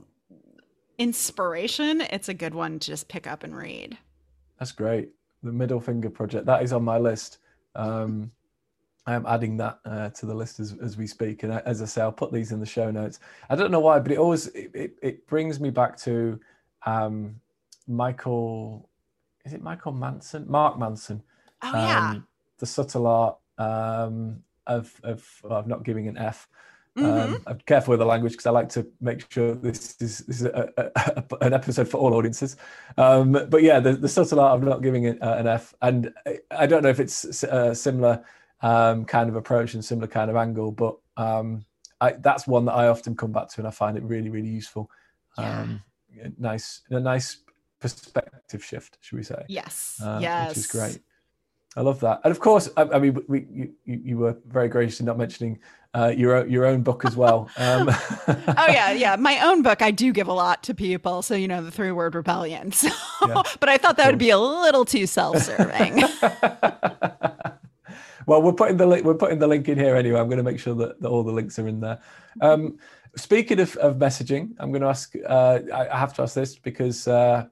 inspiration, 0.98 2.00
it's 2.00 2.28
a 2.28 2.34
good 2.34 2.54
one 2.54 2.78
to 2.78 2.86
just 2.86 3.08
pick 3.08 3.26
up 3.26 3.42
and 3.42 3.56
read. 3.56 3.98
That's 4.58 4.72
great. 4.72 5.10
The 5.42 5.52
Middle 5.52 5.80
Finger 5.80 6.10
Project, 6.10 6.46
that 6.46 6.62
is 6.62 6.72
on 6.72 6.84
my 6.84 6.98
list. 6.98 7.38
Um, 7.74 8.30
I 9.06 9.14
am 9.14 9.26
adding 9.26 9.56
that 9.58 9.78
uh, 9.84 10.08
to 10.10 10.26
the 10.26 10.34
list 10.34 10.60
as, 10.60 10.74
as 10.82 10.96
we 10.96 11.06
speak. 11.06 11.42
And 11.42 11.52
as 11.52 11.82
I 11.82 11.84
say, 11.84 12.00
I'll 12.00 12.12
put 12.12 12.32
these 12.32 12.52
in 12.52 12.60
the 12.60 12.66
show 12.66 12.90
notes. 12.90 13.20
I 13.50 13.56
don't 13.56 13.70
know 13.70 13.80
why, 13.80 13.98
but 13.98 14.12
it 14.12 14.18
always 14.18 14.46
it, 14.48 14.70
it, 14.74 14.98
it 15.02 15.26
brings 15.26 15.60
me 15.60 15.70
back 15.70 15.98
to 15.98 16.40
um, 16.84 17.40
Michael, 17.86 18.88
is 19.44 19.52
it 19.52 19.62
Michael 19.62 19.92
Manson? 19.92 20.44
Mark 20.48 20.78
Manson. 20.78 21.22
Oh 21.62 21.68
um, 21.68 21.74
yeah. 21.74 22.14
The 22.58 22.66
subtle 22.66 23.06
art 23.06 23.36
um, 23.58 24.42
of 24.66 24.98
of, 25.02 25.26
of 25.44 25.66
not 25.66 25.84
giving 25.84 26.08
an 26.08 26.16
F. 26.16 26.48
Um, 26.96 27.04
mm-hmm. 27.04 27.34
I'm 27.48 27.58
careful 27.66 27.92
with 27.92 27.98
the 27.98 28.06
language 28.06 28.34
because 28.34 28.46
I 28.46 28.50
like 28.50 28.68
to 28.70 28.86
make 29.00 29.30
sure 29.32 29.54
this 29.56 29.96
is, 30.00 30.18
this 30.18 30.40
is 30.40 30.44
a, 30.44 30.72
a, 30.76 30.90
a, 30.96 31.24
an 31.40 31.52
episode 31.52 31.88
for 31.88 31.96
all 31.96 32.14
audiences. 32.14 32.56
Um, 32.96 33.32
but 33.32 33.64
yeah, 33.64 33.80
the, 33.80 33.94
the, 33.94 34.08
subtle 34.08 34.38
art 34.38 34.54
of 34.54 34.62
not 34.62 34.80
giving 34.80 35.02
it 35.04 35.20
uh, 35.20 35.34
an 35.36 35.48
F, 35.48 35.74
and 35.82 36.14
I, 36.24 36.38
I, 36.52 36.66
don't 36.66 36.84
know 36.84 36.90
if 36.90 37.00
it's 37.00 37.42
a 37.42 37.74
similar 37.74 38.24
um, 38.62 39.04
kind 39.06 39.28
of 39.28 39.34
approach 39.34 39.74
and 39.74 39.84
similar 39.84 40.06
kind 40.06 40.30
of 40.30 40.36
angle, 40.36 40.70
but 40.70 40.96
um, 41.16 41.64
I, 42.00 42.12
that's 42.12 42.46
one 42.46 42.64
that 42.66 42.74
I 42.74 42.86
often 42.86 43.16
come 43.16 43.32
back 43.32 43.48
to, 43.48 43.60
and 43.60 43.66
I 43.66 43.72
find 43.72 43.96
it 43.96 44.04
really, 44.04 44.30
really 44.30 44.48
useful. 44.48 44.88
Yeah. 45.36 45.66
Nice, 46.38 46.82
a 46.90 47.00
nice 47.00 47.38
perspective 47.80 48.64
shift, 48.64 48.98
should 49.00 49.16
we 49.16 49.24
say? 49.24 49.44
Yes. 49.48 50.00
Uh, 50.02 50.18
yes. 50.20 50.50
Which 50.50 50.58
is 50.58 50.66
great. 50.66 51.00
I 51.76 51.80
love 51.80 51.98
that, 52.00 52.20
and 52.22 52.30
of 52.30 52.38
course, 52.38 52.70
I, 52.76 52.82
I 52.82 52.98
mean, 53.00 53.18
we, 53.26 53.46
you, 53.50 53.72
you 53.84 54.18
were 54.18 54.36
very 54.46 54.68
gracious 54.68 55.00
in 55.00 55.06
not 55.06 55.18
mentioning 55.18 55.58
uh, 55.92 56.12
your 56.16 56.46
your 56.46 56.66
own 56.66 56.82
book 56.82 57.04
as 57.04 57.16
well. 57.16 57.48
Um, 57.64 57.88
oh 57.88 58.66
yeah, 58.68 58.92
yeah, 59.04 59.16
my 59.16 59.40
own 59.40 59.62
book. 59.62 59.82
I 59.82 59.90
do 59.90 60.12
give 60.12 60.28
a 60.28 60.32
lot 60.32 60.62
to 60.64 60.74
people, 60.74 61.22
so 61.22 61.34
you 61.34 61.48
know 61.48 61.62
the 61.62 61.70
three 61.70 61.90
word 61.92 62.14
rebellion. 62.14 62.72
So, 62.84 62.88
yeah. 63.26 63.42
but 63.58 63.68
I 63.68 63.78
thought 63.78 63.96
that 63.96 64.06
would 64.06 64.18
be 64.18 64.30
a 64.30 64.38
little 64.38 64.84
too 64.84 65.06
self 65.06 65.38
serving. 65.38 66.02
well, 68.26 68.42
we're 68.42 68.52
putting 68.52 68.76
the 68.76 68.86
link. 68.86 69.04
We're 69.04 69.14
putting 69.14 69.38
the 69.38 69.46
link 69.46 69.68
in 69.68 69.78
here 69.78 69.96
anyway. 69.96 70.20
I'm 70.20 70.26
going 70.26 70.38
to 70.38 70.44
make 70.44 70.60
sure 70.60 70.74
that, 70.74 71.00
that 71.00 71.08
all 71.08 71.22
the 71.22 71.32
links 71.32 71.58
are 71.58 71.66
in 71.66 71.80
there. 71.80 72.00
Um, 72.40 72.78
Speaking 73.16 73.60
of, 73.60 73.76
of 73.76 73.96
messaging, 73.96 74.54
I'm 74.58 74.70
going 74.70 74.82
to 74.82 74.88
ask. 74.88 75.14
Uh, 75.26 75.60
I 75.72 75.98
have 75.98 76.14
to 76.14 76.22
ask 76.22 76.34
this 76.34 76.56
because, 76.56 77.06
uh, 77.06 77.46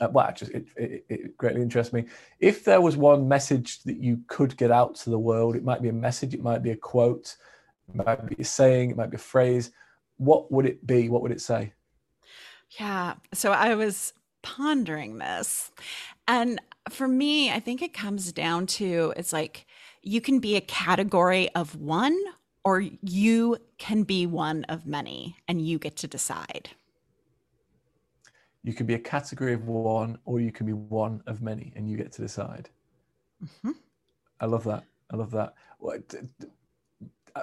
uh, 0.00 0.08
well, 0.10 0.28
it, 0.28 0.66
it, 0.76 1.04
it, 1.08 1.36
greatly 1.36 1.60
interests 1.60 1.92
me. 1.92 2.06
If 2.40 2.64
there 2.64 2.80
was 2.80 2.96
one 2.96 3.28
message 3.28 3.82
that 3.82 3.98
you 3.98 4.20
could 4.26 4.56
get 4.56 4.70
out 4.70 4.94
to 4.96 5.10
the 5.10 5.18
world, 5.18 5.54
it 5.54 5.64
might 5.64 5.82
be 5.82 5.90
a 5.90 5.92
message, 5.92 6.34
it 6.34 6.42
might 6.42 6.62
be 6.62 6.70
a 6.70 6.76
quote, 6.76 7.36
it 7.88 7.94
might 7.94 8.26
be 8.26 8.36
a 8.38 8.44
saying, 8.44 8.90
it 8.90 8.96
might 8.96 9.10
be 9.10 9.16
a 9.16 9.18
phrase. 9.18 9.70
What 10.16 10.50
would 10.50 10.66
it 10.66 10.86
be? 10.86 11.08
What 11.08 11.22
would 11.22 11.32
it 11.32 11.40
say? 11.40 11.72
Yeah. 12.78 13.14
So 13.32 13.52
I 13.52 13.74
was 13.74 14.14
pondering 14.42 15.18
this, 15.18 15.72
and 16.26 16.60
for 16.90 17.08
me, 17.08 17.50
I 17.50 17.60
think 17.60 17.82
it 17.82 17.92
comes 17.92 18.32
down 18.32 18.66
to 18.66 19.12
it's 19.16 19.32
like 19.32 19.66
you 20.02 20.20
can 20.20 20.38
be 20.38 20.56
a 20.56 20.60
category 20.60 21.50
of 21.54 21.74
one 21.74 22.18
or 22.64 22.80
you 22.80 23.58
can 23.78 24.02
be 24.02 24.26
one 24.26 24.64
of 24.64 24.86
many 24.86 25.36
and 25.46 25.60
you 25.60 25.78
get 25.78 25.96
to 25.96 26.06
decide. 26.06 26.70
You 28.62 28.72
can 28.72 28.86
be 28.86 28.94
a 28.94 28.98
category 28.98 29.52
of 29.52 29.66
one 29.66 30.18
or 30.24 30.40
you 30.40 30.50
can 30.50 30.64
be 30.64 30.72
one 30.72 31.22
of 31.26 31.42
many 31.42 31.72
and 31.76 31.88
you 31.88 31.96
get 31.96 32.12
to 32.12 32.22
decide. 32.22 32.70
Mm-hmm. 33.44 33.72
I 34.40 34.46
love 34.46 34.64
that. 34.64 34.84
I 35.10 35.16
love 35.16 35.30
that. 35.32 35.54
Uh, 37.36 37.42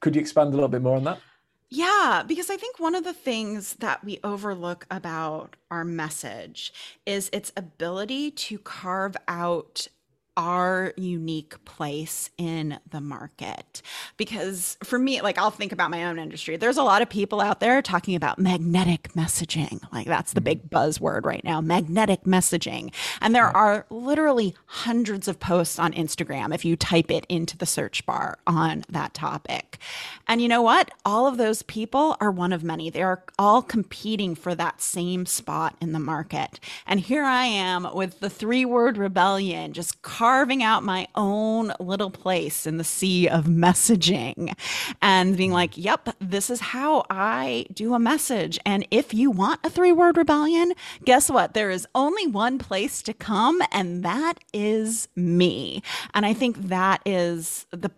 could 0.00 0.14
you 0.14 0.20
expand 0.20 0.48
a 0.48 0.56
little 0.56 0.68
bit 0.68 0.80
more 0.80 0.96
on 0.96 1.04
that? 1.04 1.20
Yeah, 1.68 2.22
because 2.26 2.50
I 2.50 2.56
think 2.56 2.78
one 2.78 2.94
of 2.94 3.04
the 3.04 3.12
things 3.12 3.74
that 3.80 4.04
we 4.04 4.20
overlook 4.22 4.86
about 4.90 5.56
our 5.70 5.84
message 5.84 6.72
is 7.04 7.28
its 7.32 7.52
ability 7.56 8.30
to 8.30 8.58
carve 8.58 9.16
out 9.26 9.88
our 10.36 10.92
unique 10.96 11.64
place 11.64 12.30
in 12.36 12.78
the 12.90 13.00
market. 13.00 13.82
Because 14.16 14.76
for 14.82 14.98
me, 14.98 15.20
like 15.20 15.38
I'll 15.38 15.50
think 15.50 15.72
about 15.72 15.90
my 15.90 16.04
own 16.04 16.18
industry. 16.18 16.56
There's 16.56 16.76
a 16.76 16.82
lot 16.82 17.02
of 17.02 17.08
people 17.08 17.40
out 17.40 17.60
there 17.60 17.82
talking 17.82 18.14
about 18.14 18.38
magnetic 18.38 19.12
messaging. 19.12 19.80
Like 19.92 20.06
that's 20.06 20.32
the 20.32 20.40
mm-hmm. 20.40 20.44
big 20.44 20.70
buzzword 20.70 21.24
right 21.24 21.44
now, 21.44 21.60
magnetic 21.60 22.24
messaging. 22.24 22.92
And 23.20 23.34
there 23.34 23.46
are 23.46 23.86
literally 23.90 24.54
hundreds 24.66 25.28
of 25.28 25.40
posts 25.40 25.78
on 25.78 25.92
Instagram 25.92 26.54
if 26.54 26.64
you 26.64 26.76
type 26.76 27.10
it 27.10 27.26
into 27.28 27.56
the 27.56 27.66
search 27.66 28.04
bar 28.06 28.38
on 28.46 28.84
that 28.88 29.14
topic. 29.14 29.78
And 30.26 30.40
you 30.40 30.48
know 30.48 30.62
what? 30.62 30.90
All 31.04 31.26
of 31.26 31.36
those 31.36 31.62
people 31.62 32.16
are 32.20 32.30
one 32.30 32.52
of 32.52 32.64
many. 32.64 32.90
They 32.90 33.02
are 33.02 33.22
all 33.38 33.62
competing 33.62 34.34
for 34.34 34.54
that 34.54 34.80
same 34.80 35.26
spot 35.26 35.76
in 35.80 35.92
the 35.92 35.98
market. 35.98 36.58
And 36.86 37.00
here 37.00 37.24
I 37.24 37.44
am 37.44 37.88
with 37.94 38.20
the 38.20 38.30
three 38.30 38.64
word 38.64 38.96
rebellion 38.96 39.72
just 39.72 40.02
carving 40.24 40.62
out 40.62 40.82
my 40.82 41.06
own 41.16 41.70
little 41.78 42.08
place 42.08 42.66
in 42.66 42.78
the 42.78 42.82
sea 42.82 43.28
of 43.28 43.44
messaging 43.44 44.54
and 45.02 45.36
being 45.36 45.50
mm. 45.50 45.52
like, 45.52 45.76
yep, 45.76 46.08
this 46.18 46.48
is 46.48 46.60
how 46.60 47.04
I 47.10 47.66
do 47.74 47.92
a 47.92 47.98
message. 47.98 48.58
And 48.64 48.86
if 48.90 49.12
you 49.12 49.30
want 49.30 49.60
a 49.64 49.68
three 49.68 49.92
word 49.92 50.16
rebellion, 50.16 50.72
guess 51.04 51.28
what? 51.28 51.52
There 51.52 51.68
is 51.68 51.86
only 51.94 52.26
one 52.26 52.56
place 52.56 53.02
to 53.02 53.12
come, 53.12 53.60
and 53.70 54.02
that 54.02 54.38
is 54.54 55.08
me. 55.14 55.82
And 56.14 56.24
I 56.24 56.32
think 56.32 56.68
that 56.68 57.02
is 57.04 57.66
the 57.70 57.90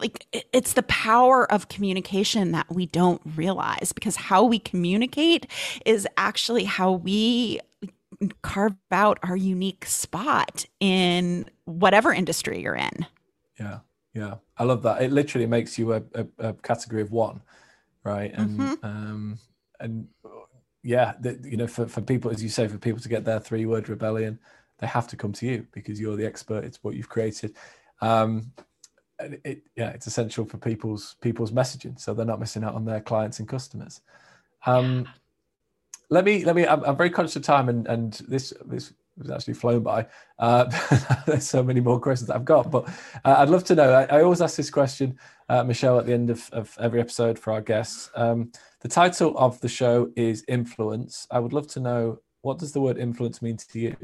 like 0.00 0.26
it's 0.52 0.74
the 0.74 0.84
power 0.84 1.50
of 1.52 1.68
communication 1.68 2.52
that 2.52 2.70
we 2.70 2.86
don't 2.86 3.20
realize 3.36 3.92
because 3.92 4.14
how 4.16 4.44
we 4.44 4.58
communicate 4.60 5.46
is 5.84 6.06
actually 6.16 6.64
how 6.64 6.92
we 6.92 7.60
carve 8.42 8.76
out 8.90 9.18
our 9.22 9.36
unique 9.36 9.86
spot 9.86 10.64
in 10.80 11.46
whatever 11.64 12.12
industry 12.12 12.60
you're 12.62 12.74
in. 12.74 13.06
Yeah, 13.58 13.78
yeah, 14.14 14.34
I 14.56 14.64
love 14.64 14.82
that. 14.82 15.02
It 15.02 15.12
literally 15.12 15.46
makes 15.46 15.78
you 15.78 15.94
a, 15.94 16.02
a, 16.14 16.26
a 16.38 16.52
category 16.54 17.02
of 17.02 17.12
one, 17.12 17.42
right? 18.04 18.32
And 18.34 18.58
mm-hmm. 18.58 18.86
um, 18.86 19.38
and 19.80 20.08
yeah, 20.82 21.14
the, 21.20 21.40
you 21.44 21.56
know, 21.56 21.66
for 21.66 21.86
for 21.86 22.00
people, 22.00 22.30
as 22.30 22.42
you 22.42 22.48
say, 22.48 22.68
for 22.68 22.78
people 22.78 23.00
to 23.00 23.08
get 23.08 23.24
their 23.24 23.40
three 23.40 23.66
word 23.66 23.88
rebellion, 23.88 24.38
they 24.78 24.86
have 24.86 25.08
to 25.08 25.16
come 25.16 25.32
to 25.34 25.46
you 25.46 25.66
because 25.72 26.00
you're 26.00 26.16
the 26.16 26.26
expert. 26.26 26.64
It's 26.64 26.82
what 26.82 26.94
you've 26.94 27.08
created. 27.08 27.56
Um, 28.00 28.52
it, 29.18 29.40
it, 29.44 29.62
yeah, 29.76 29.90
it's 29.90 30.06
essential 30.06 30.44
for 30.44 30.58
people's 30.58 31.16
people's 31.20 31.52
messaging, 31.52 31.98
so 31.98 32.14
they're 32.14 32.26
not 32.26 32.40
missing 32.40 32.64
out 32.64 32.74
on 32.74 32.84
their 32.84 33.00
clients 33.00 33.38
and 33.38 33.48
customers. 33.48 34.00
Um, 34.64 35.04
yeah 35.04 35.10
let 36.10 36.24
me 36.24 36.44
let 36.44 36.56
me. 36.56 36.66
I'm, 36.66 36.82
I'm, 36.84 36.96
very 36.96 37.10
conscious 37.10 37.36
of 37.36 37.42
time, 37.42 37.68
and 37.68 37.86
and 37.86 38.12
this 38.28 38.52
this 38.64 38.92
was 39.16 39.30
actually 39.30 39.54
flown 39.54 39.82
by. 39.82 40.06
Uh, 40.38 40.64
there's 41.26 41.48
so 41.48 41.62
many 41.62 41.80
more 41.80 42.00
questions 42.00 42.30
I've 42.30 42.44
got, 42.44 42.70
but 42.70 42.88
uh, 43.24 43.36
I'd 43.38 43.50
love 43.50 43.64
to 43.64 43.74
know. 43.74 43.92
I, 43.92 44.04
I 44.04 44.22
always 44.22 44.40
ask 44.40 44.56
this 44.56 44.70
question, 44.70 45.18
uh, 45.48 45.62
Michelle, 45.64 45.98
at 45.98 46.06
the 46.06 46.14
end 46.14 46.30
of, 46.30 46.48
of 46.52 46.76
every 46.80 47.00
episode 47.00 47.38
for 47.38 47.52
our 47.52 47.60
guests. 47.60 48.10
Um, 48.14 48.52
the 48.80 48.88
title 48.88 49.36
of 49.36 49.60
the 49.60 49.68
show 49.68 50.10
is 50.16 50.44
influence. 50.48 51.26
I 51.30 51.38
would 51.38 51.52
love 51.52 51.68
to 51.68 51.80
know 51.80 52.20
what 52.42 52.58
does 52.58 52.72
the 52.72 52.80
word 52.80 52.98
influence 52.98 53.42
mean 53.42 53.56
to 53.56 53.78
you. 53.78 53.96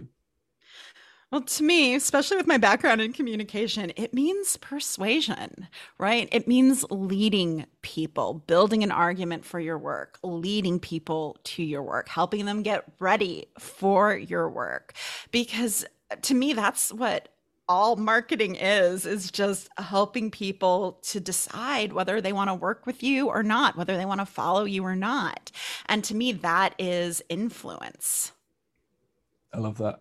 Well, 1.31 1.43
to 1.43 1.63
me, 1.63 1.95
especially 1.95 2.39
with 2.39 2.47
my 2.47 2.57
background 2.57 3.03
in 3.03 3.13
communication, 3.13 3.93
it 3.97 4.15
means 4.15 4.57
persuasion, 4.57 5.69
right? 5.99 6.27
It 6.33 6.49
means 6.49 6.87
leading 6.91 7.67
people, 7.83 8.43
building 8.47 8.83
an 8.83 8.91
argument 8.91 9.45
for 9.45 9.61
your 9.61 9.77
work, 9.77 10.19
leading 10.23 10.81
people 10.81 11.37
to 11.45 11.63
your 11.63 11.83
work, 11.83 12.09
helping 12.09 12.47
them 12.47 12.63
get 12.63 12.85
ready 12.99 13.49
for 13.59 14.17
your 14.17 14.49
work. 14.49 14.95
Because 15.31 15.85
uh, 16.11 16.17
to 16.23 16.35
me, 16.35 16.55
that's 16.55 16.95
what 16.95 17.29
all 17.69 17.97
marketing 17.97 18.55
is 18.55 19.05
is 19.05 19.31
just 19.31 19.69
helping 19.77 20.31
people 20.31 20.99
to 21.03 21.21
decide 21.21 21.93
whether 21.93 22.19
they 22.19 22.33
want 22.33 22.49
to 22.49 22.55
work 22.55 22.87
with 22.87 23.03
you 23.03 23.29
or 23.29 23.43
not 23.43 23.77
whether 23.77 23.99
they 23.99 24.07
want 24.07 24.21
to 24.21 24.25
follow 24.25 24.65
you 24.65 24.83
or 24.83 24.97
not 24.97 25.53
and 25.85 26.03
to 26.03 26.15
me 26.15 26.33
that 26.33 26.75
is 26.79 27.23
influence 27.29 28.33
i 29.53 29.59
love 29.59 29.77
that 29.77 30.01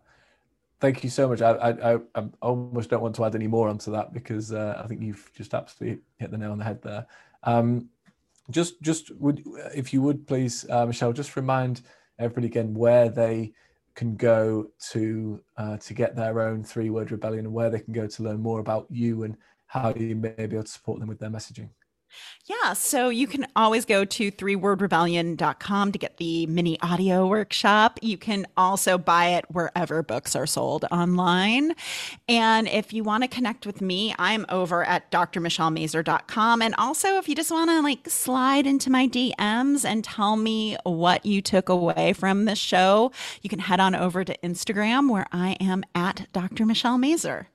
thank 0.80 1.04
you 1.04 1.10
so 1.10 1.28
much. 1.28 1.42
I, 1.42 1.52
I, 1.52 1.98
I, 2.16 2.26
almost 2.42 2.90
don't 2.90 3.02
want 3.02 3.16
to 3.16 3.26
add 3.26 3.36
any 3.36 3.48
more 3.48 3.70
onto 3.70 3.92
that 3.92 4.14
because 4.14 4.52
uh, 4.52 4.82
I 4.84 4.88
think 4.88 5.02
you've 5.02 5.32
just 5.34 5.54
absolutely 5.54 6.02
hit 6.18 6.32
the 6.32 6.38
nail 6.38 6.52
on 6.52 6.58
the 6.58 6.64
head 6.64 6.82
there. 6.82 7.08
Um, 7.44 7.90
just, 8.50 8.82
just 8.82 9.14
would 9.16 9.44
if 9.76 9.94
you 9.94 10.02
would 10.02 10.26
please, 10.28 10.66
uh, 10.70 10.86
Michelle, 10.86 11.14
just 11.14 11.36
remind 11.36 11.82
everybody 12.20 12.48
again 12.48 12.74
where 12.74 13.10
they 13.10 13.54
can 13.96 14.16
go 14.16 14.68
to 14.92 15.42
uh, 15.58 15.78
to 15.78 15.94
get 15.94 16.16
their 16.16 16.40
own 16.42 16.64
three 16.64 16.90
word 16.90 17.12
rebellion 17.12 17.46
and 17.46 17.54
where 17.54 17.70
they 17.70 17.80
can 17.80 17.94
go 17.94 18.08
to 18.08 18.24
learn 18.24 18.40
more 18.40 18.60
about 18.60 18.86
you 18.90 19.24
and 19.24 19.36
how 19.66 19.94
you 19.96 20.16
may 20.16 20.30
be 20.30 20.44
able 20.44 20.64
to 20.64 20.70
support 20.70 21.00
them 21.00 21.10
with 21.10 21.20
their 21.20 21.30
messaging. 21.30 21.70
Yeah, 22.46 22.72
so 22.74 23.10
you 23.10 23.28
can 23.28 23.46
always 23.58 23.84
go 23.84 24.06
to 24.06 24.32
threewordrebellion.com 24.32 25.92
to 25.92 26.00
get 26.00 26.16
the 26.16 26.46
mini 26.48 26.80
audio 26.82 27.28
workshop. 27.28 28.00
You 28.02 28.18
can 28.18 28.48
also 28.56 28.98
buy 28.98 29.32
it 29.32 29.44
wherever 29.50 30.02
books 30.02 30.34
are 30.34 30.48
sold 30.48 30.86
online. 30.90 31.74
And 32.30 32.70
if 32.70 32.94
you 32.94 33.04
want 33.04 33.24
to 33.24 33.28
connect 33.28 33.66
with 33.66 33.82
me, 33.82 34.16
I'm 34.18 34.46
over 34.48 34.86
at 34.86 35.12
drmichellemazur.com. 35.12 36.62
And 36.62 36.74
also, 36.76 37.18
if 37.18 37.28
you 37.28 37.36
just 37.36 37.52
want 37.52 37.70
to 37.70 37.82
like 37.82 38.10
slide 38.10 38.66
into 38.66 38.90
my 38.90 39.10
DMs 39.10 39.84
and 39.84 40.02
tell 40.02 40.38
me 40.38 40.78
what 40.84 41.26
you 41.26 41.42
took 41.42 41.68
away 41.68 42.14
from 42.14 42.46
the 42.46 42.56
show, 42.56 43.12
you 43.42 43.50
can 43.50 43.60
head 43.60 43.82
on 43.82 43.94
over 43.94 44.24
to 44.24 44.38
Instagram 44.38 45.10
where 45.10 45.28
I 45.34 45.58
am 45.60 45.84
at 45.94 46.28
Dr. 46.32 46.66
Michelle 46.66 46.98
Mazur. 46.98 47.50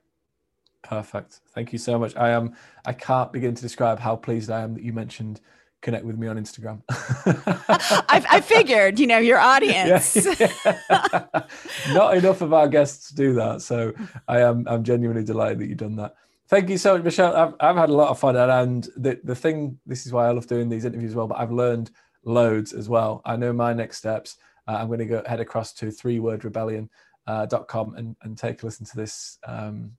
Perfect. 0.82 1.40
Thank 1.54 1.72
you 1.72 1.78
so 1.78 1.98
much. 1.98 2.16
I 2.16 2.30
am. 2.30 2.54
I 2.84 2.92
can't 2.92 3.32
begin 3.32 3.54
to 3.54 3.62
describe 3.62 3.98
how 4.00 4.16
pleased 4.16 4.50
I 4.50 4.62
am 4.62 4.74
that 4.74 4.82
you 4.82 4.92
mentioned 4.92 5.40
connect 5.82 6.04
with 6.04 6.16
me 6.16 6.28
on 6.28 6.36
Instagram. 6.36 6.80
I, 6.88 8.24
I, 8.30 8.40
figured, 8.40 8.98
you 8.98 9.06
know, 9.06 9.18
your 9.18 9.38
audience. 9.38 10.16
Yeah, 10.40 10.52
yeah. 10.90 11.42
Not 11.92 12.16
enough 12.16 12.40
of 12.40 12.52
our 12.52 12.68
guests 12.68 13.10
do 13.10 13.34
that, 13.34 13.62
so 13.62 13.92
I 14.28 14.40
am. 14.40 14.66
I'm 14.68 14.84
genuinely 14.84 15.24
delighted 15.24 15.58
that 15.58 15.66
you've 15.66 15.78
done 15.78 15.96
that. 15.96 16.14
Thank 16.48 16.70
you 16.70 16.78
so 16.78 16.94
much, 16.94 17.04
Michelle. 17.04 17.34
I've, 17.34 17.54
I've 17.60 17.76
had 17.76 17.90
a 17.90 17.94
lot 17.94 18.10
of 18.10 18.18
fun, 18.18 18.36
and 18.36 18.88
the 18.96 19.20
the 19.24 19.34
thing. 19.34 19.78
This 19.86 20.06
is 20.06 20.12
why 20.12 20.28
I 20.28 20.30
love 20.30 20.46
doing 20.46 20.68
these 20.68 20.84
interviews 20.84 21.12
as 21.12 21.16
well. 21.16 21.26
But 21.26 21.40
I've 21.40 21.52
learned 21.52 21.90
loads 22.24 22.72
as 22.72 22.88
well. 22.88 23.20
I 23.24 23.36
know 23.36 23.52
my 23.52 23.72
next 23.72 23.98
steps. 23.98 24.36
Uh, 24.68 24.76
I'm 24.78 24.86
going 24.86 25.00
to 25.00 25.06
go 25.06 25.22
head 25.26 25.40
across 25.40 25.72
to 25.74 25.90
three 25.90 26.20
word 26.20 26.44
rebellion.com 26.44 26.88
uh, 27.26 27.46
.com 27.46 27.94
and, 27.96 28.16
and 28.22 28.38
take 28.38 28.62
a 28.62 28.66
listen 28.66 28.86
to 28.86 28.96
this 28.96 29.38
um, 29.46 29.92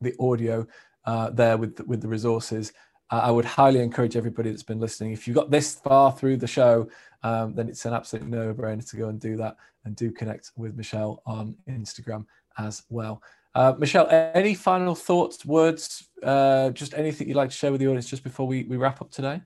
the 0.00 0.14
audio 0.20 0.66
uh, 1.04 1.30
there 1.30 1.56
with 1.56 1.80
with 1.86 2.00
the 2.00 2.08
resources. 2.08 2.72
Uh, 3.10 3.20
I 3.22 3.30
would 3.30 3.44
highly 3.44 3.80
encourage 3.80 4.16
everybody 4.16 4.50
that's 4.50 4.64
been 4.64 4.80
listening. 4.80 5.12
If 5.12 5.28
you 5.28 5.34
got 5.34 5.50
this 5.50 5.76
far 5.76 6.10
through 6.10 6.38
the 6.38 6.46
show, 6.48 6.88
um, 7.22 7.54
then 7.54 7.68
it's 7.68 7.84
an 7.86 7.94
absolute 7.94 8.26
no-brainer 8.26 8.88
to 8.90 8.96
go 8.96 9.08
and 9.08 9.20
do 9.20 9.36
that, 9.36 9.56
and 9.84 9.94
do 9.94 10.10
connect 10.10 10.50
with 10.56 10.76
Michelle 10.76 11.22
on 11.24 11.56
Instagram 11.68 12.26
as 12.58 12.82
well. 12.88 13.22
Uh, 13.54 13.74
Michelle, 13.78 14.08
any 14.34 14.54
final 14.54 14.94
thoughts, 14.94 15.46
words, 15.46 16.08
uh, 16.22 16.70
just 16.70 16.94
anything 16.94 17.28
you'd 17.28 17.36
like 17.36 17.48
to 17.48 17.56
share 17.56 17.70
with 17.72 17.80
the 17.80 17.86
audience 17.86 18.08
just 18.08 18.22
before 18.22 18.46
we, 18.46 18.64
we 18.64 18.76
wrap 18.76 19.00
up 19.00 19.10
today? 19.10 19.40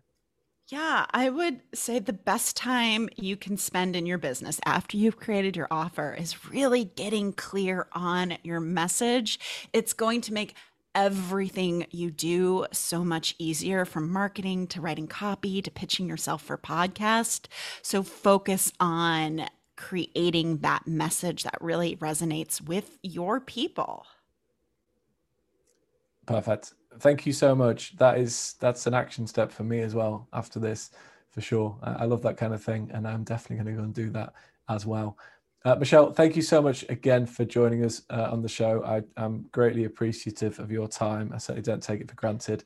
Yeah, 0.70 1.06
I 1.10 1.30
would 1.30 1.62
say 1.74 1.98
the 1.98 2.12
best 2.12 2.56
time 2.56 3.08
you 3.16 3.36
can 3.36 3.56
spend 3.56 3.96
in 3.96 4.06
your 4.06 4.18
business 4.18 4.60
after 4.64 4.96
you've 4.96 5.16
created 5.16 5.56
your 5.56 5.66
offer 5.68 6.14
is 6.14 6.48
really 6.48 6.84
getting 6.84 7.32
clear 7.32 7.88
on 7.92 8.38
your 8.44 8.60
message. 8.60 9.40
It's 9.72 9.92
going 9.92 10.20
to 10.22 10.32
make 10.32 10.54
everything 10.94 11.86
you 11.90 12.12
do 12.12 12.66
so 12.70 13.04
much 13.04 13.34
easier 13.36 13.84
from 13.84 14.12
marketing 14.12 14.68
to 14.68 14.80
writing 14.80 15.08
copy 15.08 15.60
to 15.60 15.72
pitching 15.72 16.06
yourself 16.06 16.40
for 16.40 16.56
podcast. 16.56 17.46
So 17.82 18.04
focus 18.04 18.72
on 18.78 19.48
creating 19.76 20.58
that 20.58 20.86
message 20.86 21.42
that 21.42 21.60
really 21.60 21.96
resonates 21.96 22.60
with 22.60 22.96
your 23.02 23.40
people. 23.40 24.06
Perfect 26.26 26.74
thank 26.98 27.26
you 27.26 27.32
so 27.32 27.54
much. 27.54 27.96
That 27.96 28.18
is 28.18 28.54
that's 28.60 28.86
an 28.86 28.94
action 28.94 29.26
step 29.26 29.52
for 29.52 29.64
me 29.64 29.80
as 29.80 29.94
well 29.94 30.28
after 30.32 30.58
this, 30.58 30.90
for 31.30 31.40
sure. 31.40 31.78
I, 31.82 31.92
I 31.92 32.04
love 32.04 32.22
that 32.22 32.36
kind 32.36 32.54
of 32.54 32.62
thing, 32.62 32.90
and 32.92 33.06
I'm 33.06 33.24
definitely 33.24 33.64
going 33.64 33.76
to 33.76 33.80
go 33.80 33.84
and 33.84 33.94
do 33.94 34.10
that 34.10 34.32
as 34.68 34.86
well. 34.86 35.16
Uh, 35.64 35.74
Michelle, 35.74 36.10
thank 36.10 36.36
you 36.36 36.42
so 36.42 36.62
much 36.62 36.86
again 36.88 37.26
for 37.26 37.44
joining 37.44 37.84
us 37.84 38.02
uh, 38.08 38.28
on 38.30 38.40
the 38.40 38.48
show. 38.48 38.82
I, 38.82 39.02
am 39.22 39.44
greatly 39.52 39.84
appreciative 39.84 40.58
of 40.58 40.70
your 40.70 40.88
time. 40.88 41.32
I 41.34 41.38
certainly 41.38 41.62
don't 41.62 41.82
take 41.82 42.00
it 42.00 42.08
for 42.08 42.14
granted. 42.14 42.64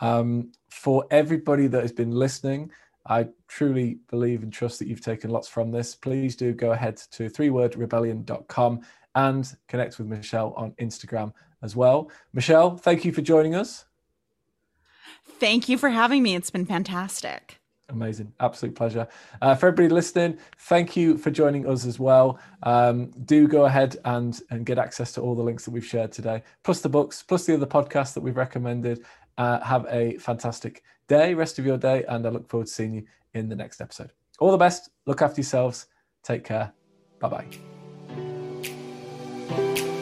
Um, 0.00 0.52
for 0.68 1.06
everybody 1.10 1.68
that 1.68 1.80
has 1.80 1.92
been 1.92 2.10
listening, 2.10 2.70
I 3.06 3.28
truly 3.48 3.98
believe 4.10 4.42
and 4.42 4.52
trust 4.52 4.78
that 4.78 4.88
you've 4.88 5.00
taken 5.00 5.30
lots 5.30 5.48
from 5.48 5.70
this. 5.70 5.94
Please 5.94 6.36
do 6.36 6.52
go 6.52 6.72
ahead 6.72 6.98
to 7.12 7.30
threewordrebellion.com 7.30 8.80
and 9.14 9.56
connect 9.68 9.98
with 9.98 10.08
Michelle 10.08 10.52
on 10.54 10.72
Instagram 10.72 11.32
as 11.64 11.74
well. 11.74 12.10
Michelle, 12.32 12.76
thank 12.76 13.04
you 13.04 13.12
for 13.12 13.22
joining 13.22 13.56
us. 13.56 13.86
Thank 15.40 15.68
you 15.68 15.78
for 15.78 15.88
having 15.88 16.22
me. 16.22 16.36
It's 16.36 16.50
been 16.50 16.66
fantastic. 16.66 17.58
Amazing. 17.88 18.32
Absolute 18.40 18.74
pleasure. 18.74 19.08
Uh, 19.42 19.54
for 19.54 19.66
everybody 19.68 19.88
listening, 19.92 20.38
thank 20.58 20.96
you 20.96 21.18
for 21.18 21.30
joining 21.30 21.66
us 21.66 21.84
as 21.84 21.98
well. 21.98 22.38
Um, 22.62 23.10
do 23.24 23.48
go 23.48 23.64
ahead 23.64 23.96
and, 24.04 24.38
and 24.50 24.64
get 24.64 24.78
access 24.78 25.12
to 25.12 25.20
all 25.20 25.34
the 25.34 25.42
links 25.42 25.64
that 25.64 25.72
we've 25.72 25.84
shared 25.84 26.12
today, 26.12 26.42
plus 26.62 26.80
the 26.80 26.88
books, 26.88 27.22
plus 27.22 27.44
the 27.44 27.54
other 27.54 27.66
podcasts 27.66 28.14
that 28.14 28.20
we've 28.20 28.36
recommended. 28.36 29.04
Uh, 29.36 29.60
have 29.60 29.84
a 29.90 30.16
fantastic 30.18 30.84
day, 31.08 31.34
rest 31.34 31.58
of 31.58 31.66
your 31.66 31.76
day, 31.76 32.04
and 32.08 32.24
I 32.24 32.30
look 32.30 32.48
forward 32.48 32.68
to 32.68 32.72
seeing 32.72 32.94
you 32.94 33.04
in 33.34 33.48
the 33.48 33.56
next 33.56 33.80
episode. 33.80 34.12
All 34.38 34.52
the 34.52 34.56
best. 34.56 34.90
Look 35.06 35.22
after 35.22 35.40
yourselves. 35.40 35.86
Take 36.22 36.44
care. 36.44 36.72
Bye 37.18 37.46
bye. 39.50 39.93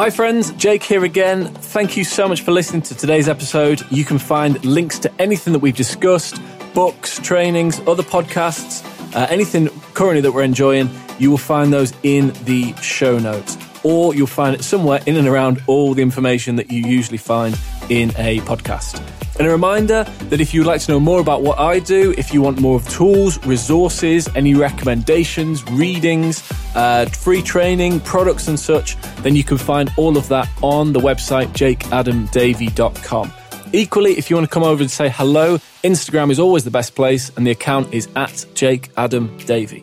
Hi, 0.00 0.08
friends, 0.08 0.50
Jake 0.52 0.82
here 0.82 1.04
again. 1.04 1.44
Thank 1.52 1.94
you 1.94 2.04
so 2.04 2.26
much 2.26 2.40
for 2.40 2.52
listening 2.52 2.80
to 2.80 2.94
today's 2.94 3.28
episode. 3.28 3.82
You 3.90 4.06
can 4.06 4.18
find 4.18 4.64
links 4.64 4.98
to 5.00 5.12
anything 5.20 5.52
that 5.52 5.58
we've 5.58 5.76
discussed 5.76 6.40
books, 6.72 7.18
trainings, 7.18 7.80
other 7.80 8.02
podcasts, 8.02 8.82
uh, 9.14 9.26
anything 9.28 9.68
currently 9.92 10.22
that 10.22 10.32
we're 10.32 10.42
enjoying. 10.42 10.88
You 11.18 11.30
will 11.30 11.36
find 11.36 11.70
those 11.70 11.92
in 12.02 12.32
the 12.44 12.74
show 12.76 13.18
notes, 13.18 13.58
or 13.84 14.14
you'll 14.14 14.26
find 14.26 14.54
it 14.54 14.64
somewhere 14.64 15.00
in 15.04 15.18
and 15.18 15.28
around 15.28 15.62
all 15.66 15.92
the 15.92 16.00
information 16.00 16.56
that 16.56 16.72
you 16.72 16.82
usually 16.82 17.18
find 17.18 17.54
in 17.90 18.08
a 18.16 18.38
podcast. 18.46 19.19
And 19.40 19.48
a 19.48 19.52
reminder 19.52 20.04
that 20.04 20.38
if 20.38 20.52
you'd 20.52 20.66
like 20.66 20.82
to 20.82 20.92
know 20.92 21.00
more 21.00 21.18
about 21.18 21.40
what 21.40 21.58
I 21.58 21.78
do, 21.78 22.14
if 22.18 22.34
you 22.34 22.42
want 22.42 22.60
more 22.60 22.76
of 22.76 22.86
tools, 22.90 23.42
resources, 23.46 24.28
any 24.36 24.52
recommendations, 24.52 25.64
readings, 25.70 26.46
uh, 26.74 27.06
free 27.06 27.40
training, 27.40 28.00
products, 28.00 28.48
and 28.48 28.60
such, 28.60 29.00
then 29.22 29.34
you 29.34 29.42
can 29.42 29.56
find 29.56 29.90
all 29.96 30.18
of 30.18 30.28
that 30.28 30.46
on 30.60 30.92
the 30.92 31.00
website 31.00 31.46
jakeadamdavy.com. 31.54 33.32
Equally, 33.72 34.18
if 34.18 34.28
you 34.28 34.36
want 34.36 34.46
to 34.46 34.52
come 34.52 34.62
over 34.62 34.82
and 34.82 34.90
say 34.90 35.08
hello, 35.08 35.56
Instagram 35.82 36.30
is 36.30 36.38
always 36.38 36.64
the 36.64 36.70
best 36.70 36.94
place, 36.94 37.30
and 37.38 37.46
the 37.46 37.50
account 37.50 37.94
is 37.94 38.10
at 38.16 38.44
Jake 38.52 38.90
Adam 38.98 39.34
Davy. 39.46 39.82